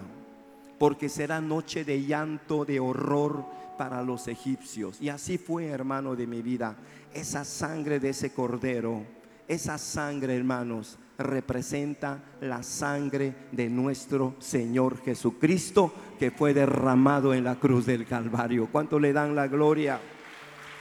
porque 0.78 1.10
será 1.10 1.41
noche 1.41 1.84
de 1.84 2.05
llanto, 2.05 2.64
de 2.64 2.80
horror 2.80 3.43
para 3.76 4.03
los 4.03 4.28
egipcios. 4.28 5.01
Y 5.01 5.10
así 5.10 5.39
fue, 5.39 5.66
hermano 5.66 6.16
de 6.16 6.28
mi 6.28 6.43
vida, 6.43 6.76
esa 7.12 7.43
sangre 7.43 7.99
de 7.99 8.10
ese 8.10 8.34
cordero, 8.34 9.03
esa 9.47 9.80
sangre, 9.80 10.36
hermanos, 10.36 10.99
representa 11.18 12.24
la 12.41 12.63
sangre 12.63 13.34
de 13.51 13.70
nuestro 13.70 14.36
Señor 14.39 15.03
Jesucristo 15.03 15.93
que 16.20 16.32
fue 16.32 16.53
derramado 16.53 17.34
en 17.34 17.43
la 17.43 17.55
cruz 17.55 17.86
del 17.86 18.05
Calvario. 18.05 18.68
¿Cuánto 18.72 18.99
le 18.99 19.13
dan 19.13 19.36
la 19.36 19.47
gloria? 19.47 19.99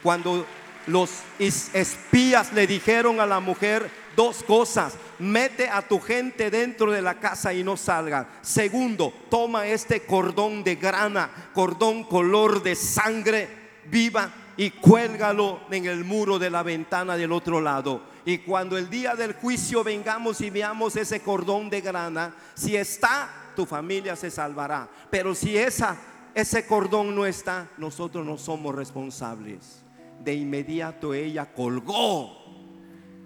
Cuando 0.02 0.44
los 0.86 1.10
espías 1.38 2.52
le 2.52 2.66
dijeron 2.66 3.20
a 3.20 3.26
la 3.26 3.40
mujer 3.40 3.90
dos 4.16 4.42
cosas. 4.42 4.96
Mete 5.18 5.68
a 5.68 5.82
tu 5.82 6.00
gente 6.00 6.50
dentro 6.50 6.90
de 6.90 7.02
la 7.02 7.20
casa 7.20 7.52
y 7.52 7.62
no 7.62 7.76
salgan. 7.76 8.26
Segundo, 8.40 9.12
toma 9.30 9.66
este 9.66 10.02
cordón 10.02 10.64
de 10.64 10.76
grana, 10.76 11.30
cordón 11.54 12.04
color 12.04 12.62
de 12.62 12.74
sangre 12.74 13.48
viva 13.86 14.30
y 14.56 14.70
cuélgalo 14.70 15.60
en 15.70 15.86
el 15.86 16.04
muro 16.04 16.38
de 16.38 16.50
la 16.50 16.62
ventana 16.62 17.16
del 17.16 17.32
otro 17.32 17.60
lado. 17.60 18.15
Y 18.26 18.38
cuando 18.38 18.76
el 18.76 18.90
día 18.90 19.14
del 19.14 19.32
juicio 19.32 19.82
vengamos 19.82 20.42
y 20.42 20.50
veamos 20.50 20.96
ese 20.96 21.20
cordón 21.20 21.70
de 21.70 21.80
grana, 21.80 22.34
si 22.54 22.76
está, 22.76 23.52
tu 23.56 23.64
familia 23.64 24.16
se 24.16 24.30
salvará. 24.30 24.90
Pero 25.10 25.34
si 25.34 25.56
esa, 25.56 25.96
ese 26.34 26.66
cordón 26.66 27.14
no 27.14 27.24
está, 27.24 27.70
nosotros 27.78 28.26
no 28.26 28.36
somos 28.36 28.74
responsables 28.74 29.86
de 30.22 30.34
inmediato 30.34 31.14
ella 31.14 31.52
colgó. 31.52 32.44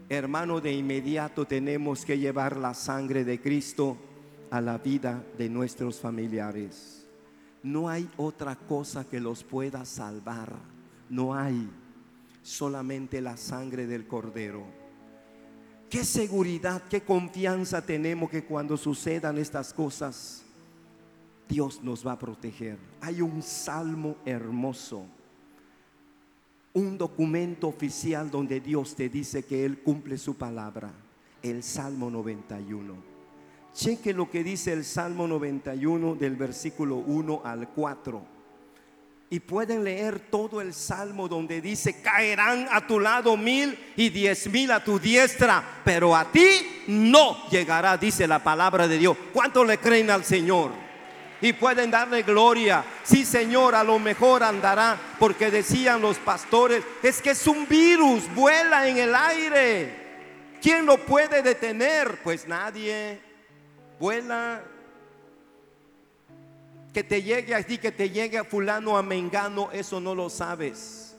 Hermano, 0.09 0.61
de 0.61 0.73
inmediato 0.73 1.47
tenemos 1.47 2.05
que 2.05 2.19
llevar 2.19 2.57
la 2.57 2.75
sangre 2.75 3.25
de 3.25 3.41
Cristo 3.41 3.97
a 4.51 4.61
la 4.61 4.79
vida 4.79 5.25
de 5.39 5.49
nuestros 5.49 6.01
familiares. 6.01 7.07
No 7.63 7.89
hay 7.89 8.09
otra 8.17 8.57
cosa 8.57 9.05
que 9.05 9.21
los 9.21 9.45
pueda 9.45 9.85
salvar. 9.85 10.53
No 11.09 11.35
hay 11.35 11.71
solamente 12.43 13.21
la 13.21 13.37
sangre 13.37 13.87
del 13.87 14.07
cordero. 14.07 14.80
Qué 15.91 16.05
seguridad, 16.05 16.83
qué 16.89 17.03
confianza 17.03 17.85
tenemos 17.85 18.31
que 18.31 18.45
cuando 18.45 18.77
sucedan 18.77 19.37
estas 19.39 19.75
cosas, 19.75 20.45
Dios 21.49 21.83
nos 21.83 22.07
va 22.07 22.13
a 22.13 22.19
proteger. 22.19 22.79
Hay 23.01 23.21
un 23.21 23.43
salmo 23.43 24.17
hermoso 24.25 25.05
un 26.73 26.97
documento 26.97 27.69
oficial 27.69 28.31
donde 28.31 28.61
Dios 28.61 28.95
te 28.95 29.09
dice 29.09 29.45
que 29.45 29.65
Él 29.65 29.79
cumple 29.81 30.19
su 30.19 30.37
palabra, 30.37 30.93
el 31.43 31.63
Salmo 31.63 32.11
91. 32.11 32.95
Cheque 33.73 34.13
lo 34.13 34.31
que 34.31 34.45
dice 34.45 34.73
el 34.73 34.85
Salmo 34.85 35.27
91 35.27 36.15
del 36.15 36.37
versículo 36.37 36.97
1 36.97 37.43
al 37.45 37.69
4. 37.69 38.23
Y 39.33 39.39
pueden 39.39 39.85
leer 39.85 40.19
todo 40.19 40.61
el 40.61 40.75
salmo 40.75 41.29
donde 41.29 41.61
dice, 41.61 42.03
caerán 42.03 42.67
a 42.71 42.85
tu 42.85 42.99
lado 42.99 43.37
mil 43.37 43.79
y 43.97 44.09
diez 44.09 44.49
mil 44.49 44.73
a 44.73 44.83
tu 44.83 44.99
diestra, 44.99 45.63
pero 45.85 46.17
a 46.17 46.33
ti 46.33 46.83
no 46.89 47.49
llegará, 47.49 47.97
dice 47.97 48.27
la 48.27 48.43
palabra 48.43 48.89
de 48.89 48.99
Dios. 48.99 49.17
¿Cuánto 49.33 49.65
le 49.65 49.79
creen 49.79 50.11
al 50.11 50.25
Señor? 50.25 50.73
y 51.43 51.53
pueden 51.53 51.91
darle 51.91 52.23
gloria. 52.23 52.85
Sí, 53.03 53.25
Señor, 53.25 53.75
a 53.75 53.85
lo 53.85 53.99
mejor 53.99 54.43
andará, 54.43 54.99
porque 55.19 55.51
decían 55.51 56.01
los 56.01 56.19
pastores, 56.19 56.85
es 57.03 57.23
que 57.23 57.31
es 57.31 57.47
un 57.47 57.67
virus, 57.67 58.23
vuela 58.35 58.87
en 58.89 58.99
el 58.99 59.15
aire. 59.15 60.01
¿Quién 60.61 60.85
lo 60.85 60.99
puede 60.99 61.43
detener? 61.43 62.21
Pues 62.23 62.47
nadie. 62.47 63.21
Vuela. 63.99 64.63
Que 66.93 67.05
te 67.05 67.23
llegue 67.23 67.55
a 67.55 67.63
ti, 67.63 67.79
que 67.79 67.93
te 67.93 68.11
llegue 68.11 68.39
a 68.39 68.45
fulano, 68.45 68.97
a 68.97 69.03
mengano, 69.03 69.71
eso 69.73 70.01
no 70.01 70.15
lo 70.15 70.29
sabes. 70.29 71.17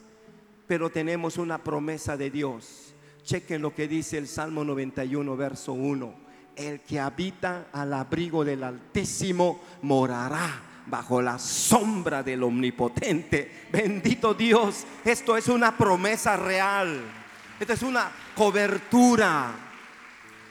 Pero 0.68 0.90
tenemos 0.90 1.38
una 1.38 1.64
promesa 1.64 2.18
de 2.18 2.30
Dios. 2.30 2.94
Chequen 3.24 3.62
lo 3.62 3.74
que 3.74 3.88
dice 3.88 4.18
el 4.18 4.28
Salmo 4.28 4.64
91, 4.64 5.38
verso 5.38 5.74
1 5.74 6.32
el 6.56 6.82
que 6.82 7.00
habita 7.00 7.68
al 7.72 7.94
abrigo 7.94 8.44
del 8.44 8.64
Altísimo 8.64 9.62
morará 9.82 10.62
bajo 10.88 11.22
la 11.22 11.40
sombra 11.40 12.24
del 12.24 12.44
Omnipotente. 12.44 13.68
Bendito 13.72 14.34
Dios, 14.34 14.86
esto 15.06 15.38
es 15.38 15.48
una 15.48 15.78
promesa 15.78 16.38
real. 16.38 17.02
Esto 17.60 17.74
es 17.74 17.84
una 17.84 18.12
cobertura. 18.36 19.52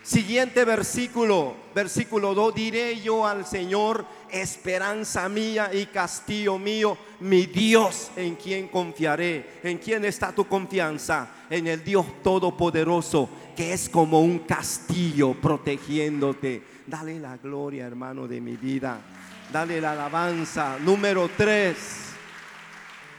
Siguiente 0.03 0.65
versículo, 0.65 1.57
versículo 1.75 2.35
2, 2.35 2.55
diré 2.55 3.01
yo 3.01 3.27
al 3.27 3.45
Señor, 3.45 4.07
esperanza 4.33 5.29
mía 5.29 5.71
y 5.73 5.87
castillo 5.87 6.59
mío, 6.59 6.97
mi 7.21 7.47
Dios 7.47 8.11
en 8.17 8.37
quien 8.37 8.69
confiaré. 8.69 9.61
¿En 9.63 9.79
quién 9.79 10.05
está 10.05 10.33
tu 10.33 10.47
confianza? 10.47 11.29
En 11.49 11.67
el 11.67 11.83
Dios 11.85 12.23
Todopoderoso, 12.23 13.29
que 13.57 13.73
es 13.73 13.89
como 13.89 14.21
un 14.21 14.41
castillo 14.41 15.35
protegiéndote. 15.35 16.63
Dale 16.87 17.19
la 17.21 17.37
gloria, 17.37 17.87
hermano 17.87 18.27
de 18.27 18.41
mi 18.41 18.57
vida. 18.57 19.01
Dale 19.53 19.81
la 19.81 19.93
alabanza. 19.93 20.79
Número 20.81 21.29
3. 21.37 21.77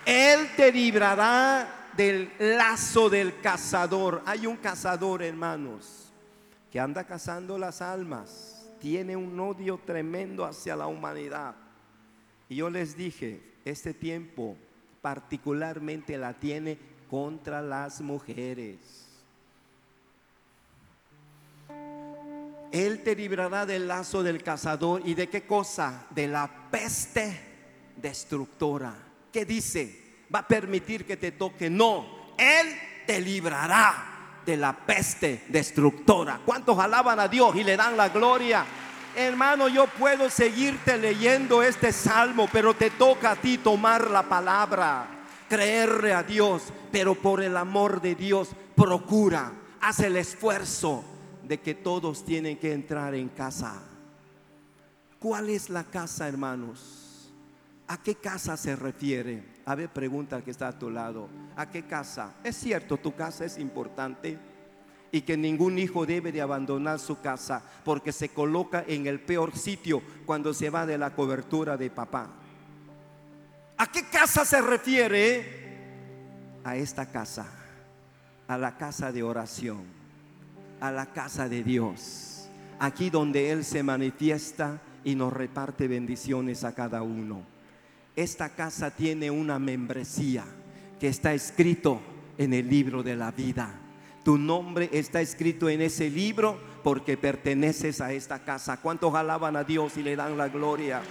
Él 0.05 0.49
te 0.55 0.71
librará 0.71 1.89
del 1.95 2.31
lazo 2.39 3.09
del 3.09 3.39
cazador. 3.39 4.23
Hay 4.25 4.47
un 4.47 4.57
cazador, 4.57 5.21
hermanos, 5.23 6.11
que 6.71 6.79
anda 6.79 7.03
cazando 7.03 7.57
las 7.57 7.81
almas. 7.81 8.50
Tiene 8.81 9.15
un 9.15 9.39
odio 9.39 9.79
tremendo 9.85 10.43
hacia 10.43 10.75
la 10.75 10.87
humanidad. 10.87 11.55
Y 12.49 12.55
yo 12.55 12.69
les 12.69 12.97
dije, 12.97 13.39
este 13.63 13.93
tiempo 13.93 14.57
particularmente 15.03 16.17
la 16.17 16.33
tiene 16.33 16.79
contra 17.07 17.61
las 17.61 18.01
mujeres. 18.01 19.07
Él 22.71 23.03
te 23.03 23.15
librará 23.15 23.67
del 23.67 23.87
lazo 23.87 24.23
del 24.23 24.41
cazador 24.41 25.01
y 25.05 25.13
de 25.13 25.29
qué 25.29 25.45
cosa? 25.45 26.07
De 26.09 26.27
la 26.27 26.49
peste 26.71 27.39
destructora. 27.97 28.95
¿Qué 29.31 29.45
dice? 29.45 30.15
Va 30.33 30.39
a 30.39 30.47
permitir 30.47 31.05
que 31.05 31.17
te 31.17 31.33
toque. 31.33 31.69
No, 31.69 32.33
Él 32.35 32.67
te 33.05 33.21
librará 33.21 34.20
de 34.45 34.57
la 34.57 34.73
peste 34.73 35.45
destructora. 35.49 36.41
¿Cuántos 36.45 36.77
alaban 36.79 37.19
a 37.19 37.27
Dios 37.27 37.55
y 37.55 37.63
le 37.63 37.77
dan 37.77 37.97
la 37.97 38.09
gloria? 38.09 38.65
Hermano, 39.15 39.67
yo 39.67 39.87
puedo 39.87 40.29
seguirte 40.29 40.97
leyendo 40.97 41.61
este 41.61 41.91
salmo, 41.91 42.47
pero 42.51 42.73
te 42.73 42.91
toca 42.91 43.31
a 43.31 43.35
ti 43.35 43.57
tomar 43.57 44.09
la 44.09 44.23
palabra, 44.23 45.05
creerle 45.49 46.13
a 46.13 46.23
Dios, 46.23 46.71
pero 46.91 47.15
por 47.15 47.41
el 47.41 47.57
amor 47.57 48.01
de 48.01 48.15
Dios, 48.15 48.49
procura, 48.75 49.51
haz 49.81 49.99
el 49.99 50.15
esfuerzo 50.15 51.03
de 51.43 51.59
que 51.59 51.75
todos 51.75 52.23
tienen 52.23 52.57
que 52.57 52.71
entrar 52.71 53.13
en 53.13 53.27
casa. 53.27 53.81
¿Cuál 55.19 55.49
es 55.49 55.69
la 55.69 55.83
casa, 55.83 56.27
hermanos? 56.27 57.29
¿A 57.87 57.97
qué 58.01 58.15
casa 58.15 58.55
se 58.55 58.75
refiere? 58.75 59.50
A 59.65 59.75
ver, 59.75 59.89
pregunta 59.89 60.41
que 60.41 60.51
está 60.51 60.69
a 60.69 60.79
tu 60.79 60.89
lado. 60.89 61.29
¿A 61.55 61.69
qué 61.69 61.83
casa? 61.83 62.33
Es 62.43 62.57
cierto, 62.57 62.97
tu 62.97 63.15
casa 63.15 63.45
es 63.45 63.57
importante. 63.57 64.37
y 65.11 65.23
que 65.23 65.35
ningún 65.35 65.77
hijo 65.77 66.05
debe 66.05 66.31
de 66.31 66.41
abandonar 66.41 66.97
su 66.97 67.19
casa 67.19 67.61
porque 67.83 68.13
se 68.13 68.29
coloca 68.29 68.85
en 68.87 69.07
el 69.07 69.19
peor 69.19 69.57
sitio 69.57 70.01
cuando 70.25 70.53
se 70.53 70.69
va 70.69 70.85
de 70.85 70.97
la 70.97 71.13
cobertura 71.13 71.75
de 71.75 71.89
papá. 71.89 72.29
¿A 73.77 73.87
qué 73.87 74.05
casa 74.05 74.45
se 74.45 74.61
refiere? 74.61 75.43
A 76.63 76.77
esta 76.77 77.07
casa, 77.07 77.45
a 78.47 78.57
la 78.57 78.77
casa 78.77 79.11
de 79.11 79.21
oración, 79.21 79.83
a 80.79 80.91
la 80.91 81.07
casa 81.07 81.49
de 81.49 81.61
Dios, 81.61 82.47
aquí 82.79 83.09
donde 83.09 83.51
Él 83.51 83.65
se 83.65 83.83
manifiesta 83.83 84.79
y 85.03 85.15
nos 85.15 85.33
reparte 85.33 85.89
bendiciones 85.89 86.63
a 86.63 86.73
cada 86.73 87.01
uno. 87.01 87.50
Esta 88.15 88.49
casa 88.49 88.91
tiene 88.91 89.31
una 89.31 89.59
membresía 89.59 90.43
que 90.99 91.07
está 91.07 91.33
escrito 91.33 92.01
en 92.37 92.53
el 92.53 92.69
libro 92.69 93.03
de 93.03 93.15
la 93.15 93.31
vida. 93.31 93.73
Tu 94.23 94.37
nombre 94.37 94.89
está 94.91 95.21
escrito 95.21 95.69
en 95.69 95.81
ese 95.81 96.09
libro 96.09 96.59
porque 96.83 97.17
perteneces 97.17 98.01
a 98.01 98.11
esta 98.13 98.39
casa. 98.39 98.77
¿Cuántos 98.77 99.15
alaban 99.15 99.55
a 99.55 99.63
Dios 99.63 99.97
y 99.97 100.03
le 100.03 100.15
dan 100.15 100.37
la 100.37 100.49
gloria? 100.49 101.01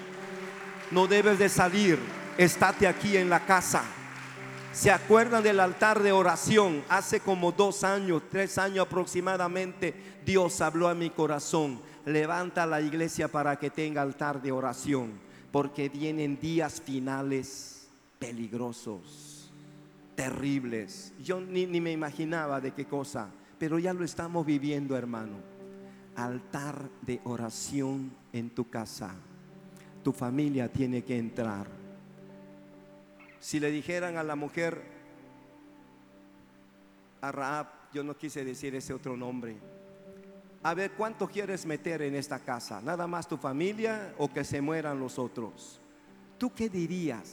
No 0.90 1.06
debes 1.06 1.38
de 1.38 1.48
salir, 1.48 1.98
estate 2.36 2.86
aquí 2.86 3.16
en 3.16 3.30
la 3.30 3.46
casa. 3.46 3.82
¿Se 4.72 4.90
acuerdan 4.92 5.42
del 5.42 5.58
altar 5.58 6.00
de 6.02 6.12
oración? 6.12 6.84
Hace 6.88 7.20
como 7.20 7.50
dos 7.50 7.82
años, 7.82 8.22
tres 8.30 8.56
años 8.58 8.86
aproximadamente, 8.86 9.94
Dios 10.24 10.60
habló 10.60 10.88
a 10.88 10.94
mi 10.94 11.10
corazón. 11.10 11.80
Levanta 12.04 12.66
la 12.66 12.80
iglesia 12.80 13.26
para 13.28 13.56
que 13.56 13.70
tenga 13.70 14.02
altar 14.02 14.40
de 14.40 14.52
oración, 14.52 15.12
porque 15.52 15.88
vienen 15.88 16.38
días 16.38 16.80
finales 16.80 17.88
peligrosos 18.18 19.50
terribles. 20.14 21.14
Yo 21.22 21.40
ni, 21.40 21.66
ni 21.66 21.80
me 21.80 21.92
imaginaba 21.92 22.60
de 22.60 22.72
qué 22.72 22.84
cosa, 22.84 23.30
pero 23.58 23.78
ya 23.78 23.92
lo 23.92 24.04
estamos 24.04 24.44
viviendo, 24.44 24.96
hermano. 24.96 25.36
Altar 26.16 26.90
de 27.02 27.20
oración 27.24 28.12
en 28.32 28.50
tu 28.50 28.68
casa. 28.68 29.14
Tu 30.04 30.12
familia 30.12 30.70
tiene 30.70 31.02
que 31.02 31.18
entrar. 31.18 31.66
Si 33.38 33.58
le 33.58 33.70
dijeran 33.70 34.18
a 34.18 34.22
la 34.22 34.36
mujer, 34.36 34.82
a 37.22 37.32
Raab, 37.32 37.66
yo 37.92 38.04
no 38.04 38.16
quise 38.16 38.44
decir 38.44 38.74
ese 38.74 38.92
otro 38.92 39.16
nombre. 39.16 39.56
A 40.62 40.74
ver, 40.74 40.92
¿cuánto 40.92 41.26
quieres 41.26 41.64
meter 41.64 42.02
en 42.02 42.14
esta 42.14 42.38
casa? 42.38 42.80
¿Nada 42.82 43.06
más 43.06 43.26
tu 43.26 43.38
familia 43.38 44.14
o 44.18 44.30
que 44.30 44.44
se 44.44 44.60
mueran 44.60 45.00
los 45.00 45.18
otros? 45.18 45.80
¿Tú 46.36 46.52
qué 46.52 46.68
dirías 46.68 47.28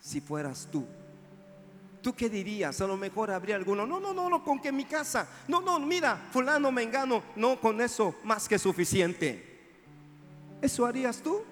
si 0.00 0.20
fueras 0.20 0.68
tú? 0.70 0.86
¿Tú 2.00 2.14
qué 2.14 2.28
dirías? 2.28 2.80
A 2.80 2.86
lo 2.86 2.96
mejor 2.96 3.30
habría 3.30 3.56
alguno, 3.56 3.86
no, 3.86 3.98
no, 3.98 4.12
no, 4.14 4.28
no, 4.28 4.44
con 4.44 4.60
que 4.60 4.70
mi 4.70 4.84
casa, 4.84 5.26
no, 5.48 5.60
no, 5.60 5.80
mira, 5.80 6.28
fulano 6.30 6.70
me 6.70 6.82
engano, 6.82 7.22
no, 7.34 7.58
con 7.58 7.80
eso 7.80 8.14
más 8.22 8.46
que 8.46 8.58
suficiente. 8.58 9.54
¿Eso 10.60 10.86
harías 10.86 11.20
tú? 11.22 11.42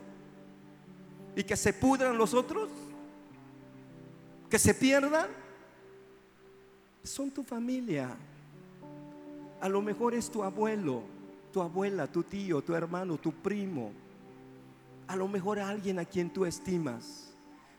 ¿Y 1.34 1.42
que 1.42 1.56
se 1.56 1.72
pudran 1.72 2.16
los 2.16 2.32
otros? 2.32 2.68
¿Que 4.48 4.58
se 4.58 4.74
pierdan? 4.74 5.28
Son 7.02 7.30
tu 7.30 7.42
familia. 7.42 8.14
A 9.62 9.68
lo 9.68 9.80
mejor 9.80 10.12
es 10.12 10.28
tu 10.28 10.42
abuelo, 10.42 11.04
tu 11.52 11.62
abuela, 11.62 12.08
tu 12.08 12.24
tío, 12.24 12.62
tu 12.62 12.74
hermano, 12.74 13.16
tu 13.16 13.32
primo. 13.32 13.92
A 15.06 15.14
lo 15.14 15.28
mejor 15.28 15.60
alguien 15.60 16.00
a 16.00 16.04
quien 16.04 16.30
tú 16.30 16.44
estimas 16.44 17.32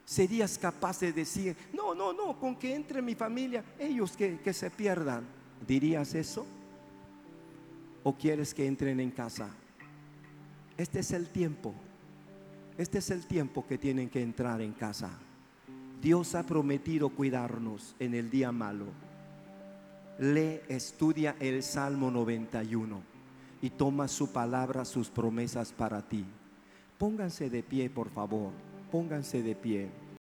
serías 0.06 0.58
capaz 0.58 1.02
de 1.02 1.12
decir, 1.12 1.58
no, 1.74 1.94
no, 1.94 2.14
no, 2.14 2.40
con 2.40 2.56
que 2.56 2.74
entre 2.74 3.02
mi 3.02 3.16
familia, 3.16 3.66
ellos 3.78 4.16
que, 4.16 4.40
que 4.40 4.54
se 4.54 4.70
pierdan. 4.70 5.26
¿Dirías 5.68 6.16
eso? 6.16 6.46
¿O 8.04 8.14
quieres 8.14 8.54
que 8.54 8.66
entren 8.66 9.02
en 9.02 9.12
casa? 9.12 9.50
Este 10.78 11.00
es 11.00 11.12
el 11.12 11.28
tiempo. 11.28 11.74
Este 12.78 13.00
es 13.00 13.12
el 13.12 13.28
tiempo 13.28 13.68
que 13.68 13.78
tienen 13.78 14.10
que 14.10 14.22
entrar 14.22 14.62
en 14.62 14.72
casa. 14.72 15.10
Dios 16.02 16.34
ha 16.34 16.44
prometido 16.44 17.10
cuidarnos 17.10 17.94
en 18.00 18.14
el 18.14 18.30
día 18.30 18.54
malo. 18.54 18.86
Lee, 20.20 20.62
estudia 20.68 21.36
el 21.40 21.64
Salmo 21.64 22.12
91 22.12 23.02
y 23.62 23.70
toma 23.70 24.08
su 24.08 24.32
palabra, 24.32 24.86
sus 24.86 25.10
promesas 25.10 25.72
para 25.72 26.02
ti. 26.02 26.26
Pónganse 26.98 27.50
de 27.50 27.64
pie, 27.64 27.90
por 27.90 28.10
favor 28.10 28.52
pónganse 28.94 29.42
de 29.42 29.56
pie. 29.56 29.90